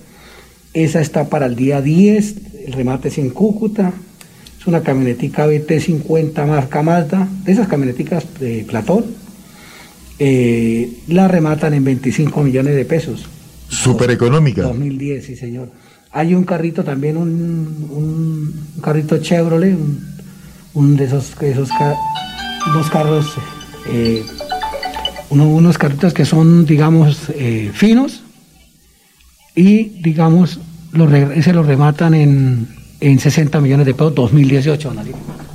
[0.73, 2.35] Esa está para el día 10,
[2.67, 3.93] el remate es en Cúcuta.
[4.59, 9.05] Es una camionetica BT50 marca Mazda, de esas camioneticas de Platón.
[10.19, 13.27] Eh, la rematan en 25 millones de pesos.
[13.73, 14.63] Súper económica.
[14.63, 15.69] 2010, sí, señor.
[16.11, 17.29] hay un carrito también, un,
[17.91, 19.99] un carrito Chevrolet, un,
[20.75, 21.69] un de esos, esos
[22.73, 23.25] unos carros,
[23.89, 24.23] eh,
[25.31, 28.21] uno- unos carritos que son, digamos, eh, finos
[29.55, 30.59] y, digamos,
[30.91, 32.67] los, re- ese lo rematan en,
[32.99, 35.05] en 60 millones de pesos 2018, don.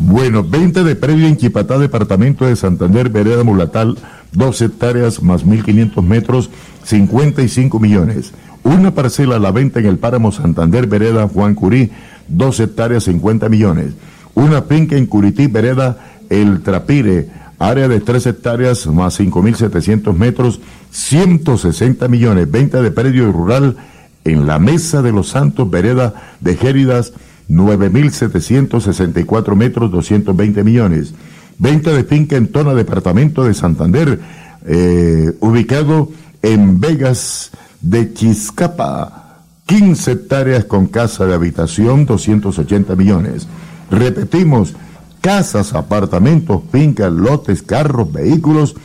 [0.01, 3.99] Bueno, venta de predio en Chipatá, departamento de Santander, Vereda Mulatal,
[4.33, 6.51] dos hectáreas más 1.500 metros,
[6.89, 8.33] 55 millones.
[8.65, 11.91] Una parcela a la venta en el páramo Santander, Vereda Juan Curí,
[12.29, 13.93] dos hectáreas, 50 millones.
[14.35, 15.99] Una finca en Curití, Vereda
[16.31, 17.29] El Trapire,
[17.59, 22.51] área de tres hectáreas más 5.700 metros, 160 millones.
[22.51, 23.77] Venta de predio rural
[24.25, 27.13] en la Mesa de los Santos, Vereda de Géridas,
[27.51, 31.13] 9.764 metros, 220 millones.
[31.59, 34.19] Venta de finca en Tona, departamento de Santander,
[34.67, 36.09] eh, ubicado
[36.43, 37.51] en Vegas
[37.81, 43.47] de Chiscapa, 15 hectáreas con casa de habitación, 280 millones.
[43.91, 44.75] Repetimos,
[45.21, 48.77] casas, apartamentos, fincas, lotes, carros, vehículos,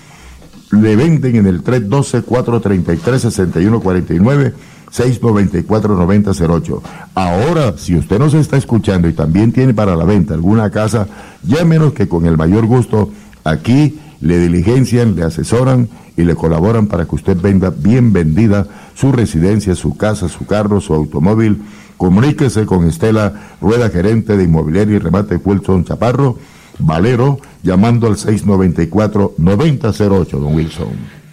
[0.72, 4.54] le venden en el 312-433-6149,
[4.92, 6.82] 694-9008.
[7.16, 11.08] Ahora, si usted nos está escuchando y también tiene para la venta alguna casa,
[11.44, 13.12] llámenos que con el mayor gusto
[13.44, 19.12] aquí le diligencian, le asesoran y le colaboran para que usted venda bien vendida su
[19.12, 21.62] residencia, su casa, su carro, su automóvil.
[21.98, 26.38] Comuníquese con Estela Rueda, gerente de Inmobiliaria y Remate Wilson Chaparro,
[26.80, 30.90] Valero, llamando al 694-9008, don Wilson.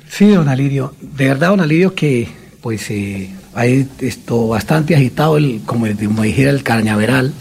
[0.08, 0.94] Sí, don Alirio.
[1.00, 2.28] De verdad, don Alirio, que
[2.60, 7.32] pues eh, hay esto bastante agitado, el, como, como dijera el cañaveral,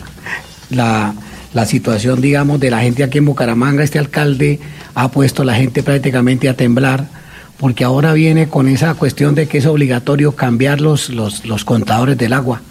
[0.69, 1.13] la,
[1.53, 3.83] la situación, digamos, de la gente aquí en Bucaramanga.
[3.83, 4.59] Este alcalde
[4.95, 7.07] ha puesto a la gente prácticamente a temblar,
[7.59, 12.17] porque ahora viene con esa cuestión de que es obligatorio cambiar los, los, los contadores
[12.17, 12.61] del agua.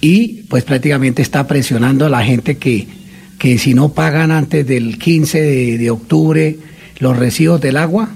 [0.00, 2.88] Y pues prácticamente está presionando a la gente que,
[3.38, 5.40] que si no pagan antes del 15
[5.78, 6.58] de, octubre
[6.98, 8.10] los recibos del agua,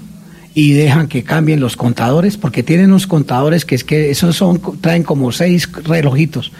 [0.53, 4.59] y dejan que cambien los contadores, porque tienen unos contadores que es que esos son,
[4.81, 6.51] traen como seis relojitos.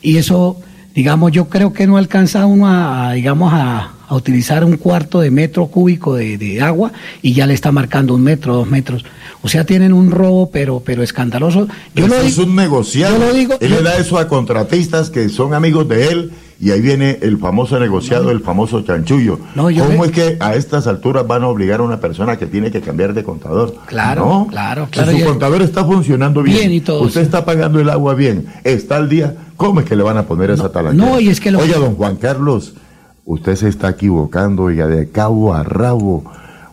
[0.00, 0.60] Y eso,
[0.94, 5.30] digamos, yo creo que no alcanza uno a, digamos, a, a utilizar un cuarto de
[5.30, 9.04] metro cúbico de, de, agua y ya le está marcando un metro, dos metros.
[9.42, 11.68] O sea, tienen un robo, pero, pero escandaloso.
[11.94, 13.18] Yo eso lo es un negociado.
[13.18, 16.32] Yo lo digo, él yo, le da eso a contratistas que son amigos de él
[16.60, 19.38] y ahí viene el famoso negociado, no, el famoso chanchullo.
[19.54, 22.46] No, yo ¿Cómo es que a estas alturas van a obligar a una persona que
[22.46, 23.76] tiene que cambiar de contador?
[23.86, 25.12] Claro, no, claro, claro.
[25.12, 28.46] Si su contador está funcionando bien, bien y todo usted está pagando el agua bien,
[28.64, 31.10] está al día, ¿cómo es que le van a poner esa talanquera?
[31.10, 31.60] No, y es que lo...
[31.60, 32.74] Oiga, don Juan Carlos,
[33.28, 36.24] usted se está equivocando, ya de cabo a rabo.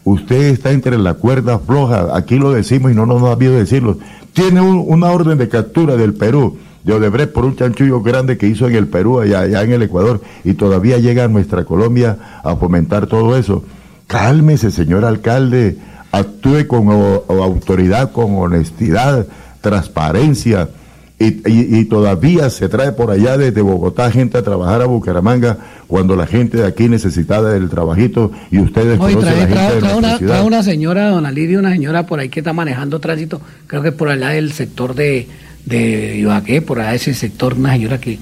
[0.05, 3.97] Usted está entre la cuerda floja, aquí lo decimos y no nos ha habido decirlo.
[4.31, 8.47] Tiene un, una orden de captura del Perú de Odebrecht por un chanchullo grande que
[8.47, 12.41] hizo en el Perú, allá, allá, en el Ecuador, y todavía llega a nuestra Colombia
[12.43, 13.63] a fomentar todo eso.
[14.07, 15.77] Cálmese, señor alcalde,
[16.11, 16.89] actúe con
[17.27, 19.27] autoridad, con honestidad,
[19.59, 20.69] transparencia,
[21.17, 25.57] y, y, y, todavía se trae por allá desde Bogotá gente a trabajar a Bucaramanga
[25.87, 29.69] cuando la gente de aquí necesitaba del trabajito y ustedes conocen trae, a la trae,
[29.69, 32.51] gente trae de una, trae una señora, don Alirio, una señora por ahí que está
[32.51, 35.27] manejando tránsito, creo que por allá del sector de,
[35.65, 38.19] de Ibagué, por allá ese sector, una señora que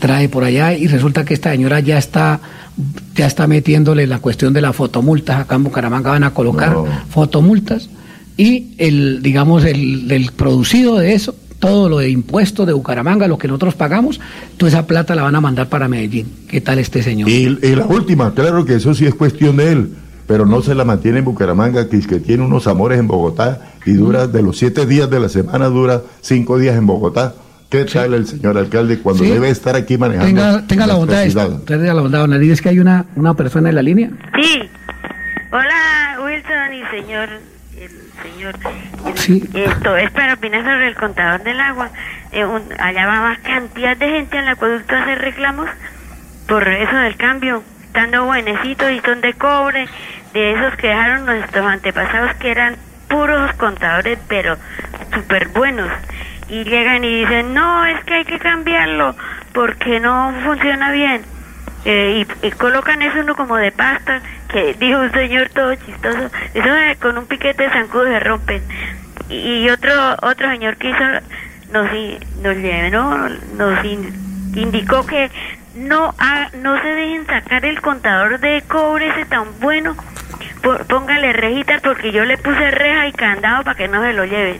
[0.00, 2.40] trae por allá y resulta que esta señora ya está
[3.14, 6.86] ya está metiéndole la cuestión de las fotomultas acá en Bucaramanga van a colocar No.
[7.10, 7.88] fotomultas
[8.36, 13.36] y el digamos el, el producido de eso todo lo de impuestos de Bucaramanga, lo
[13.38, 14.20] que nosotros pagamos,
[14.56, 16.32] toda esa plata la van a mandar para Medellín.
[16.48, 17.28] ¿Qué tal este señor?
[17.28, 19.94] Y, y la última, claro que eso sí es cuestión de él,
[20.26, 23.72] pero no se la mantiene en Bucaramanga, que, es que tiene unos amores en Bogotá
[23.86, 27.34] y dura de los siete días de la semana, dura cinco días en Bogotá.
[27.70, 29.30] ¿Qué tal el señor alcalde cuando Sí.
[29.30, 30.26] debe estar aquí manejando?
[30.26, 31.50] Tenga, tenga la bondad, de- ciudad?
[31.66, 34.10] tenga la bondad, don Alirio, es que hay una, una persona en la línea.
[34.40, 34.60] Sí.
[35.50, 37.28] Hola, Wilson y señor.
[38.22, 38.54] Señor.
[39.16, 39.48] Sí.
[39.54, 41.90] Esto es para opinar sobre el contador del agua.
[42.32, 45.68] Eh, un- allá va más cantidad de gente al acueducto a hacer reclamos
[46.46, 47.62] por eso del cambio.
[47.84, 49.88] Estando buenecitos y son de cobre,
[50.32, 52.76] de esos que dejaron nuestros antepasados que eran
[53.08, 54.56] puros contadores, pero
[55.14, 55.88] súper buenos.
[56.48, 59.14] Y llegan y dicen, no, es que hay que cambiarlo
[59.52, 61.22] porque no funciona bien.
[61.84, 66.30] Eh, y, y colocan eso uno como de pasta, que dijo un señor todo chistoso,
[66.54, 66.68] eso
[67.00, 68.62] con un piquete de zancudo se rompen.
[69.28, 69.92] Y, otro
[70.22, 71.04] otro señor que hizo,
[71.72, 71.86] nos,
[72.42, 75.30] nos llenó, nos in- indicó que
[75.74, 79.94] no ha- no se dejen sacar el contador de cobre ese tan bueno,
[80.62, 84.24] Por- póngale rejitas porque yo le puse reja y candado para que no se lo
[84.24, 84.58] lleven.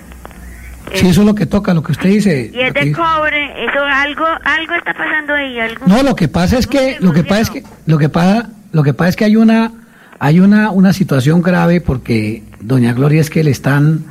[0.95, 2.51] Sí, eso es lo que toca, lo que usted dice.
[2.55, 5.87] Y es de cobre, eso algo, algo está pasando ahí, algo.
[5.87, 8.83] No, lo que pasa es que, lo que pasa es que, lo que pasa, lo
[8.83, 9.73] que pasa es que hay una,
[10.19, 14.05] hay una, una situación grave porque doña Gloria es que le están,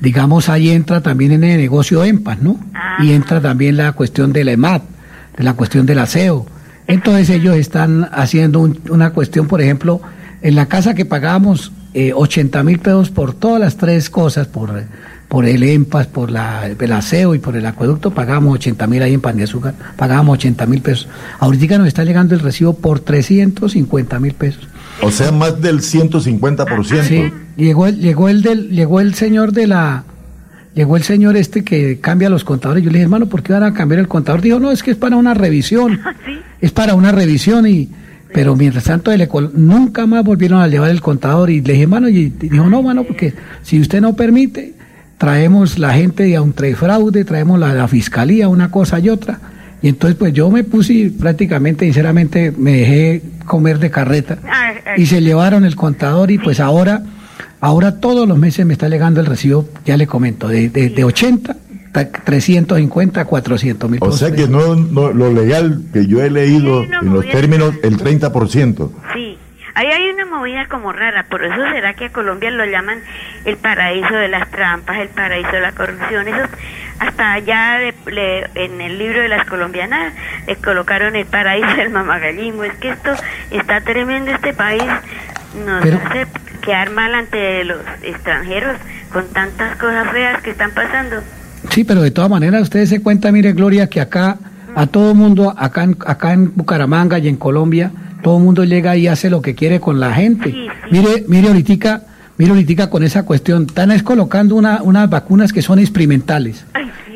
[0.00, 2.58] digamos, ahí entra también en el negocio EMPAS, ¿no?
[3.00, 4.82] Y entra también la cuestión del EMAT,
[5.36, 6.46] de la cuestión del aseo.
[6.86, 10.00] Entonces ellos están haciendo una cuestión, por ejemplo,
[10.42, 14.84] en la casa que pagábamos eh, 80 mil pesos por todas las tres cosas, por,
[15.34, 19.14] por el EMPAS, por la, el aseo y por el acueducto, pagábamos 80 mil ahí
[19.14, 21.08] en pan de azúcar, pagábamos 80 mil pesos.
[21.40, 24.68] Ahorita nos está llegando el recibo por 350 mil pesos.
[25.02, 27.02] O sea, más del 150%.
[27.02, 30.04] Sí, llegó el, llegó el del, llegó el señor de la,
[30.76, 32.84] llegó el señor este que cambia los contadores.
[32.84, 34.40] Yo le dije, hermano, ¿por qué van a cambiar el contador?
[34.40, 35.98] Dijo, no, es que es para una revisión.
[36.60, 37.90] Es para una revisión y,
[38.32, 41.86] pero mientras tanto el ecol- nunca más volvieron a llevar el contador y le dije,
[41.88, 44.72] mano, y y dijo, no, mano, porque si usted no permite,
[45.18, 49.38] traemos la gente de fraude, traemos la, la fiscalía, una cosa y otra.
[49.82, 54.38] Y entonces pues yo me puse y prácticamente, sinceramente, me dejé comer de carreta.
[54.96, 57.02] Y se llevaron el contador y pues ahora,
[57.60, 61.04] ahora todos los meses me está llegando el recibo, ya le comento, de, de, de
[61.04, 61.56] 80,
[61.92, 66.82] ta- 350, 400 mil O sea que no, no- lo legal que yo he leído
[66.84, 68.90] en los términos, el 30%.
[69.14, 69.23] Sí,
[69.74, 73.00] ahí hay una movida como rara, por eso será que a Colombia lo llaman
[73.44, 76.46] el paraíso de las trampas, el paraíso de la corrupción, eso
[77.00, 80.12] hasta allá de- le- en el libro de las colombianas
[80.46, 83.10] le colocaron el paraíso del mamagallismo, es que esto
[83.50, 84.82] está tremendo este país,
[85.66, 86.26] nos Pero- hace
[86.62, 88.76] quedar mal ante los extranjeros
[89.12, 91.16] con tantas cosas feas que están pasando.
[91.70, 94.36] Sí, pero de todas maneras, ustedes se cuenta, mire, Gloria, que acá,
[94.76, 97.90] a todo mundo, acá en, acá en Bucaramanga y en Colombia,
[98.24, 100.52] todo mundo llega y hace lo que quiere con la gente.
[100.90, 102.04] Mire, mire ahorita,
[102.38, 106.64] mire ahorita con esa cuestión, están es colocando una, unas vacunas que son experimentales.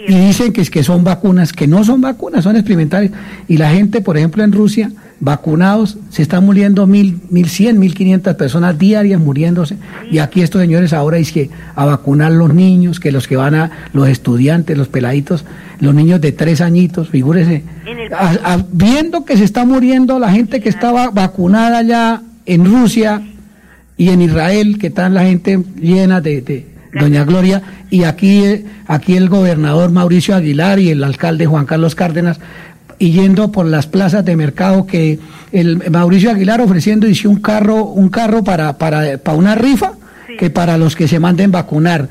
[0.06, 3.10] Y dicen que, es que son vacunas, que no son vacunas, son experimentales.
[3.48, 4.90] Y la gente, por ejemplo, en Rusia,
[5.20, 9.76] vacunados, se están muriendo mil, mil cien, mil quinientas personas diarias muriéndose.
[10.10, 13.54] Y aquí estos señores ahora dicen que a vacunar los niños, que los que van
[13.54, 15.44] a, los estudiantes, los peladitos,
[15.80, 17.64] los niños de tres añitos, figúrese,
[18.16, 23.20] a- a- viendo que se está muriendo la gente que estaba vacunada allá en Rusia
[23.96, 26.66] y en Israel, que está la gente llena de, de
[26.98, 31.94] Doña Gloria, y aquí, eh, aquí el gobernador Mauricio Aguilar y el alcalde Juan Carlos
[31.94, 32.38] Cárdenas,
[32.98, 35.18] y yendo por las plazas de mercado que
[35.52, 39.92] el Mauricio Aguilar ofreciendo dice un carro, un carro para, para, para una rifa,
[40.38, 42.08] que para los que se manden vacunar.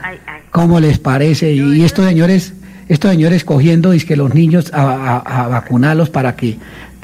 [0.52, 1.54] ¿Cómo les parece?
[1.54, 2.54] Y, estos señores,
[2.90, 4.82] estos señores cogiendo que los niños a,
[5.26, 6.58] a- a vacunarlos para que,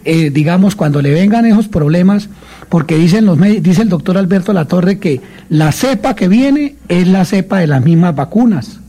[0.06, 2.30] eh, digamos, cuando le vengan esos problemas,
[2.70, 7.26] porque dicen los dice el doctor Alberto Latorre que la cepa que viene es la
[7.26, 8.80] cepa de las mismas vacunas.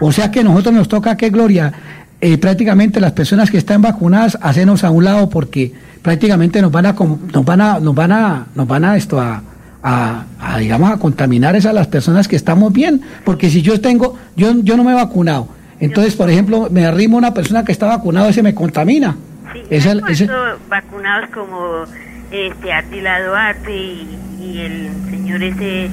[0.00, 1.72] O sea que nosotros nos toca que Gloria,
[2.20, 5.72] eh, prácticamente las personas que están vacunadas, hacernos a un lado porque
[6.02, 9.42] prácticamente nos van a nos van a nos van a nos van a esto a,
[9.82, 14.16] a- a, digamos a contaminar esas las personas que estamos bien, porque si yo tengo
[14.36, 15.48] yo yo no me he vacunado,
[15.80, 19.16] entonces por ejemplo me arrimo a una persona que está vacunado ese me contamina.
[19.70, 21.84] Ese- puesto vacunados como
[22.30, 25.88] este Ardila Duarte y, y el señor ese,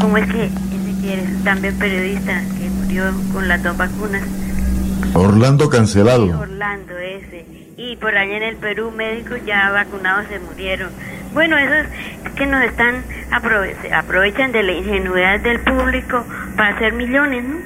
[0.00, 4.22] ¿cómo es que ese que es también periodista que murió con las dos vacunas?
[5.14, 6.38] Orlando cancelado.
[6.40, 7.44] Orlando ese.
[7.76, 10.90] Y por allá en el Perú médicos ya vacunados se murieron.
[11.32, 11.86] Bueno, eso es,
[12.26, 16.24] es que nos están aprove- aprovechan de la ingenuidad del público
[16.56, 17.56] para hacer millones, ¿no?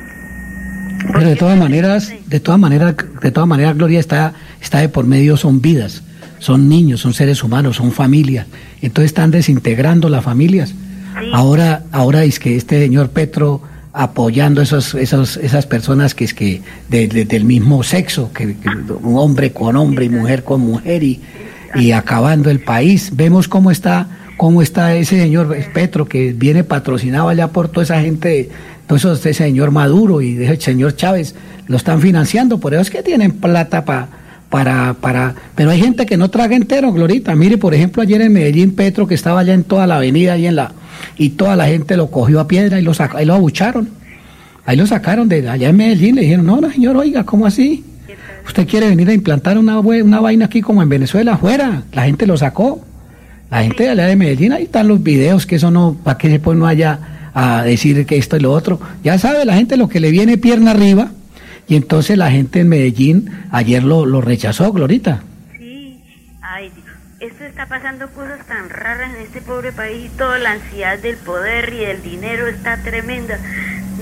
[1.13, 5.07] Pero de todas maneras, de todas maneras, de todas maneras, Gloria está, está de por
[5.07, 6.03] medio, son vidas,
[6.39, 8.47] son niños, son seres humanos, son familias.
[8.83, 10.75] Entonces están desintegrando las familias.
[11.33, 13.61] Ahora, ahora es que este señor Petro
[14.01, 18.69] apoyando esos, esos, esas personas que es que de- de- del mismo sexo, que, que
[19.03, 21.21] un hombre con hombre y mujer con mujer y,
[21.75, 23.11] y acabando el país.
[23.17, 24.07] Vemos cómo está,
[24.37, 28.51] cómo está ese señor Petro que viene patrocinado allá por toda esa gente,
[28.87, 31.35] todo eso, ese señor Maduro y ese señor Chávez,
[31.67, 34.09] lo están financiando, por eso es que tienen plata pa-
[34.49, 37.35] para, para, pero hay gente que no traga entero, Glorita.
[37.35, 40.47] Mire, por ejemplo, ayer en Medellín, Petro, que estaba allá en toda la avenida y
[40.47, 40.73] en la,
[41.17, 43.89] y toda la gente lo cogió a piedra y lo sacó, y lo abucharon.
[44.65, 47.85] Ahí lo sacaron de allá en Medellín, le dijeron, no, no, señor, oiga, ¿cómo así?
[48.47, 51.83] Usted quiere venir a implantar una, una vaina aquí como en Venezuela, afuera.
[51.93, 52.81] La gente lo sacó.
[53.51, 56.29] La gente de allá de Medellín, ahí están los videos, que eso no, para que
[56.29, 56.99] después no haya
[57.35, 58.81] a decir que esto y lo otro.
[59.05, 61.13] Ya sabe la gente lo que le viene pierna arriba,
[61.69, 65.23] y entonces la gente en Medellín ayer lo, lo rechazó, Glorita.
[66.41, 66.87] Ay, Dios,
[67.21, 70.11] esto está pasando cosas tan raras en este pobre país.
[70.17, 73.39] Toda la ansiedad del poder y del dinero está tremenda.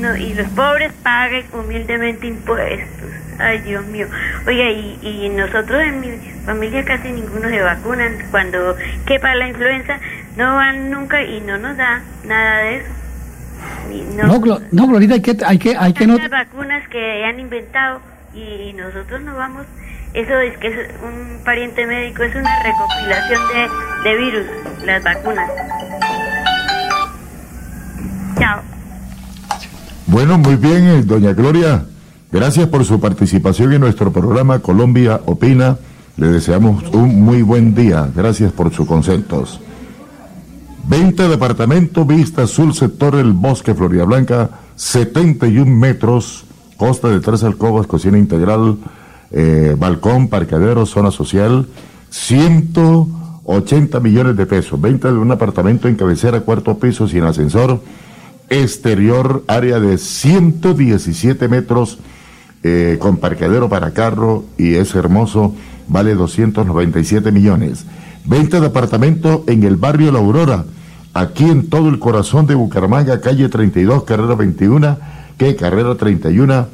[0.00, 3.10] no, y los pobres paguen humildemente impuestos.
[3.38, 4.06] Ay, Dios mío.
[4.46, 6.08] Oiga, y, y nosotros en mi
[6.44, 8.16] familia casi ninguno se vacunan.
[8.30, 8.76] Cuando
[9.06, 9.98] quepa la influenza,
[10.36, 13.05] no van nunca y no nos da nada de eso.
[14.14, 16.16] No, no, Glorita, hay que, hay que, hay que no...
[16.16, 18.00] Las vacunas que han inventado
[18.34, 19.66] y nosotros no vamos
[20.16, 24.46] eso es que es un pariente médico, es una recopilación de, de virus,
[24.86, 25.50] las vacunas.
[28.38, 28.62] Chao.
[30.06, 31.84] Bueno, muy bien, eh, doña Gloria.
[32.32, 35.76] Gracias por su participación en nuestro programa Colombia Opina.
[36.16, 38.08] Le deseamos un muy buen día.
[38.16, 39.60] Gracias por sus conceptos.
[40.88, 46.44] 20 departamentos, vista azul, sector El Bosque, Florida Blanca, 71 metros,
[46.76, 48.76] costa de tres alcobas, cocina integral,
[49.32, 51.66] eh, balcón, parqueadero, zona social,
[52.10, 57.80] 180 millones de pesos, venta de un apartamento en cabecera, cuarto piso, sin ascensor,
[58.48, 61.98] exterior, área de 117 metros,
[62.62, 65.52] eh, con parqueadero para carro y es hermoso,
[65.88, 67.86] vale 297 millones.
[68.24, 70.64] Venta de apartamento en el barrio La Aurora,
[71.16, 74.98] aquí en todo el corazón de Bucaramanga, calle 32, carrera 21,
[75.38, 76.66] que carrera 31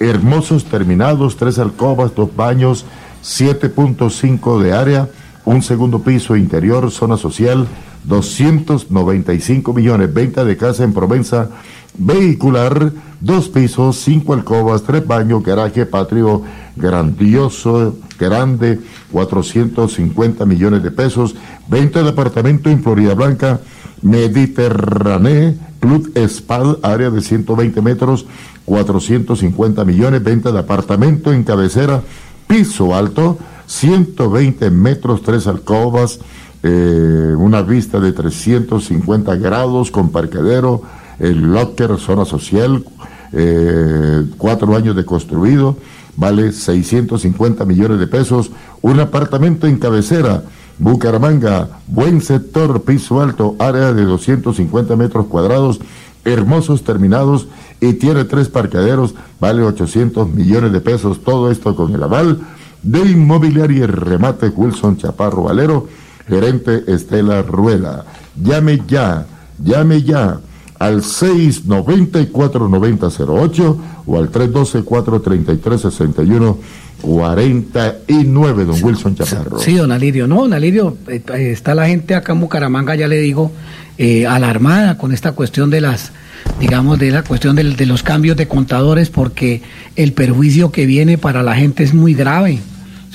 [0.00, 2.84] hermosos terminados, tres alcobas, dos baños,
[3.22, 5.08] 7.5 de área,
[5.44, 7.68] un segundo piso interior, zona social,
[8.02, 11.50] 295 millones, venta de casa en Provenza,
[11.96, 12.90] vehicular,
[13.20, 16.42] dos pisos, cinco alcobas, tres baños, garaje patrio
[16.74, 18.80] grandioso, grande,
[19.12, 21.36] 450 millones de pesos,
[21.68, 23.60] venta de apartamento en Florida Blanca,
[24.02, 28.26] Mediterráneo, Club Spal, área de 120 metros,
[28.64, 32.02] 450 millones, venta de apartamento en cabecera,
[32.46, 36.20] piso alto, 120 metros, tres alcobas,
[36.62, 40.82] eh, una vista de 350 grados con parquedero,
[41.18, 42.84] el locker, zona social,
[43.32, 45.76] eh, cuatro años de construido,
[46.16, 48.50] vale 650 millones de pesos,
[48.80, 50.44] un apartamento en cabecera,
[50.78, 55.80] Bucaramanga, buen sector, piso alto, área de 250 metros cuadrados,
[56.24, 57.46] hermosos terminados
[57.80, 62.40] y tiene tres parqueaderos, vale 800 millones de pesos, todo esto con el aval
[62.82, 65.88] de Inmobiliaria y Remate Wilson Chaparro Valero,
[66.26, 68.04] gerente Estela Ruela.
[68.36, 69.26] Llame ya,
[69.62, 70.40] llame ya
[70.84, 76.56] al 694-9008 o al 312-433-61
[77.00, 79.58] 49, don Wilson Chaparro.
[79.58, 80.26] Sí, don Alirio.
[80.26, 83.52] No, don Alirio, eh, está la gente acá en Bucaramanga, ya le digo,
[83.98, 86.12] eh, alarmada con esta cuestión de las,
[86.60, 89.60] digamos, de la cuestión de, de, los cambios de contadores, porque
[89.96, 92.60] el perjuicio que viene para la gente es muy grave.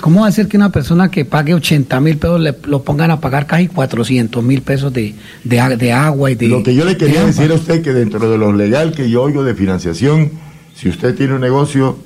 [0.01, 3.11] ¿Cómo va a ser que una persona que pague 80 mil pesos le, lo pongan
[3.11, 6.47] a pagar casi 400 mil pesos de, de, de, agua y de...
[6.47, 9.23] Lo que yo le quería decir a usted que dentro de lo legal que yo
[9.23, 10.31] oigo de financiación,
[10.75, 11.97] si usted tiene un negocio,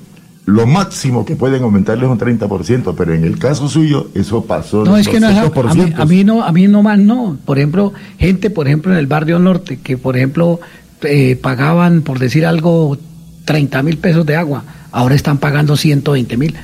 [0.46, 4.84] lo máximo que pueden aumentarle es un 30%, pero en el caso suyo eso pasó.
[4.84, 7.38] No, es que no es, a, mí, a, mí, no, a mí no más no.
[7.44, 10.60] Por ejemplo, gente, por ejemplo, en el barrio norte, que por ejemplo
[11.02, 12.98] eh, pagaban, por decir algo,
[13.44, 16.54] 30 mil pesos de agua, ahora están pagando 120 mil.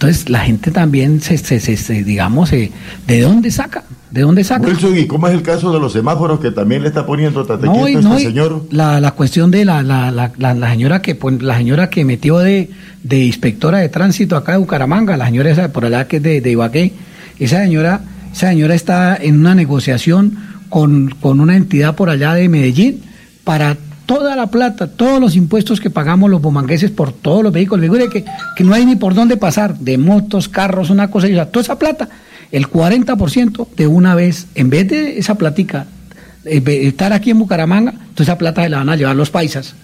[0.00, 3.84] Entonces la gente también se, se, se, digamos, ¿de dónde saca?
[4.10, 4.66] ¿De dónde saca?
[4.66, 7.72] Wilson, ¿y cómo es el caso de los semáforos que también le está poniendo no,
[7.74, 8.64] no, este señor?
[8.70, 12.70] La, la cuestión de la, la, la, la, señora que la señora que metió de,
[13.02, 16.40] de inspectora de tránsito acá de Bucaramanga, la señora esa por allá que es de,
[16.40, 16.94] de Ibagué,
[17.38, 18.00] esa señora,
[18.32, 20.38] esa señora está en una negociación
[20.70, 23.02] con, con una entidad por allá de Medellín
[23.44, 23.76] para
[24.10, 28.24] toda la plata, todos los impuestos que pagamos los bomangueses por todos los vehículos, que,
[28.56, 31.62] que no hay ni por dónde pasar, de motos, carros, una cosa, y o toda
[31.62, 32.08] esa plata,
[32.50, 35.86] el 40% de una vez, en vez de esa platica,
[36.44, 39.76] estar aquí en Bucaramanga, toda esa plata se la van a llevar los paisas.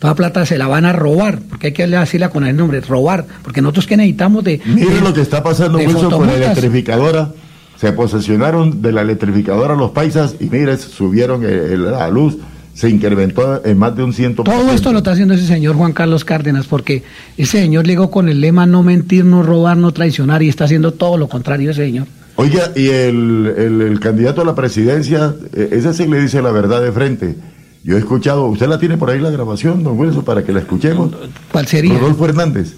[0.00, 3.26] Toda plata se la van a robar, porque hay que decirla con el nombre, robar,
[3.44, 4.60] porque nosotros que necesitamos de...
[4.64, 7.30] Mire lo que está pasando Wilson, con la electrificadora.
[7.76, 12.38] Se posesionaron de la electrificadora los paisas y mire, subieron la luz
[12.78, 14.44] se incrementó en más de un ciento.
[14.44, 17.02] Todo esto lo está haciendo ese señor Juan Carlos Cárdenas, porque
[17.36, 20.92] ese señor llegó con el lema no mentir, no robar, no traicionar, y está haciendo
[20.92, 22.06] todo lo contrario ese señor.
[22.36, 23.52] Oiga, y el,
[23.90, 27.34] el, candidato a la presidencia, eh, ese sí le dice la verdad de frente.
[27.82, 30.60] Yo he escuchado, ¿usted la tiene por ahí la grabación, don Wilson, para que la
[30.60, 31.10] escuchemos?
[31.50, 31.98] ¿Cuál sería?
[31.98, 32.76] Rodolfo Hernández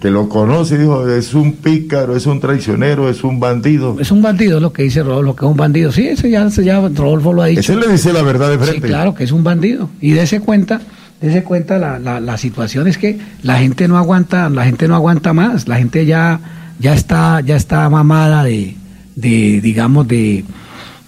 [0.00, 3.96] que, lo conoce, dijo, es un pícaro, es un traicionero, es un bandido.
[3.98, 5.92] Es un bandido lo que dice Rodolfo, que es un bandido.
[5.92, 7.60] Sí, ese ya, ya Rodolfo lo ha dicho.
[7.60, 8.80] Ese le dice la verdad de frente.
[8.80, 9.90] Sí, claro, que es un bandido.
[10.00, 10.80] Y dése cuenta,
[11.20, 14.94] dése cuenta la, la, la situación es que la gente no aguanta, la gente no
[14.94, 16.40] aguanta más, la gente ya,
[16.78, 18.76] ya está, ya está mamada de,
[19.16, 20.44] de digamos, de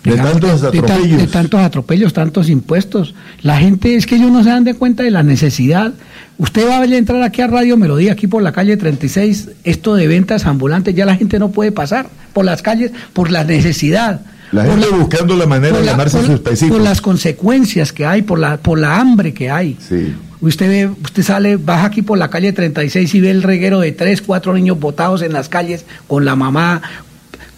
[0.02, 1.18] De tantos atropellos.
[1.18, 3.14] de tantos atropellos, tantos impuestos.
[3.42, 5.92] La gente es que ellos no se dan de cuenta de la necesidad.
[6.38, 10.06] Usted va a entrar aquí a Radio Melodía, aquí por la calle 36, esto de
[10.08, 14.22] ventas ambulantes, ya la gente no puede pasar por las calles por la necesidad.
[14.52, 16.76] La por gente buscando la manera de la- llamarse por- sus pesitos.
[16.78, 19.76] Por las consecuencias que hay, por la, por la hambre que hay.
[19.86, 20.14] Sí.
[20.40, 23.92] Usted ve, usted sale, baja aquí por la calle 36 y ve el reguero de
[23.92, 26.80] tres, cuatro niños botados en las calles con la mamá,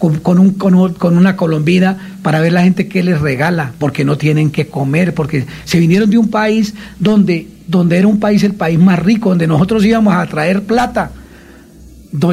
[0.03, 3.71] con, con un, con, un- con una colombina, para ver la gente que les regala,
[3.79, 8.19] porque no tienen que comer, porque se vinieron de un país donde, donde era un
[8.19, 11.11] país, el país más rico, donde nosotros íbamos a traer plata.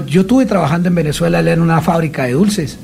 [0.08, 2.76] Yo estuve trabajando en Venezuela en una fábrica de dulces.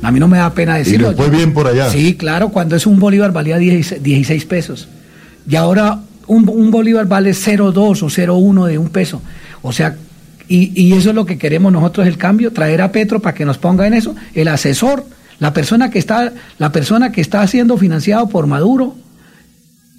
[0.00, 1.12] A mí no me da pena Y decirlo.
[1.14, 1.90] fue bien por allá.
[1.90, 4.88] Sí, claro, cuando es un bolívar valía 16, 16 pesos.
[5.48, 5.98] Y ahora
[6.28, 9.20] un, un bolívar vale 0,2 o 0,1 de un peso.
[9.60, 9.96] O sea,
[10.50, 13.44] y, y eso es lo que queremos nosotros, el cambio, traer a Petro para que
[13.44, 15.06] nos ponga en eso, el asesor,
[15.38, 18.96] la persona que está, la persona que está siendo financiado por Maduro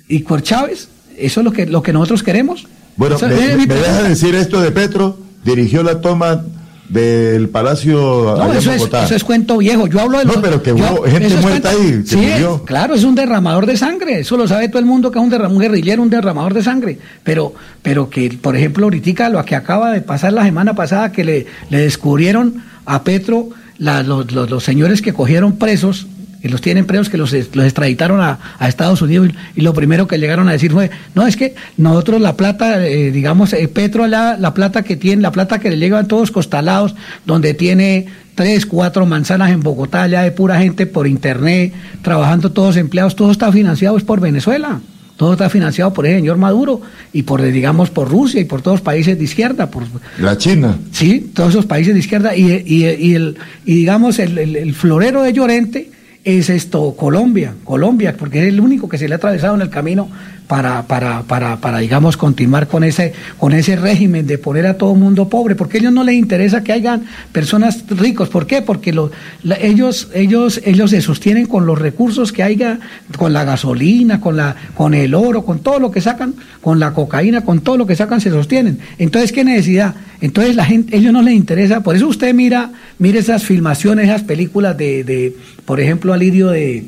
[0.10, 2.68] y por Chávez, eso es lo que, lo que nosotros queremos.
[2.98, 6.44] Bueno, me, me deja decir esto de Petro, dirigió la toma
[6.91, 7.95] del Palacio
[8.38, 9.05] No, allá en eso es, Bogotá.
[9.05, 9.88] eso es cuento viejo.
[9.88, 12.15] Yo hablo de No, los- pero que yo- hubo gente es muerta ahí, que sí,
[12.18, 12.63] murió.
[12.65, 14.19] claro, es un derramador de sangre.
[14.19, 16.63] Eso lo sabe todo el mundo que es un, derram- un guerrillero, un derramador de
[16.63, 16.99] sangre.
[17.23, 21.23] Pero, pero que, por ejemplo, ahorita lo que acaba de pasar la semana pasada, que
[21.23, 26.07] le, le descubrieron a Petro la- los, los- los señores que cogieron presos
[26.41, 29.73] que los tienen presos, que los, los extraditaron a, a Estados Unidos y, y lo
[29.73, 33.68] primero que llegaron a decir fue, no, es que nosotros la plata, eh, digamos, eh,
[33.68, 36.95] Petro, la, la plata que tiene, la plata que le llegan todos costalados,
[37.26, 42.76] donde tiene tres, cuatro manzanas en Bogotá, ya de pura gente por internet, trabajando todos
[42.77, 44.81] empleados, todo está financiado es por Venezuela.
[45.18, 46.81] Todo está financiado por el señor Maduro
[47.13, 49.84] y por, eh, digamos, por Rusia y por todos los países de izquierda, por,
[50.18, 50.76] La China.
[50.93, 54.73] Sí, todos esos países de izquierda y, y, y el, y digamos el, el- el
[54.73, 55.91] florero de Llorente
[56.23, 59.69] es esto, Colombia, Colombia, porque es el único que se le ha atravesado en el
[59.69, 60.10] camino
[60.47, 64.95] para, para, para, para digamos, continuar con ese, con ese régimen de poner a todo
[64.95, 68.27] mundo pobre, porque a ellos no les interesa que hayan personas ricos.
[68.27, 68.61] ¿Por qué?
[68.61, 69.11] Porque lo-
[69.43, 72.80] la- ellos, ellos, ellos se sostienen con los recursos que haya,
[73.18, 76.91] con la gasolina, con, la, con el oro, con todo lo que sacan, con la
[76.93, 78.80] cocaína, con todo lo que sacan, se sostienen.
[78.97, 79.95] Entonces, ¿qué necesidad?
[80.19, 81.81] Entonces, la gente, ellos no les interesa.
[81.81, 85.35] Por eso usted mira, mire esas filmaciones, esas películas de, de
[85.65, 86.84] por ejemplo, Alirio de,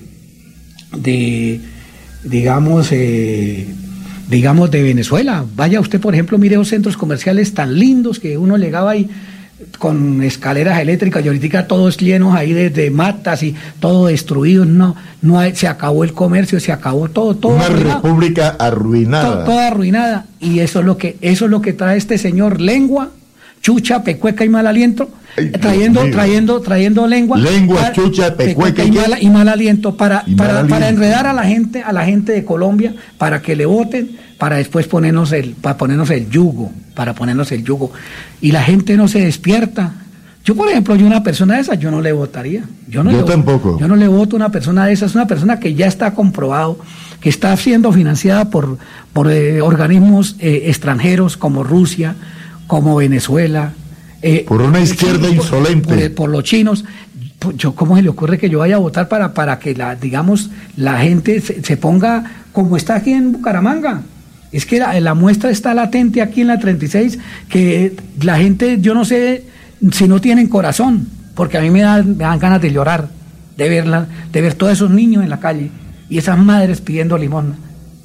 [0.97, 1.59] de
[2.23, 3.67] digamos, eh,
[4.29, 5.45] digamos, de Venezuela.
[5.55, 9.09] Vaya usted, por ejemplo, mire los centros comerciales tan lindos que uno llegaba ahí
[9.79, 14.65] con escaleras eléctricas y ahorita todos llenos ahí de, de matas y todo destruido.
[14.65, 17.55] No, no hay- se acabó el comercio, se acabó todo, todo.
[17.55, 18.01] Una arruinado.
[18.01, 19.45] república arruinada.
[19.45, 20.25] toda arruinada.
[20.41, 23.11] Y eso es lo que, eso es lo que trae este señor, lengua,
[23.63, 25.09] chucha, pecueca y mal aliento,
[25.59, 26.11] trayendo, mío.
[26.11, 27.37] trayendo, trayendo lengua.
[27.39, 29.25] Lengua, para- chucha, pecueca y, y mal, qué?
[29.25, 30.87] y mal aliento para, mal para, para aliento.
[30.89, 34.85] enredar a la gente, a la gente de Colombia, para que le voten, para después
[34.87, 37.91] ponernos el, para ponernos el yugo, para ponernos el yugo.
[38.41, 39.93] Y la gente no se despierta.
[40.43, 42.65] Yo, por ejemplo, yo una persona de esas, yo no le votaría.
[42.89, 43.79] Yo, no Yo le tampoco.
[43.79, 46.79] Yo no le voto a una persona de esas, una persona que ya está comprobado,
[47.21, 48.77] que está siendo financiada por,
[49.13, 52.15] por eh, organismos eh, extranjeros como Rusia,
[52.67, 53.73] como Venezuela.
[54.21, 56.09] eh, Por una izquierda por- insolente.
[56.09, 56.85] por- por los chinos.
[57.57, 60.49] Yo, ¿Cómo se le ocurre que yo vaya a votar para, para que la, digamos,
[60.77, 64.01] la gente se, se ponga como está aquí en Bucaramanga?
[64.53, 67.19] Es que la, la muestra está latente aquí en la 36,
[67.49, 69.43] que la gente, yo no sé
[69.91, 73.09] si no tienen corazón, porque a mí me dan, me dan ganas de llorar,
[73.57, 75.69] de verla, de ver todos esos niños en la calle
[76.09, 77.55] y esas madres pidiendo limón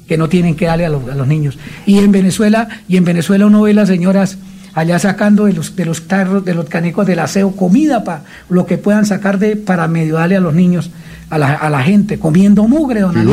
[0.07, 1.57] que no tienen que darle a los, a los niños.
[1.85, 4.37] Y en Venezuela, y en Venezuela uno ve las señoras
[4.73, 8.65] allá sacando de los, de los tarros, de los canecos del aseo, comida para lo
[8.65, 10.89] que puedan sacar de, para medio darle a los niños,
[11.29, 13.23] a la, a la gente, comiendo mugre, don que-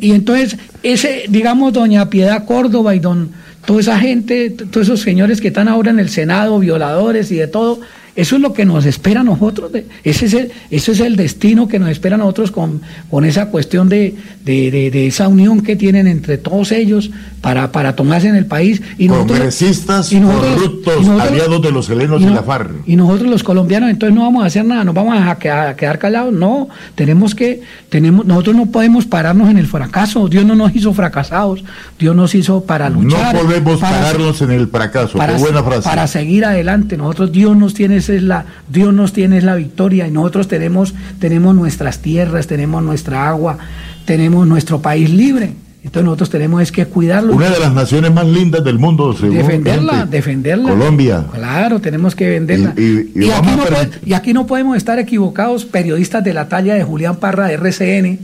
[0.00, 3.30] Y, y entonces, ese, digamos, doña Piedad Córdoba y don,
[3.66, 7.46] toda esa gente, todos esos señores que están ahora en el Senado, violadores y de
[7.46, 7.80] todo,
[8.16, 9.72] eso es lo que nos espera a nosotros.
[9.72, 12.80] de- ese, es el, ese es el destino que nos espera a nosotros con,
[13.10, 14.14] con esa cuestión de,
[14.44, 18.46] de, de- de esa unión que tienen entre todos ellos para, para tomarse en el
[18.46, 18.82] país.
[18.98, 22.42] Y Congresistas y nosotros- corruptos, y nosotros- aliados de los helenos y y, no- la
[22.42, 22.70] FARC.
[22.86, 25.76] y nosotros los colombianos entonces no vamos a hacer nada, nos vamos a quedar, a
[25.76, 30.54] quedar callados, no, tenemos que, tenemos, nosotros no podemos pararnos en el fracaso, Dios no
[30.54, 31.64] nos hizo fracasados,
[31.98, 33.36] Dios nos hizo para No luchar.
[33.40, 35.18] podemos para- pararnos en el fracaso.
[35.18, 35.82] para, Qué buena frase.
[35.82, 36.96] para seguir adelante.
[36.96, 40.48] Nosotros Dios nos tiene esa es la Dios nos tiene es la victoria y nosotros
[40.48, 43.56] tenemos tenemos nuestras tierras, tenemos nuestra agua,
[44.04, 45.52] tenemos nuestro país libre.
[45.82, 47.32] Entonces nosotros tenemos es que cuidarlo.
[47.32, 50.16] Una de las naciones más lindas del mundo, según defenderla, gente.
[50.18, 50.68] defenderla.
[50.72, 51.24] Colombia.
[51.32, 52.74] Claro, tenemos que venderla.
[52.76, 56.22] Y, y- y Y vamos aquí, no puede- y aquí no podemos estar equivocados, periodistas
[56.22, 58.18] de la talla de Julián Parra de RCN,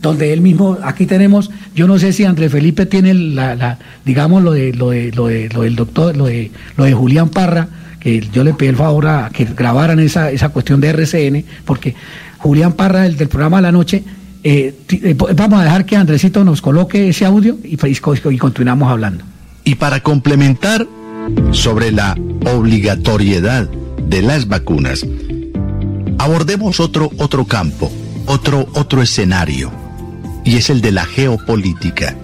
[0.00, 4.42] donde él mismo, aquí tenemos, yo no sé si Andrés Felipe tiene la, la- digamos,
[4.42, 7.68] lo de, lo de, lo de, lo del doctor, lo de, lo de Julián Parra,
[8.02, 11.94] que yo le pedí el favor a que grabaran esa, esa cuestión de RCN, porque
[12.38, 14.02] Julián Parra, el del programa de la noche,
[14.42, 19.22] eh, eh, vamos a dejar que Andresito nos coloque ese audio y, y continuamos hablando.
[19.62, 20.84] Y para complementar
[21.52, 22.18] sobre la
[22.52, 23.70] obligatoriedad
[24.08, 25.06] de las vacunas,
[26.18, 27.92] abordemos otro, otro campo,
[28.26, 29.70] otro, otro escenario,
[30.44, 32.16] y es el de la geopolítica.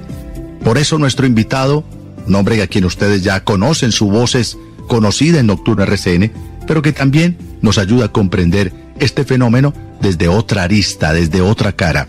[0.64, 1.84] Por eso nuestro invitado,
[2.26, 4.58] un hombre a quien ustedes ya conocen, su voz es
[4.88, 6.32] conocida en Nocturna RCN,
[6.66, 12.08] pero que también nos ayuda a comprender este fenómeno desde otra arista, desde otra cara.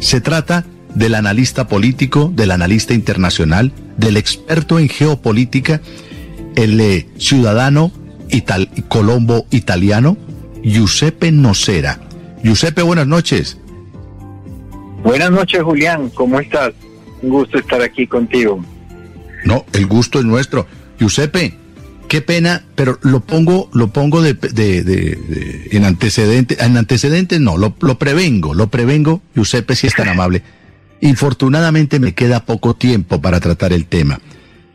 [0.00, 5.80] Se trata del analista político, del analista internacional, del experto en geopolítica,
[6.56, 7.90] el eh, ciudadano
[8.28, 10.16] ital- colombo italiano,
[10.62, 11.98] Giuseppe Nocera.
[12.42, 13.58] Giuseppe, buenas noches.
[15.02, 16.10] Buenas noches, Julián.
[16.10, 16.72] ¿Cómo estás?
[17.22, 18.64] Un gusto estar aquí contigo.
[19.44, 20.66] No, el gusto es nuestro.
[20.98, 21.54] Giuseppe,
[22.12, 27.40] qué pena, pero lo pongo, lo pongo de, de- de- de- en antecedentes, en antecedentes
[27.40, 30.42] no, lo, lo prevengo, lo prevengo, Giuseppe, si es tan amable.
[31.00, 34.20] Infortunadamente me queda poco tiempo para tratar el tema.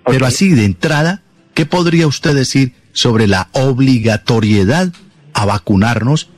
[0.07, 1.21] Pero así de entrada,
[1.53, 4.91] ¿qué podría usted decir sobre la obligatoriedad
[5.35, 6.31] a vacunarnos,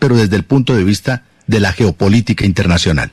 [0.00, 3.12] pero desde el punto de vista de la geopolítica internacional?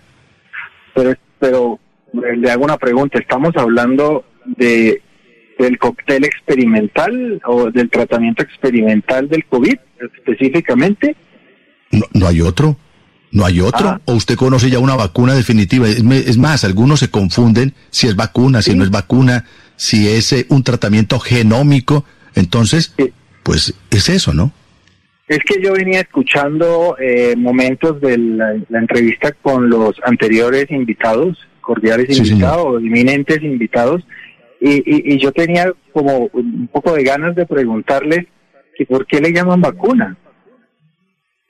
[0.95, 1.79] Pero, pero
[2.13, 3.19] eh, le hago una pregunta.
[3.19, 4.25] ¿Estamos hablando
[4.57, 5.03] de
[5.57, 9.77] del cóctel experimental o del tratamiento experimental del COVID
[10.17, 11.15] específicamente?
[11.91, 12.77] No, no hay otro.
[13.31, 13.89] No hay otro.
[13.89, 14.01] Ah.
[14.05, 15.87] ¿O usted conoce ya una vacuna definitiva?
[15.87, 19.45] Es, más, algunos se confunden si es vacuna, si no es vacuna,
[19.75, 22.05] si es eh, un tratamiento genómico.
[22.35, 22.95] Entonces,
[23.43, 24.51] pues es eso, ¿no?
[25.27, 31.37] Es que yo venía escuchando eh, momentos de la, la entrevista con los anteriores invitados,
[31.59, 34.03] cordiales Sí, invitados, eminentes invitados,
[34.59, 38.25] y, y- y yo tenía como un poco de ganas de preguntarles
[38.75, 40.17] que por qué le llaman vacuna.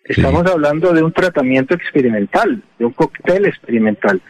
[0.04, 4.22] Estamos hablando de un tratamiento experimental, de un cóctel experimental,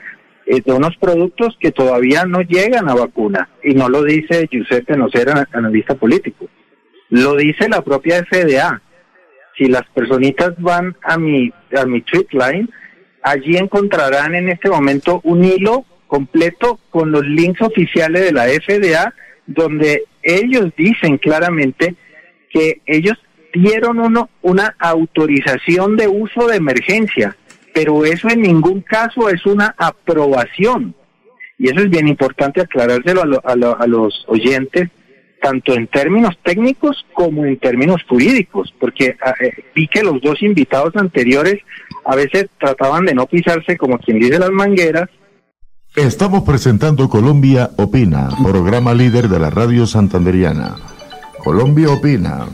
[0.48, 4.98] eh, de unos productos que todavía no llegan a vacuna, y no lo dice Giuseppe
[4.98, 6.48] Nocera, analista político,
[7.10, 8.82] lo dice la propia FDA
[9.56, 12.68] si las personitas van a mi, a mi tweet line,
[13.24, 19.14] allí encontrarán en este momento un hilo completo con los links oficiales de la FDA,
[19.46, 21.96] donde ellos dicen claramente
[22.50, 23.18] que ellos
[23.54, 27.36] dieron uno, una autorización de uso de emergencia,
[27.74, 30.94] pero eso en ningún caso es una aprobación.
[31.60, 34.90] Y eso es bien importante aclarárselo a, lo- a lo- a los oyentes,
[35.42, 40.42] tanto en términos técnicos como en términos jurídicos, porque ah, eh, vi que los dos
[40.42, 41.62] invitados anteriores
[42.06, 45.10] a veces trataban de no pisarse como quien dice las mangueras.
[45.98, 50.76] Estamos presentando Colombia Opina, programa líder de la radio santanderiana.
[51.44, 52.46] Colombia Opina.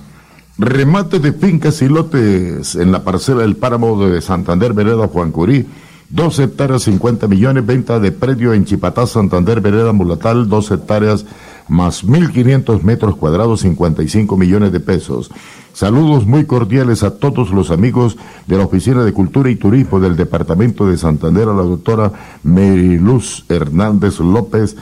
[0.57, 5.67] Remate de fincas y lotes en la parcela del páramo de Santander, Vereda Juan Curí.
[6.09, 11.25] 2 hectáreas 50 millones, venta de predio en Chipatá, Santander, Vereda Mulatal, 2 hectáreas
[11.67, 15.31] más 1.500 metros cuadrados, 55 millones de pesos.
[15.73, 20.15] Saludos muy cordiales a todos los amigos de la Oficina de Cultura y Turismo del
[20.15, 22.11] Departamento de Santander, a la doctora
[22.43, 24.75] Meriluz Hernández López,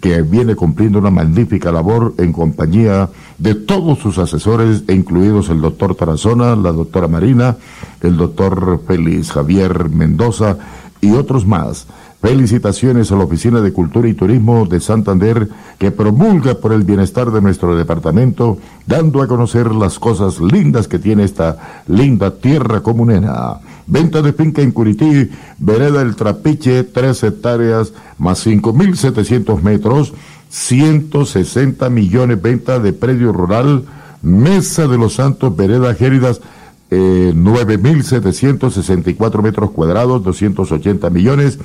[0.00, 5.94] que viene cumpliendo una magnífica labor en compañía de todos sus asesores, incluidos el doctor
[5.94, 7.56] Tarazona, la doctora Marina,
[8.00, 10.56] el doctor Félix Javier Mendoza
[11.00, 11.86] y otros más.
[12.20, 17.30] Felicitaciones a la Oficina de Cultura y Turismo de Santander que promulga por el bienestar
[17.30, 23.60] de nuestro departamento, dando a conocer las cosas lindas que tiene esta linda tierra comunera.
[23.86, 30.12] Venta de finca en Curití, Vereda El Trapiche, tres hectáreas más 5.700 metros,
[30.50, 33.86] 160 millones venta de predio rural,
[34.20, 36.42] Mesa de los Santos, Vereda Géridas,
[36.90, 41.58] eh, 9.764 metros cuadrados, 280 millones,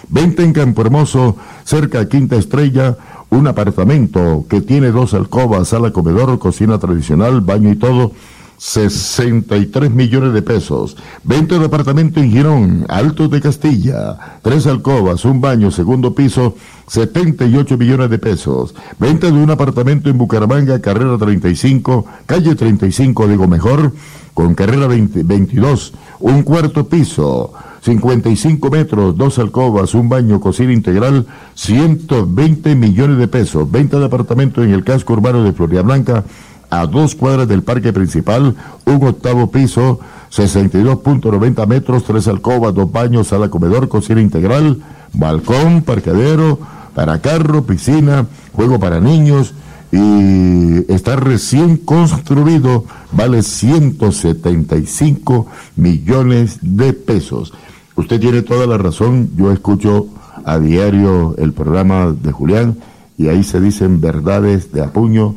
[0.09, 2.97] Vente en Campo Hermoso, cerca Quinta Estrella,
[3.29, 8.11] un apartamento que tiene dos alcobas, sala, comedor, cocina tradicional, baño y todo
[8.57, 10.97] 63 millones de pesos.
[11.23, 14.17] Venta de apartamento en Girón, Altos de Castilla.
[14.41, 16.55] Tres alcobas, un baño, segundo piso,
[16.87, 18.73] 78 millones de pesos.
[18.99, 23.93] Venta de un apartamento en Bucaramanga, carrera 35, calle 35, digo mejor,
[24.33, 27.53] con carrera 22, un cuarto piso.
[27.81, 33.69] 55 metros, dos alcobas, un baño, cocina integral, 120 millones de pesos.
[33.71, 36.25] Venta de apartamento en el casco urbano de Floria Blanca,
[36.69, 38.55] a dos cuadras del parque principal,
[38.85, 39.99] un octavo piso,
[40.31, 44.81] 62.90 metros, tres alcobas, dos baños, sala comedor, cocina integral,
[45.13, 46.59] balcón, parqueadero,
[46.93, 49.53] para carro, piscina, juego para niños
[49.91, 57.53] y está recién construido, vale 175 millones de pesos.
[57.95, 60.07] Usted tiene toda la razón, yo escucho
[60.43, 62.77] a diario el programa de Julián
[63.17, 65.35] y ahí se dicen verdades de apuño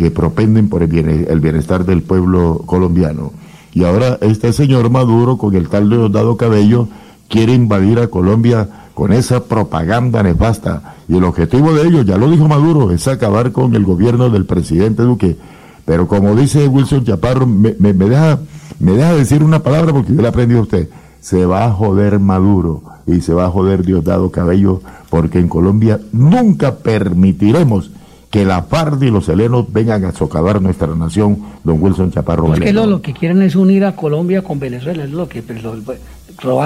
[0.00, 3.32] que propenden por el, bienestar del pueblo colombiano.
[3.74, 6.88] Y ahora este señor Maduro, con el tal Leodado Cabello,
[7.28, 10.94] quiere invadir a Colombia con esa propaganda nefasta.
[11.06, 14.46] Y el objetivo de ellos, ya lo dijo Maduro, es acabar con el gobierno del
[14.46, 15.36] presidente Duque.
[15.84, 18.38] Pero como dice Wilson Chaparro, me, deja,
[18.78, 20.88] me deja decir una palabra porque yo le aprendí a usted.
[21.20, 24.80] Se va a joder Maduro y se va a joder Diosdado Cabello
[25.10, 27.90] porque en Colombia nunca permitiremos
[28.30, 32.54] que la FARC y los helenos vengan a socavar nuestra nación, don Wilson Chaparro.
[32.54, 35.58] Es que lo, que quieren es unir a Colombia con Venezuela, es lo que pues,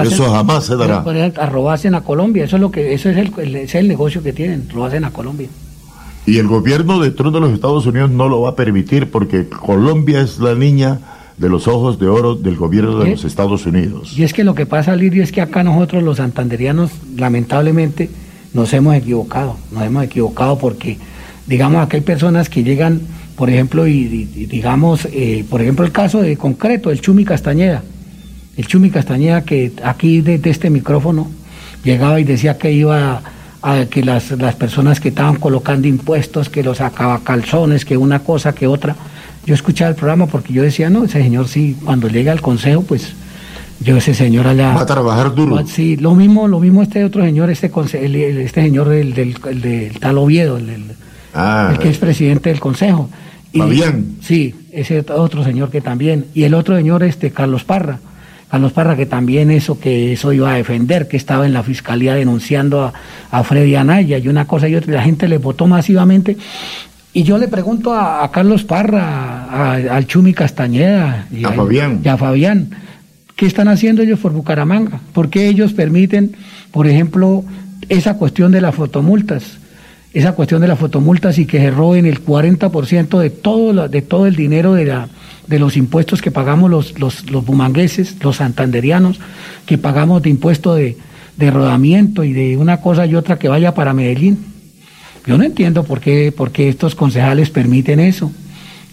[0.03, 1.03] eso jamás se dará.
[1.37, 4.31] A robarse a Colombia, eso es lo que, eso es el, es el negocio que
[4.31, 5.49] tienen, robarse a Colombia.
[6.27, 9.47] Y el gobierno de Trump de los Estados Unidos no lo va a permitir porque
[9.49, 10.99] Colombia es la niña
[11.37, 14.17] de los ojos de oro del gobierno de los Estados Unidos.
[14.17, 18.09] Y es que lo que pasa, Lirio, es que acá nosotros los santanderianos, lamentablemente,
[18.53, 20.97] nos hemos equivocado, nos hemos equivocado porque
[21.47, 23.01] digamos, aquí hay personas que llegan,
[23.35, 24.05] por ejemplo, y,
[24.49, 27.83] digamos, eh, por ejemplo, el caso de concreto, el Chumi Castañeda.
[28.57, 31.29] El Chumi Castañeda que aquí desde este micrófono
[31.83, 33.21] llegaba y decía que iba
[33.61, 38.19] a, que las, las, personas que estaban colocando impuestos, que los sacaba calzones, que una
[38.19, 38.95] cosa, que otra.
[39.45, 42.81] Yo escuchaba el programa porque yo decía, no, ese señor sí, cuando llega al consejo,
[42.83, 43.13] pues
[43.79, 44.73] yo ese señor allá...
[44.73, 45.65] Va a trabajar duro.
[45.67, 47.71] Sí, lo mismo, lo mismo este otro señor, este,
[48.43, 50.95] este señor del, del, del, tal Oviedo, el,
[51.35, 53.09] Ah, el que es presidente del Consejo.
[53.51, 54.15] Y, Fabián.
[54.21, 56.25] Sí, ese otro señor que también.
[56.33, 57.99] Y el otro señor, este, Carlos Parra.
[58.49, 62.15] Carlos Parra, que también eso, que eso iba a defender, que estaba en la fiscalía
[62.15, 62.93] denunciando a,
[63.31, 66.37] a Freddy Anaya y una cosa y otra, la gente le votó masivamente.
[67.15, 72.01] Y yo le pregunto a, Carlos Parra, al Chumi Castañeda y a, Fabián.
[72.03, 72.71] y a Fabián,
[73.37, 74.99] ¿qué están haciendo ellos por Bucaramanga?
[75.13, 76.35] ¿Por qué ellos permiten,
[76.71, 77.45] por ejemplo,
[77.87, 79.59] esa cuestión de las fotomultas?
[80.15, 84.27] Esa cuestión de las fotomultas y que se roben el 40% de todo, de todo
[84.27, 85.09] el dinero de, la,
[85.45, 89.19] de los impuestos que pagamos los, los, los bumangueses, los santanderianos,
[89.65, 90.95] que pagamos de impuesto de,
[91.35, 94.39] de rodamiento y de una cosa y otra que vaya para Medellín.
[95.27, 98.31] Yo no entiendo por qué, por qué estos concejales permiten eso.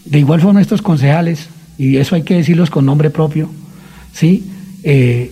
[0.04, 1.46] De igual forma estos concejales,
[1.78, 3.48] y eso hay que decirlos con nombre propio,
[4.12, 4.50] ¿sí?
[4.82, 5.30] Eh,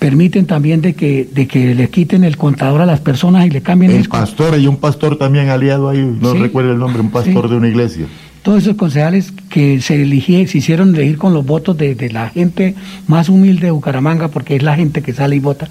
[0.00, 3.60] permiten también de que, de que le quiten el contador a las personas y le
[3.60, 7.50] cambien el, pastor y un pastor también aliado ahí, no recuerdo el nombre, un pastor
[7.50, 8.06] de una iglesia.
[8.42, 12.30] Todos esos concejales que se eligieron, se hicieron elegir con los votos de, de, la
[12.30, 12.74] gente
[13.06, 15.68] más humilde de Bucaramanga, porque es la gente que sale y vota.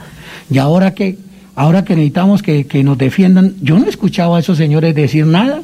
[0.52, 1.18] Y ahora que,
[1.56, 5.26] ahora que necesitamos que, que nos defiendan, yo no he escuchado a esos señores decir
[5.26, 5.64] nada.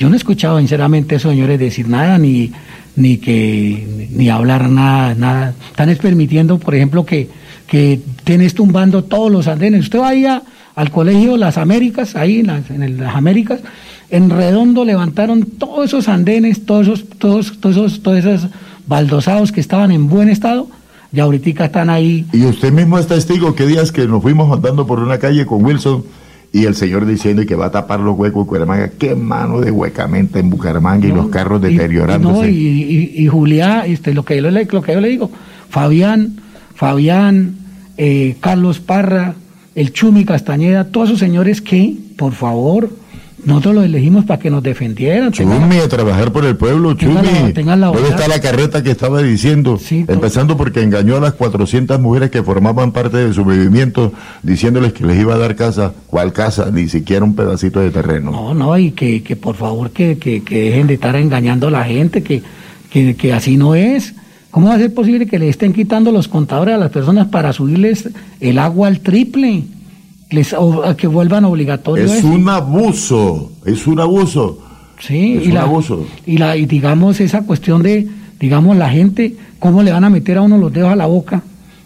[0.00, 2.50] Yo no he escuchado sinceramente a esos señores decir nada, ni,
[2.96, 5.54] ni que ni hablar nada, nada.
[5.70, 7.28] Están permitiendo, por ejemplo, que,
[7.68, 9.84] que tenés tumbando todos los andenes.
[9.84, 13.60] Usted va ahí al colegio Las Américas, ahí en las, Américas,
[14.10, 18.50] en redondo levantaron todos esos andenes, todos esos, todos, todos esos, todos esos
[18.86, 20.68] baldosados que estaban en buen estado,
[21.12, 22.26] y ahorita están ahí.
[22.32, 25.64] Y usted mismo es testigo que días que nos fuimos andando por una calle con
[25.64, 26.04] Wilson
[26.52, 29.70] y el señor diciendo que va a tapar los huecos de Bucaramanga, qué mano de
[29.70, 32.50] huecamente en Bucaramanga y los carros deteriorándose.
[32.50, 35.30] Y, y, Julián, este, lo, que yo le, lo que yo le digo,
[35.68, 36.40] Fabián,
[36.74, 37.56] Fabián,
[37.98, 39.34] eh, Carlos Parra,
[39.74, 42.88] el Chumi Castañeda, todos esos señores que, por favor,
[43.44, 45.32] nosotros los elegimos para que nos defendieran.
[45.32, 47.14] Chumi, a trabajar por el pueblo, Chumi.
[47.14, 49.78] ¿Dónde está la carreta que estaba diciendo?
[49.90, 54.12] Empezando porque engañó a las 400 mujeres que formaban parte de su movimiento,
[54.42, 55.92] diciéndoles que les iba a dar casa.
[56.06, 56.70] ¿Cuál casa?
[56.72, 58.30] Ni siquiera un pedacito de terreno.
[58.30, 61.70] No, no, y que, que por favor que, que, que dejen de estar engañando a
[61.70, 62.42] la gente, que,
[62.90, 64.14] que, que así no es.
[64.50, 67.52] ¿Cómo va a ser posible que le estén quitando los contadores a las personas para
[67.52, 68.08] subirles
[68.40, 69.64] el agua al triple?
[70.30, 72.10] Les, o, que vuelvan obligatorios.
[72.10, 74.62] Es un abuso, es un abuso.
[75.00, 76.06] Sí, es y un la, abuso.
[76.26, 78.08] Y, la, y digamos esa cuestión de,
[78.40, 81.42] digamos, la gente, cómo le van a meter a uno los dedos a la boca.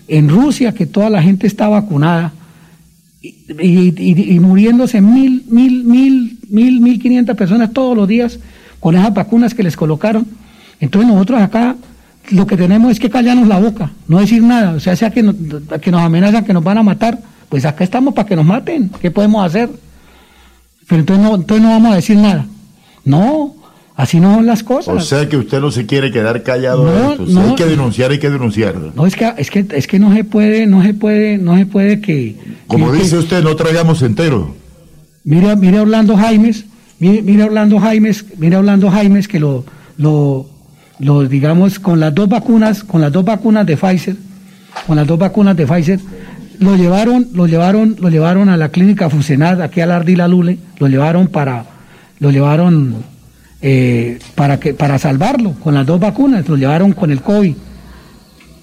[0.08, 2.32] En Rusia, que toda la gente está vacunada
[3.23, 8.39] y, y, y muriéndose mil, mil, mil, mil, mil quinientas personas todos los días
[8.81, 10.26] con esas vacunas que les colocaron.
[10.81, 11.76] Entonces nosotros acá
[12.31, 14.73] lo que tenemos es que callarnos la boca, no decir nada.
[14.73, 15.34] O sea, sea que nos,
[15.81, 17.18] que nos amenazan que nos van a matar,
[17.49, 18.91] pues acá estamos para que nos maten.
[19.01, 19.68] ¿Qué podemos hacer?
[20.86, 22.47] Pero entonces no, entonces no vamos a decir nada.
[23.05, 23.55] No,
[23.97, 24.94] así no son las cosas.
[24.94, 26.84] O sea que usted no se quiere quedar callado.
[26.84, 27.26] No, esto.
[27.28, 27.41] No.
[27.51, 28.75] hay que denunciar, hay que denunciar.
[28.94, 31.67] No, es que, es que, es que no se puede, no se puede, no se
[31.67, 32.36] puede que.
[32.67, 34.55] Como que- dice usted, no traigamos entero.
[35.25, 36.65] Mira, mira Orlando Jaimes,
[36.99, 39.65] mira, mira Orlando Jaimes, mira a Orlando Jaimes que lo,
[39.99, 40.49] lo,
[41.02, 44.16] lo, digamos, con las dos vacunas, con las dos vacunas de Pfizer,
[44.86, 45.98] con las dos vacunas de Pfizer,
[46.60, 50.86] lo llevaron, lo llevaron, lo llevaron a la clínica Fusenad, aquí al Ardila Lule, lo
[50.86, 51.64] llevaron para,
[52.20, 53.02] lo llevaron
[53.60, 57.55] eh, para que, para salvarlo, con las dos vacunas, lo llevaron con el COVID.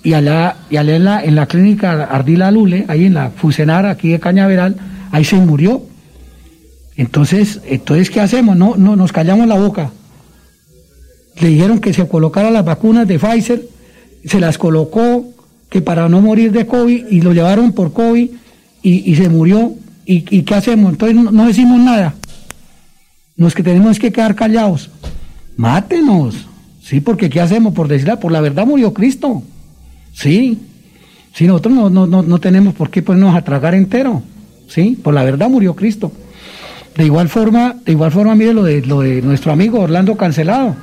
[0.01, 3.85] Y allá, y allá en la, en la clínica Ardila Lule, ahí en la Fusenar,
[3.85, 4.77] aquí de Cañaveral,
[5.11, 5.83] ahí se murió.
[6.95, 8.55] Entonces, entonces ¿qué hacemos?
[8.55, 9.91] No, no, nos callamos la boca.
[11.39, 13.67] Le dijeron que se colocara las vacunas de Pfizer,
[14.25, 15.25] se las colocó,
[15.69, 18.29] que para no morir de COVID, y lo llevaron por COVID
[18.81, 19.73] y, y se murió.
[20.05, 20.93] ¿Y, y qué hacemos?
[20.93, 22.15] Entonces no, decimos nada.
[23.37, 24.89] Nos que tenemos que quedar callados.
[25.55, 26.47] Mátenos.
[26.83, 27.73] Sí, porque ¿qué hacemos?
[27.73, 29.43] Por decirla, por la verdad murió Cristo.
[30.13, 30.57] Sí.
[31.33, 34.23] Sí, nosotros no, no, no, no tenemos por qué ponernos a tragar entero.
[34.67, 36.11] Sí, por la verdad murió Cristo.
[36.97, 40.75] De igual forma, de igual forma, mire lo de, lo de nuestro amigo Orlando Cancelado.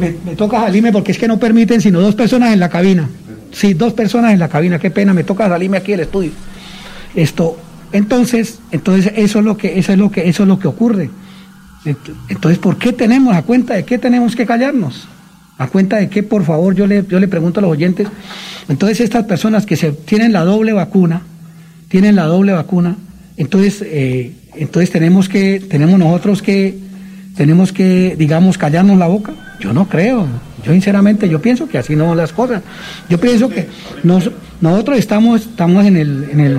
[0.00, 3.08] Me, me toca salirme porque es que no permiten sino dos personas en la cabina.
[3.52, 6.30] Sí, dos personas en la cabina, qué pena, me toca salirme aquí del estudio.
[7.14, 7.58] Esto,
[7.92, 11.10] entonces, entonces eso es lo que, eso es lo que, eso es lo que ocurre.
[11.84, 11.96] Ent-
[12.28, 15.08] Entonces, ¿por qué tenemos, a cuenta de qué tenemos que callarnos?
[15.58, 18.06] A cuenta de qué, por favor, yo le, yo le pregunto a los oyentes.
[18.68, 21.22] Entonces, estas personas que se tienen la doble vacuna,
[21.88, 22.96] tienen la doble vacuna,
[23.36, 26.78] entonces, eh, entonces tenemos que, tenemos nosotros que,
[27.36, 29.32] tenemos que, digamos, callarnos la boca.
[29.60, 30.26] Yo no creo.
[30.64, 32.62] Yo sinceramente, yo pienso que así no son las cosas.
[33.08, 33.68] Yo pienso que
[34.02, 34.30] nos-
[34.60, 36.58] nosotros estamos, estamos en el, en el,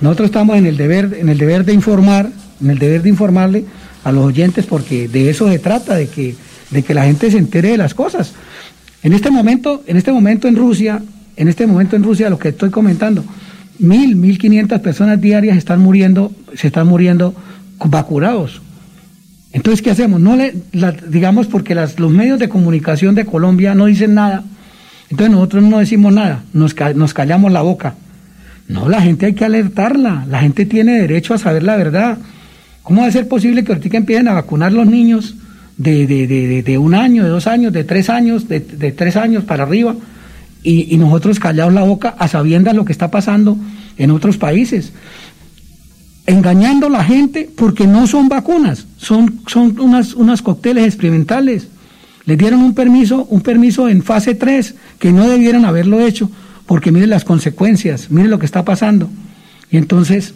[0.00, 2.30] nosotros estamos en el deber, en el deber de informar,
[2.60, 3.64] en el deber de informarle
[4.04, 6.34] a los oyentes, porque de eso se trata, de que,
[6.70, 8.32] de que la gente se entere de las cosas.
[9.02, 11.00] En este momento, en este momento en Rusia,
[11.36, 13.24] en este momento en Rusia, lo que estoy comentando,
[13.78, 17.34] mil, mil quinientas personas diarias están muriendo, se están muriendo
[17.84, 18.60] vacunados.
[19.58, 20.20] Entonces, ¿qué hacemos?
[20.20, 20.54] No le,
[21.08, 24.44] digamos, porque las, los medios de comunicación de Colombia no dicen nada,
[25.10, 27.94] entonces nosotros no decimos nada, nos, nos callamos la boca.
[28.68, 32.18] No, la gente hay que alertarla, la gente tiene derecho a saber la verdad.
[32.84, 35.34] ¿Cómo va a ser posible que ahorita empiecen a vacunar los niños
[35.76, 39.96] de, un año, de dos años, de tres años, de, de tres años para arriba?
[40.62, 43.58] Y, y nosotros callados la boca a sabiendas lo que está pasando
[43.96, 44.92] en otros países
[46.28, 51.68] engañando a la gente porque no son vacunas, son, son unas, unas cócteles experimentales.
[52.26, 56.30] Les dieron un permiso, un permiso en fase 3 que no debieran haberlo hecho,
[56.66, 59.08] porque mire las consecuencias, mire lo que está pasando.
[59.70, 60.34] Y entonces,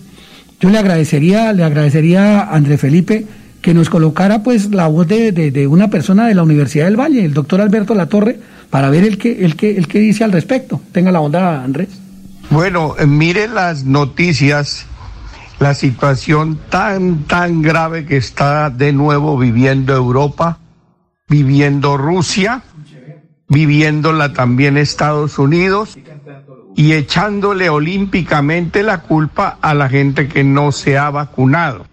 [0.61, 3.27] yo le agradecería, le agradecería a André Felipe
[3.61, 6.99] que nos colocara pues la voz de, de- de una persona de la Universidad del
[6.99, 8.41] Valle, el doctor Alberto Latorre,
[8.71, 10.81] para ver el que, el que, el que dice al respecto.
[10.93, 11.89] Tenga la bondad, Andrés.
[12.51, 14.87] Bueno, eh, mire las noticias,
[15.63, 20.59] la situación tan, tan grave que está de nuevo viviendo Europa,
[21.29, 22.63] viviendo Rusia,
[23.49, 25.97] viviéndola también Estados Unidos
[26.75, 31.87] y echándole olímpicamente la culpa a la gente que no se ha vacunado.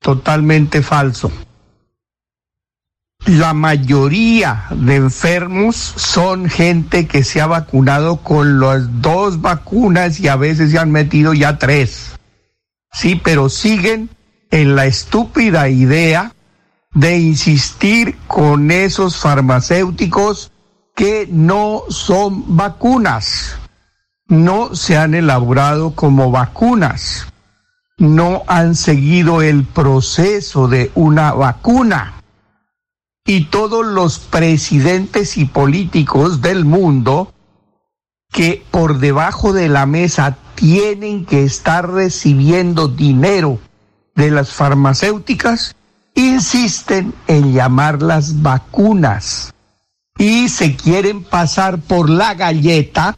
[0.00, 1.32] Totalmente falso.
[3.24, 10.28] La mayoría de enfermos son gente que se ha vacunado con las dos vacunas y
[10.28, 12.13] a veces se han metido ya tres.
[12.94, 14.08] Sí, pero siguen
[14.52, 16.32] en la estúpida idea
[16.94, 20.52] de insistir con esos farmacéuticos
[20.94, 23.58] que no son vacunas.
[24.26, 27.26] no se han elaborado como vacunas,
[27.98, 32.14] no han seguido el proceso de una vacuna.
[33.26, 37.34] Y todos los presidentes y políticos del mundo
[38.34, 43.60] que por debajo de la mesa tienen que estar recibiendo dinero
[44.16, 45.76] de las farmacéuticas,
[46.16, 49.54] insisten en llamarlas vacunas.
[50.18, 53.16] Y se quieren pasar por la galleta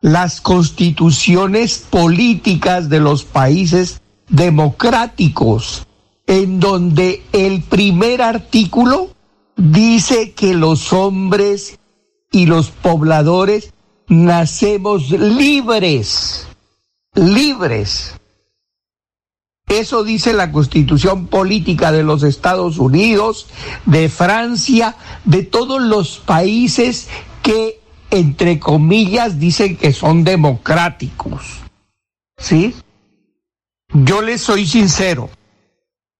[0.00, 5.86] las constituciones políticas de los países democráticos,
[6.26, 9.10] en donde el primer artículo
[9.56, 11.78] dice que los hombres
[12.32, 13.73] y los pobladores
[14.08, 16.46] nacemos libres,
[17.14, 18.14] libres.
[19.66, 23.46] Eso dice la constitución política de los Estados Unidos,
[23.86, 27.08] de Francia, de todos los países
[27.42, 31.60] que, entre comillas, dicen que son democráticos.
[32.36, 32.74] ¿Sí?
[33.92, 35.30] Yo les soy sincero,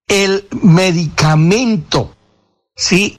[0.06, 2.14] el medicamento,
[2.74, 3.18] ¿sí?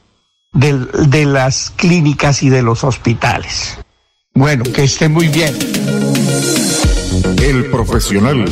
[0.53, 3.79] de, las clínicas y de los hospitales.
[4.33, 5.53] Bueno, que esté muy bien.
[7.41, 8.45] El profesional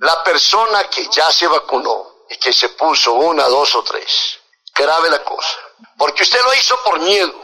[0.00, 4.38] La persona que ya se vacunó y que se puso una, dos o tres,
[4.74, 5.58] grave la cosa.
[5.96, 7.34] Porque usted lo hizo por miedo,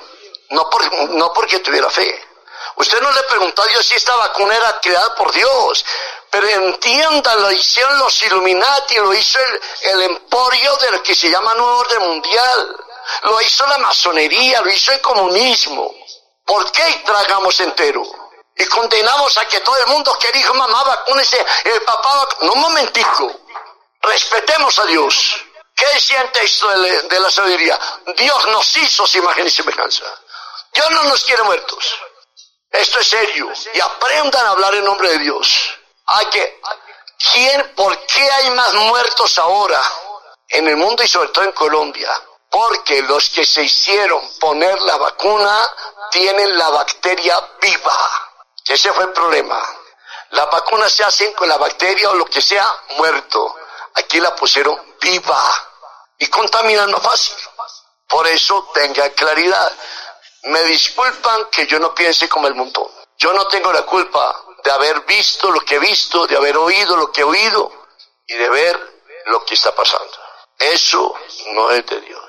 [0.50, 2.28] no, por, no porque tuviera fe.
[2.76, 5.84] Usted no le preguntó a Dios si esta vacuna era creada por Dios.
[6.31, 11.55] Pero entiendan, lo hicieron los Illuminati, lo hizo el, el emporio del que se llama
[11.55, 12.76] Nuevo Orden Mundial.
[13.23, 15.94] Lo hizo la masonería, lo hizo el comunismo.
[16.44, 18.02] ¿Por qué tragamos entero?
[18.57, 22.60] Y condenamos a que todo el mundo que dijo mamá vacúnese, el papá No, un
[22.60, 23.41] momentico.
[24.00, 25.36] Respetemos a Dios.
[25.74, 27.78] ¿Qué decía el texto de, la sabiduría?
[28.16, 30.05] Dios nos hizo su imagen y semejanza.
[30.73, 31.99] Dios no nos quiere muertos.
[32.70, 33.50] Esto es serio.
[33.73, 35.74] Y aprendan a hablar en nombre de Dios.
[36.07, 36.60] Hay que,
[37.33, 39.83] ¿quién, por qué hay más muertos ahora
[40.49, 42.10] en el mundo y sobre todo en Colombia?
[42.50, 45.68] Porque los que se hicieron poner la vacuna
[46.12, 48.23] tienen la bacteria viva.
[48.67, 49.60] Ese fue el problema.
[50.31, 53.57] Las vacunas se hacen con la bacteria o lo que sea muerto.
[53.94, 55.43] Aquí la pusieron viva
[56.18, 57.36] y contaminan más fácil.
[58.09, 59.73] Por eso tenga claridad.
[60.44, 62.91] Me disculpan que yo no piense como el montón.
[63.18, 66.97] Yo no tengo la culpa de haber visto lo que he visto, de haber oído
[66.97, 67.70] lo que he oído
[68.26, 70.18] y de ver lo que está pasando.
[70.59, 71.15] Eso
[71.52, 72.25] no es de Dios.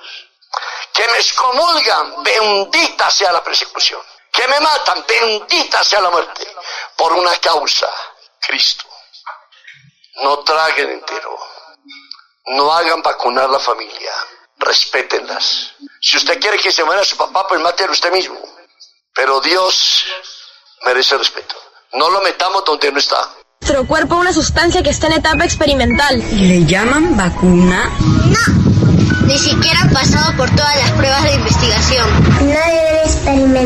[0.94, 4.02] Que me excomulgan, bendita sea la persecución.
[4.36, 6.46] Que me matan, bendita sea la muerte.
[6.98, 7.88] Por una causa,
[8.42, 8.86] Cristo.
[10.24, 11.38] No traguen entero.
[12.48, 14.12] No hagan vacunar la familia.
[14.58, 15.74] Respétenlas.
[16.02, 18.38] Si usted quiere que se muera su papá, pues mátelo usted mismo.
[19.14, 20.06] Pero Dios
[20.84, 21.56] merece respeto.
[21.94, 23.30] No lo metamos donde no está.
[23.62, 26.22] Nuestro cuerpo una sustancia que está en etapa experimental.
[26.34, 27.90] ¿Le llaman vacuna?
[28.00, 29.26] No.
[29.26, 32.08] Ni siquiera ha pasado por todas las pruebas de investigación.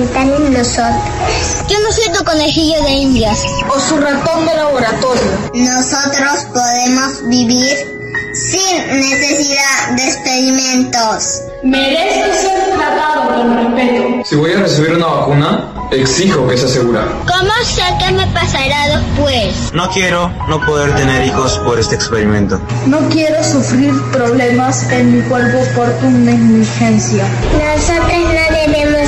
[0.03, 1.67] Experimentar en nosotros.
[1.67, 3.39] Yo no soy tu conejillo de indias.
[3.73, 5.21] O su ratón de laboratorio.
[5.53, 7.99] Nosotros podemos vivir
[8.33, 11.41] sin necesidad de experimentos.
[11.63, 14.23] Merezco ser tratado con respeto.
[14.25, 17.03] Si voy a recibir una vacuna, exijo que sea segura.
[17.27, 19.73] ¿Cómo sé qué me pasará después?
[19.73, 22.61] No quiero no poder tener hijos por este experimento.
[22.85, 27.25] No quiero sufrir problemas en mi cuerpo por tu negligencia.
[27.53, 28.98] Nosotros no debemos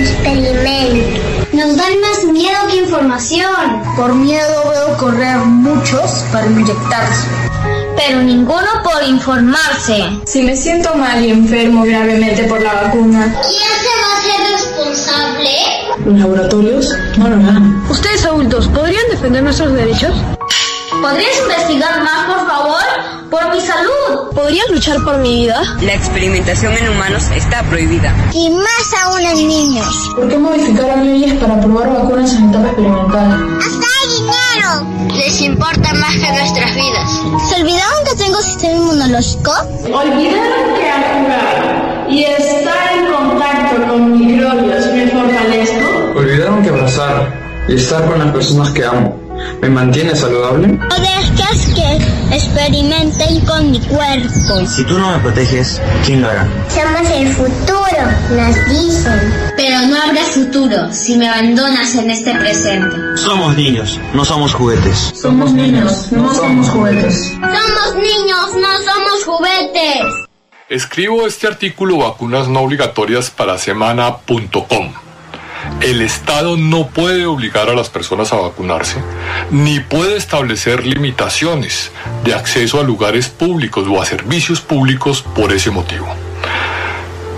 [0.00, 1.20] experimento.
[1.52, 3.82] Nos dan más miedo que información.
[3.96, 7.28] Por miedo veo correr muchos para inyectarse.
[7.96, 10.04] Pero ninguno por informarse.
[10.24, 14.52] Si me siento mal y enfermo gravemente por la vacuna, ¿Quién se va a hacer
[14.52, 15.50] responsable?
[16.06, 17.84] ¿los laboratorios no lo harán.
[17.90, 20.14] Ustedes adultos, ¿podrían defender nuestros derechos?
[21.00, 22.82] ¿Podrías investigar más, por favor?
[23.30, 24.34] Por mi salud.
[24.34, 25.62] ¿Podrías luchar por mi vida?
[25.80, 28.14] La experimentación en humanos está prohibida.
[28.34, 30.10] Y más aún en niños.
[30.14, 33.58] ¿Por qué modificaron leyes para probar vacunas en etapa experimental?
[33.58, 35.16] ¡Hasta hay dinero!
[35.16, 37.10] Les importa más que nuestras vidas.
[37.48, 39.52] ¿Se olvidaron que tengo sistema inmunológico?
[39.84, 46.18] Olvidaron que al jugar y estar en contacto con microbios me fortalezco.
[46.18, 49.29] Olvidaron que abrazar y estar con las personas que amo
[49.60, 50.68] me mantiene saludable.
[50.68, 54.66] No dejes que experimenten con mi cuerpo.
[54.66, 56.48] Si tú no me proteges, ¿quién lo hará?
[56.68, 59.52] Somos el futuro, nos dicen.
[59.56, 62.96] Pero no habrá futuro si me abandonas en este presente.
[63.16, 65.12] Somos niños, no somos juguetes.
[65.14, 67.32] Somos niños, no somos juguetes.
[67.32, 70.02] Somos niños, no somos juguetes.
[70.68, 74.92] Escribo este artículo vacunas no obligatorias para semana.com.
[75.80, 78.96] El Estado no puede obligar a las personas a vacunarse,
[79.50, 81.90] ni puede establecer limitaciones
[82.22, 86.06] de acceso a lugares públicos o a servicios públicos por ese motivo.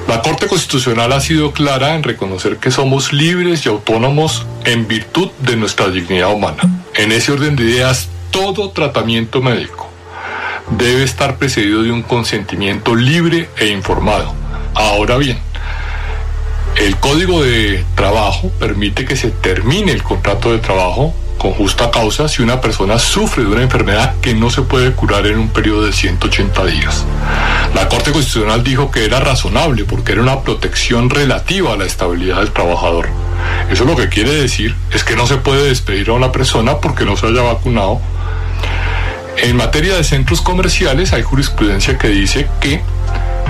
[0.09, 5.31] La Corte Constitucional ha sido clara en reconocer que somos libres y autónomos en virtud
[5.39, 6.63] de nuestra dignidad humana.
[6.97, 9.89] En ese orden de ideas, todo tratamiento médico
[10.71, 14.35] debe estar precedido de un consentimiento libre e informado.
[14.75, 15.39] Ahora bien,
[16.77, 22.29] el Código de Trabajo permite que se termine el contrato de trabajo con justa causa
[22.29, 25.85] si una persona sufre de una enfermedad que no se puede curar en un periodo
[25.85, 27.05] de 180 días.
[27.75, 32.39] La Corte Constitucional dijo que era razonable porque era una protección relativa a la estabilidad
[32.39, 33.09] del trabajador.
[33.71, 37.05] Eso lo que quiere decir es que no se puede despedir a una persona porque
[37.05, 38.01] no se haya vacunado.
[39.39, 42.83] En materia de centros comerciales hay jurisprudencia que dice que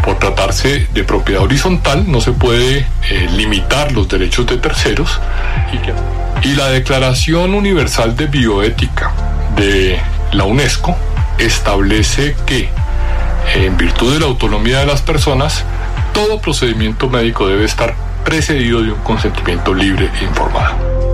[0.05, 5.21] por tratarse de propiedad horizontal no se puede eh, limitar los derechos de terceros
[6.43, 9.13] y, la Declaración Universal de Bioética
[9.57, 10.01] de
[10.33, 10.97] la UNESCO
[11.39, 12.69] establece que
[13.55, 15.65] en virtud de la autonomía de las personas
[16.13, 21.12] todo procedimiento médico debe estar precedido de un consentimiento libre e informado.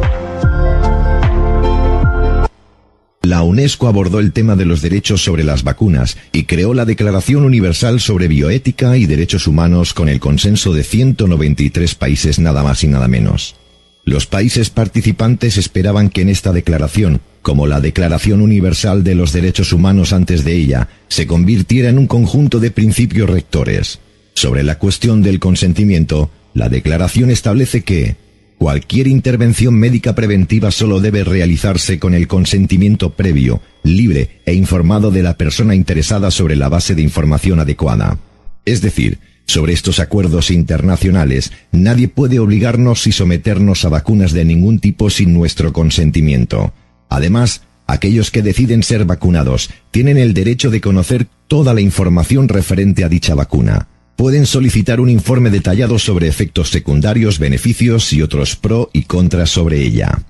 [3.22, 7.44] La UNESCO abordó el tema de los derechos sobre las vacunas y creó la Declaración
[7.44, 12.88] Universal sobre Bioética y Derechos Humanos con el consenso de 193 países nada más y
[12.88, 13.56] nada menos.
[14.04, 19.72] Los países participantes esperaban que en esta declaración, como la Declaración Universal de los Derechos
[19.72, 23.98] Humanos antes de ella, se convirtiera en un conjunto de principios rectores.
[24.32, 28.16] Sobre la cuestión del consentimiento, la declaración establece que
[28.58, 35.22] cualquier intervención médica preventiva solo debe realizarse con el consentimiento previo, libre e informado de
[35.22, 38.18] la persona interesada sobre la base de información adecuada.
[38.64, 44.78] Es decir, sobre estos acuerdos internacionales, nadie puede obligarnos y someternos a vacunas de ningún
[44.78, 46.74] tipo sin nuestro consentimiento.
[47.08, 53.04] Además, aquellos que deciden ser vacunados tienen el derecho de conocer toda la información referente
[53.04, 53.88] a dicha vacuna.
[54.18, 59.80] Pueden solicitar un informe detallado sobre efectos secundarios, beneficios y otros pro y contras sobre
[59.80, 60.24] ella.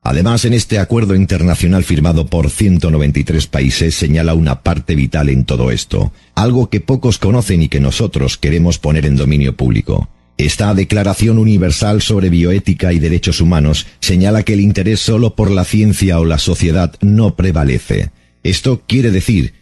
[0.00, 5.72] Además, en este acuerdo internacional firmado por 193 países señala una parte vital en todo
[5.72, 10.08] esto, algo que pocos conocen y que nosotros queremos poner en dominio público.
[10.36, 15.64] Esta Declaración Universal sobre Bioética y Derechos Humanos señala que el interés solo por la
[15.64, 18.12] ciencia o la sociedad no prevalece.
[18.44, 19.61] Esto quiere decir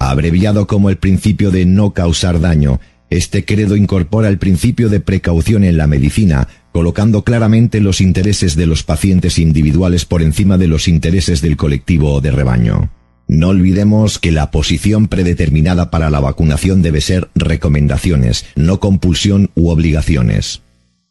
[0.00, 2.80] Abreviado como el principio de no causar daño,
[3.10, 8.64] este credo incorpora el principio de precaución en la medicina, colocando claramente los intereses de
[8.64, 12.90] los pacientes individuales por encima de los intereses del colectivo o de rebaño.
[13.28, 19.68] No olvidemos que la posición predeterminada para la vacunación debe ser recomendaciones, no compulsión u
[19.68, 20.62] obligaciones.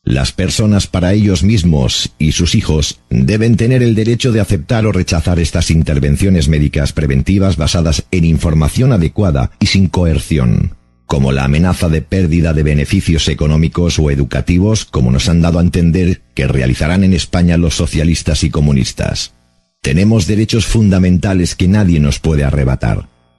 [0.03, 4.91] Las personas para ellos mismos y sus hijos deben tener el derecho de aceptar o
[4.91, 10.79] rechazar estas intervenciones médicas preventivas basadas en información adecuada y sin coerción
[11.09, 15.63] como la amenaza de pérdida de beneficios económicos o educativos, como nos han dado a
[15.63, 19.33] entender que realizarán en España los socialistas y comunistas.
[19.81, 23.09] Tenemos derechos fundamentales que nadie nos puede arrebatar.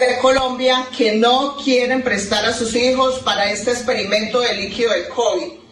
[0.00, 5.08] De Colombia que no quieren prestar a sus hijos para este experimento de líquido del
[5.08, 5.66] COVID.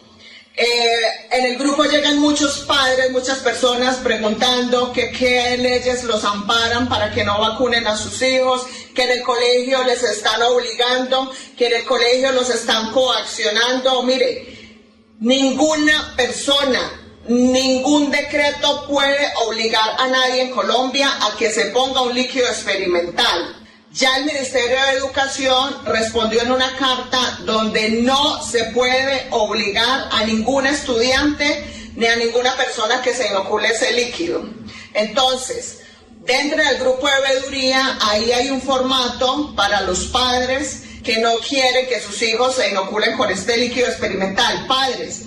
[0.57, 6.87] Eh, en el grupo llegan muchos padres, muchas personas preguntando que qué leyes los amparan
[6.87, 11.67] para que no vacunen a sus hijos, que en el colegio les están obligando, que
[11.67, 14.01] en el colegio los están coaccionando.
[14.03, 14.79] Mire,
[15.19, 16.79] ninguna persona,
[17.27, 23.64] ningún decreto puede obligar a nadie en Colombia a que se ponga un líquido experimental.
[23.95, 30.25] Ya el Ministerio de Educación respondió en una carta donde no se puede obligar a
[30.25, 34.49] ningún estudiante ni a ninguna persona que se inocule ese líquido.
[34.93, 35.79] Entonces,
[36.25, 41.87] dentro del grupo de veeduría, ahí hay un formato para los padres que no quieren
[41.87, 44.67] que sus hijos se inoculen con este líquido experimental.
[44.67, 45.21] Padres,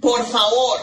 [0.00, 0.80] por favor,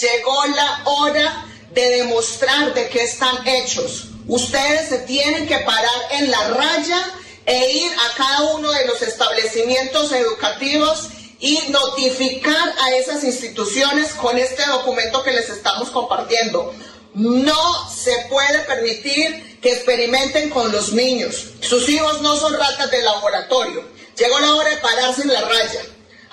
[0.00, 4.13] llegó la hora de demostrar de qué están hechos.
[4.26, 7.10] Ustedes se tienen que parar en la raya
[7.46, 11.08] e ir a cada uno de los establecimientos educativos
[11.40, 16.72] y notificar a esas instituciones con este documento que les estamos compartiendo.
[17.12, 21.48] No se puede permitir que experimenten con los niños.
[21.60, 23.84] Sus hijos no son ratas de laboratorio.
[24.16, 25.80] Llegó la hora de pararse en la raya.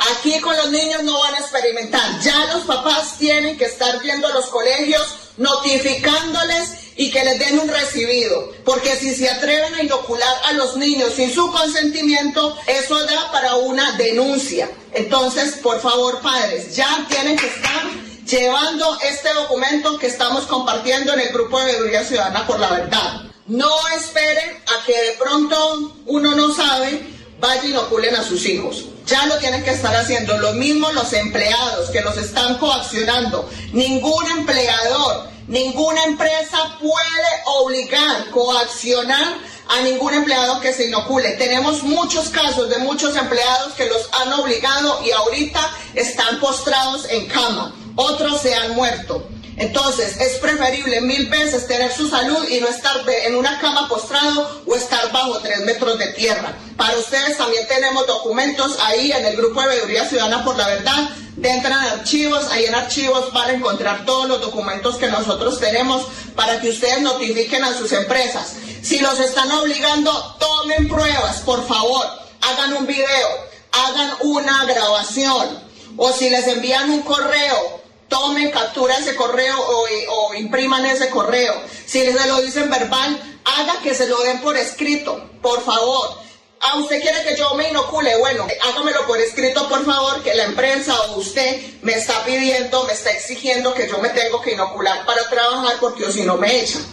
[0.10, 2.20] Aquí con los niños no van a experimentar.
[2.22, 5.06] Ya los papás tienen que estar viendo los colegios
[5.38, 10.76] notificándoles y que les den un recibido, porque si se atreven a inocular a los
[10.76, 14.70] niños sin su consentimiento, eso da para una denuncia.
[14.94, 17.84] Entonces, por favor, padres, ya tienen que estar
[18.28, 23.24] llevando este documento que estamos compartiendo en el grupo de Veeduría Ciudadana por la Verdad.
[23.48, 27.02] No esperen a que de pronto uno no sabe,
[27.42, 28.86] vaya y inoculen a sus hijos.
[29.06, 30.38] Ya lo tienen que estar haciendo.
[30.38, 33.50] Lo mismo los empleados que los están coaccionando.
[33.74, 39.36] Ningún empleador Ninguna empresa puede obligar, coaccionar
[39.68, 41.32] a ningún empleado que se inocule.
[41.32, 45.60] Tenemos muchos casos de muchos empleados que los han obligado y ahorita
[45.94, 47.76] están postrados en cama.
[47.98, 49.28] Otros se han muerto.
[49.62, 54.64] Entonces, es preferible mil veces tener su salud y no estar en una cama postrado
[54.66, 56.58] o estar bajo tres metros de tierra.
[56.76, 61.10] Para ustedes también tenemos documentos ahí en el grupo de Veeduría Ciudadana por la Verdad.
[61.44, 66.08] Entran en archivos, ahí en archivos van a encontrar todos los documentos que nosotros tenemos
[66.36, 68.56] para que ustedes notifiquen a sus empresas.
[68.82, 72.04] Si los están obligando, tomen pruebas, por favor.
[72.42, 73.28] Hagan un video,
[73.74, 75.70] hagan una grabación.
[75.98, 77.81] O si les envían un correo,
[78.12, 81.56] tomen captura ese correo o, impriman ese correo.
[81.86, 86.20] Si les lo dicen verbal, haga que se lo den por escrito, por favor.
[86.60, 88.18] Ah, usted quiere que yo me inocule.
[88.18, 92.94] Bueno, hágamelo por escrito, por favor, que la empresa o usted me está pidiendo, me
[92.94, 96.86] está exigiendo que yo me tengo que inocular para trabajar porque si no me echan.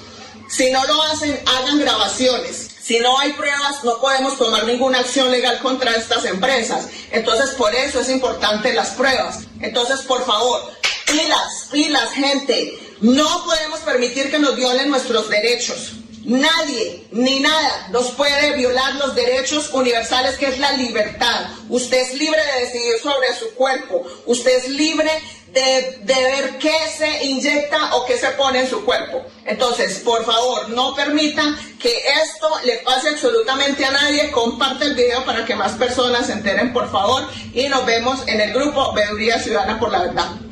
[0.48, 2.70] Si no lo hacen, hagan grabaciones.
[2.80, 6.86] Si no hay pruebas, no podemos tomar ninguna acción legal contra estas empresas.
[7.10, 9.40] Entonces, por eso es importante las pruebas.
[9.60, 10.78] Entonces, por favor,
[11.10, 12.78] pilas, pilas, gente.
[13.00, 15.92] No podemos permitir que nos violen nuestros derechos.
[16.24, 21.46] Nadie ni nada nos puede violar los derechos universales que es la libertad.
[21.70, 24.04] Usted es libre de decidir sobre su cuerpo.
[24.26, 25.10] Usted es libre
[25.52, 29.24] de, ver qué se inyecta o qué se pone en su cuerpo.
[29.46, 34.30] Entonces, por favor, no permitan que esto le pase absolutamente a nadie.
[34.30, 37.26] Comparte el video para que más personas se enteren, por favor.
[37.54, 40.47] Y nos vemos en el grupo Veeduría Ciudadana por la Verdad.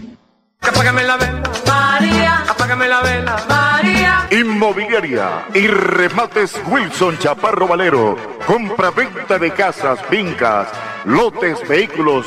[0.68, 2.44] Apágame la vela, María.
[2.48, 4.26] Apágame la vela, María.
[4.30, 8.16] Inmobiliaria y remates Wilson Chaparro Valero.
[8.46, 10.68] Compra-venta de casas, fincas,
[11.04, 12.26] lotes, vehículos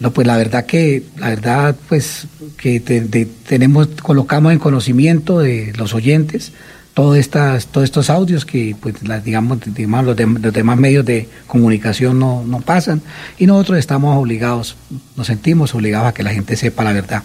[0.00, 2.26] No, pues la verdad que, la verdad, pues
[2.56, 6.52] que tenemos, colocamos en conocimiento de los oyentes
[6.94, 8.94] todos estas, todos estos audios que, pues,
[9.24, 13.02] digamos, digamos los, los, demás medios de comunicación no, no pasan
[13.38, 14.76] y nosotros estamos obligados,
[15.16, 17.22] nos sentimos obligados a que la gente sepa la verdad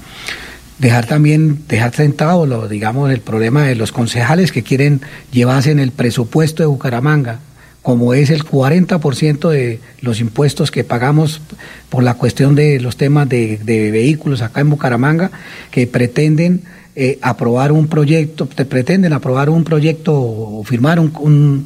[0.83, 4.99] dejar también, dejar sentado, lo, digamos, el problema de los concejales que quieren
[5.31, 7.39] llevarse en el presupuesto de Bucaramanga,
[7.81, 11.39] como es el 40% de los impuestos que pagamos
[11.87, 15.31] por la cuestión de los temas de, vehículos acá en Bucaramanga,
[15.71, 16.63] que pretenden
[16.97, 21.65] eh, aprobar un proyecto, pretenden aprobar un proyecto o firmar un,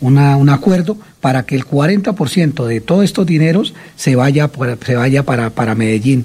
[0.00, 4.50] una, un acuerdo para que el 40% de todos estos dineros se vaya,
[4.86, 6.24] se vaya para, para Medellín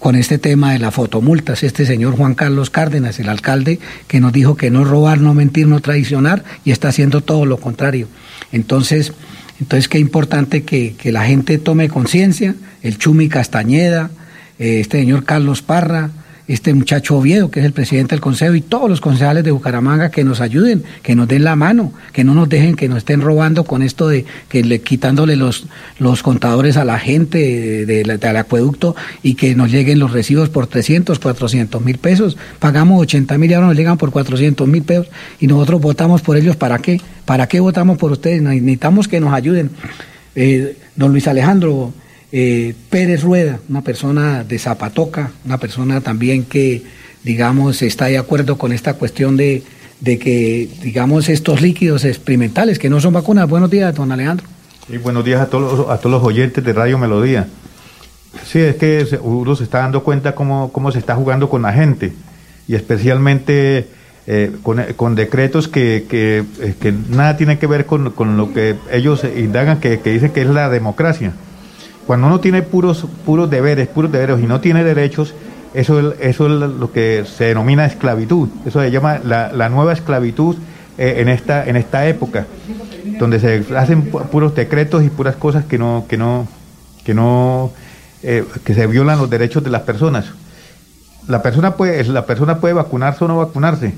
[0.00, 1.62] con este tema de las fotomultas.
[1.62, 5.68] Este señor Juan Carlos Cárdenas, el alcalde, que nos dijo que no robar, no mentir,
[5.68, 8.08] no traicionar, y está haciendo todo lo contrario.
[8.50, 9.12] Entonces,
[9.60, 14.10] entonces qué importante que, que la gente tome conciencia, el Chumi Castañeda,
[14.58, 16.10] eh, este señor Carlos Parra,
[16.52, 20.10] este muchacho Oviedo, que es el presidente del Consejo, y todos los concejales de Bucaramanga
[20.10, 23.20] que nos ayuden, que nos den la mano, que no nos dejen que nos estén
[23.20, 25.66] robando con esto de que le, quitándole los,
[26.00, 31.20] los contadores a la gente del acueducto y que nos lleguen los recibos por 300,
[31.20, 32.36] 400 mil pesos.
[32.58, 35.06] Pagamos 80 mil y ahora nos llegan por 400 mil pesos
[35.38, 36.56] y nosotros votamos por ellos.
[36.56, 37.00] ¿Para qué?
[37.26, 38.42] ¿Para qué votamos por ustedes?
[38.42, 39.70] Necesitamos que nos ayuden.
[40.34, 41.92] Eh, don Luis Alejandro,
[42.32, 46.82] eh, Pérez Rueda, una persona de Zapatoca, una persona también que,
[47.24, 49.62] digamos, está de acuerdo con esta cuestión de,
[50.04, 53.48] que, digamos, estos líquidos experimentales que no son vacunas.
[53.48, 54.46] Buenos días, don Alejandro.
[54.88, 57.48] Sí, buenos días a todos, a todos los oyentes de Radio Melodía.
[58.44, 61.72] Sí, es que uno se está dando cuenta cómo, cómo se está jugando con la
[61.72, 62.12] gente
[62.68, 63.88] y especialmente
[64.28, 69.24] eh, con, decretos que, que, eh, nada tienen que ver con, con lo que ellos
[69.36, 71.32] indagan, que, que dicen que es la democracia.
[72.10, 75.32] Cuando uno tiene puros, puros deberes, puros deberes y no tiene derechos,
[75.74, 78.48] eso, eso es lo que se denomina esclavitud.
[78.66, 80.56] Eso se llama la, nueva esclavitud
[80.98, 82.48] eh, en, esta, en esta época,
[83.20, 86.48] donde se hacen puros decretos y puras cosas que no, que no,
[87.04, 87.70] que no,
[88.24, 90.32] eh, que se violan los derechos de las personas.
[91.28, 93.94] La persona puede, la persona puede vacunarse o no vacunarse,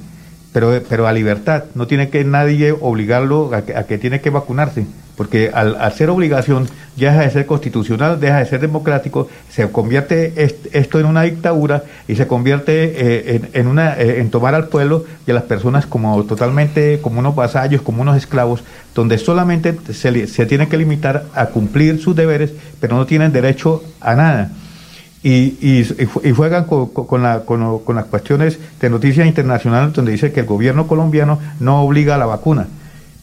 [0.52, 1.64] pero, pero a libertad.
[1.74, 4.84] No tiene que nadie obligarlo a que, a que tiene que vacunarse
[5.16, 10.32] porque al, ser obligación deja de ser constitucional, deja de ser democrático, se convierte
[10.72, 15.34] esto en una dictadura y se convierte eh, eh, en tomar al pueblo y a
[15.34, 18.62] las personas como totalmente como unos vasallos, como unos esclavos,
[18.94, 23.82] donde solamente se, se tiene que limitar a cumplir sus deberes, pero no tienen derecho
[24.00, 24.50] a nada.
[25.24, 25.84] Y,
[26.34, 31.80] juegan con, con las cuestiones de noticias internacionales donde dice que el gobierno colombiano no
[31.82, 32.66] obliga a la vacuna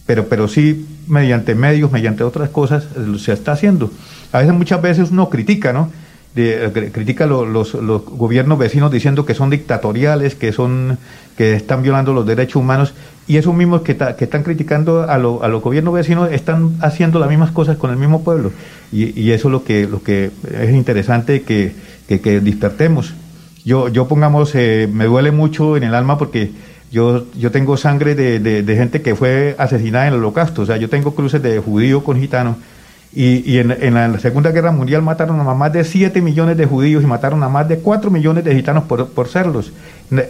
[0.09, 3.91] pero, pero sí mediante medios, mediante otras cosas, se está haciendo.
[4.31, 5.89] A veces, muchas veces uno critica, ¿no?
[6.35, 10.99] Eh, critica los, los, gobiernos vecinos diciendo que son dictatoriales, que son
[11.35, 12.93] que están violando los derechos humanos
[13.27, 17.51] y esos mismos que, están criticando a, a, los gobiernos vecinos están haciendo las mismas
[17.51, 18.51] cosas con el mismo pueblo
[18.91, 21.73] y, y eso es lo que lo que es interesante que,
[22.07, 23.15] que, que despertemos.
[23.65, 26.51] Yo yo pongamos eh, me duele mucho en el alma porque
[26.91, 30.77] yo, yo tengo sangre de, de, gente que fue asesinada en el holocausto, o sea,
[30.77, 32.57] yo tengo cruces de judío con gitano.
[33.11, 36.67] Y, y en, en, la Segunda Guerra Mundial mataron a más de 7 millones de
[36.67, 39.71] judíos y mataron a más de 4 millones de gitanos por, por serlos.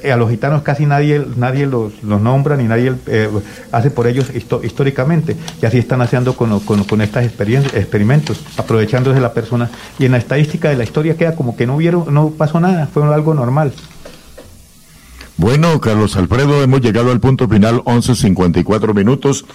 [0.10, 3.30] A los gitanos casi nadie, nadie los, los nombra ni nadie eh,
[3.74, 5.36] hace por ellos históricamente.
[5.62, 9.70] Y así están haciendo con, con, con estas experimentos, aprovechándose de la persona.
[9.98, 12.88] Y en la estadística de la historia queda como que no, vieron, no pasó nada,
[12.88, 13.74] fue algo normal.
[15.40, 19.46] Bueno, Carlos Alfredo, hemos llegado al punto final, 11.54 minutos.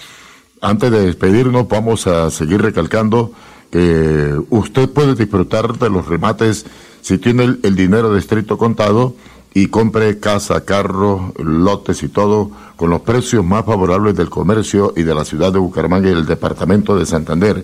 [0.62, 3.32] Antes de despedirnos, vamos a seguir recalcando
[3.70, 6.64] que usted puede disfrutar de los remates
[7.02, 9.14] si tiene el, dinero de estricto contado
[9.52, 15.02] y compre casa, carro, lotes y todo con los precios más favorables del comercio y
[15.02, 17.62] de la ciudad de Bucaramanga y el departamento de Santander.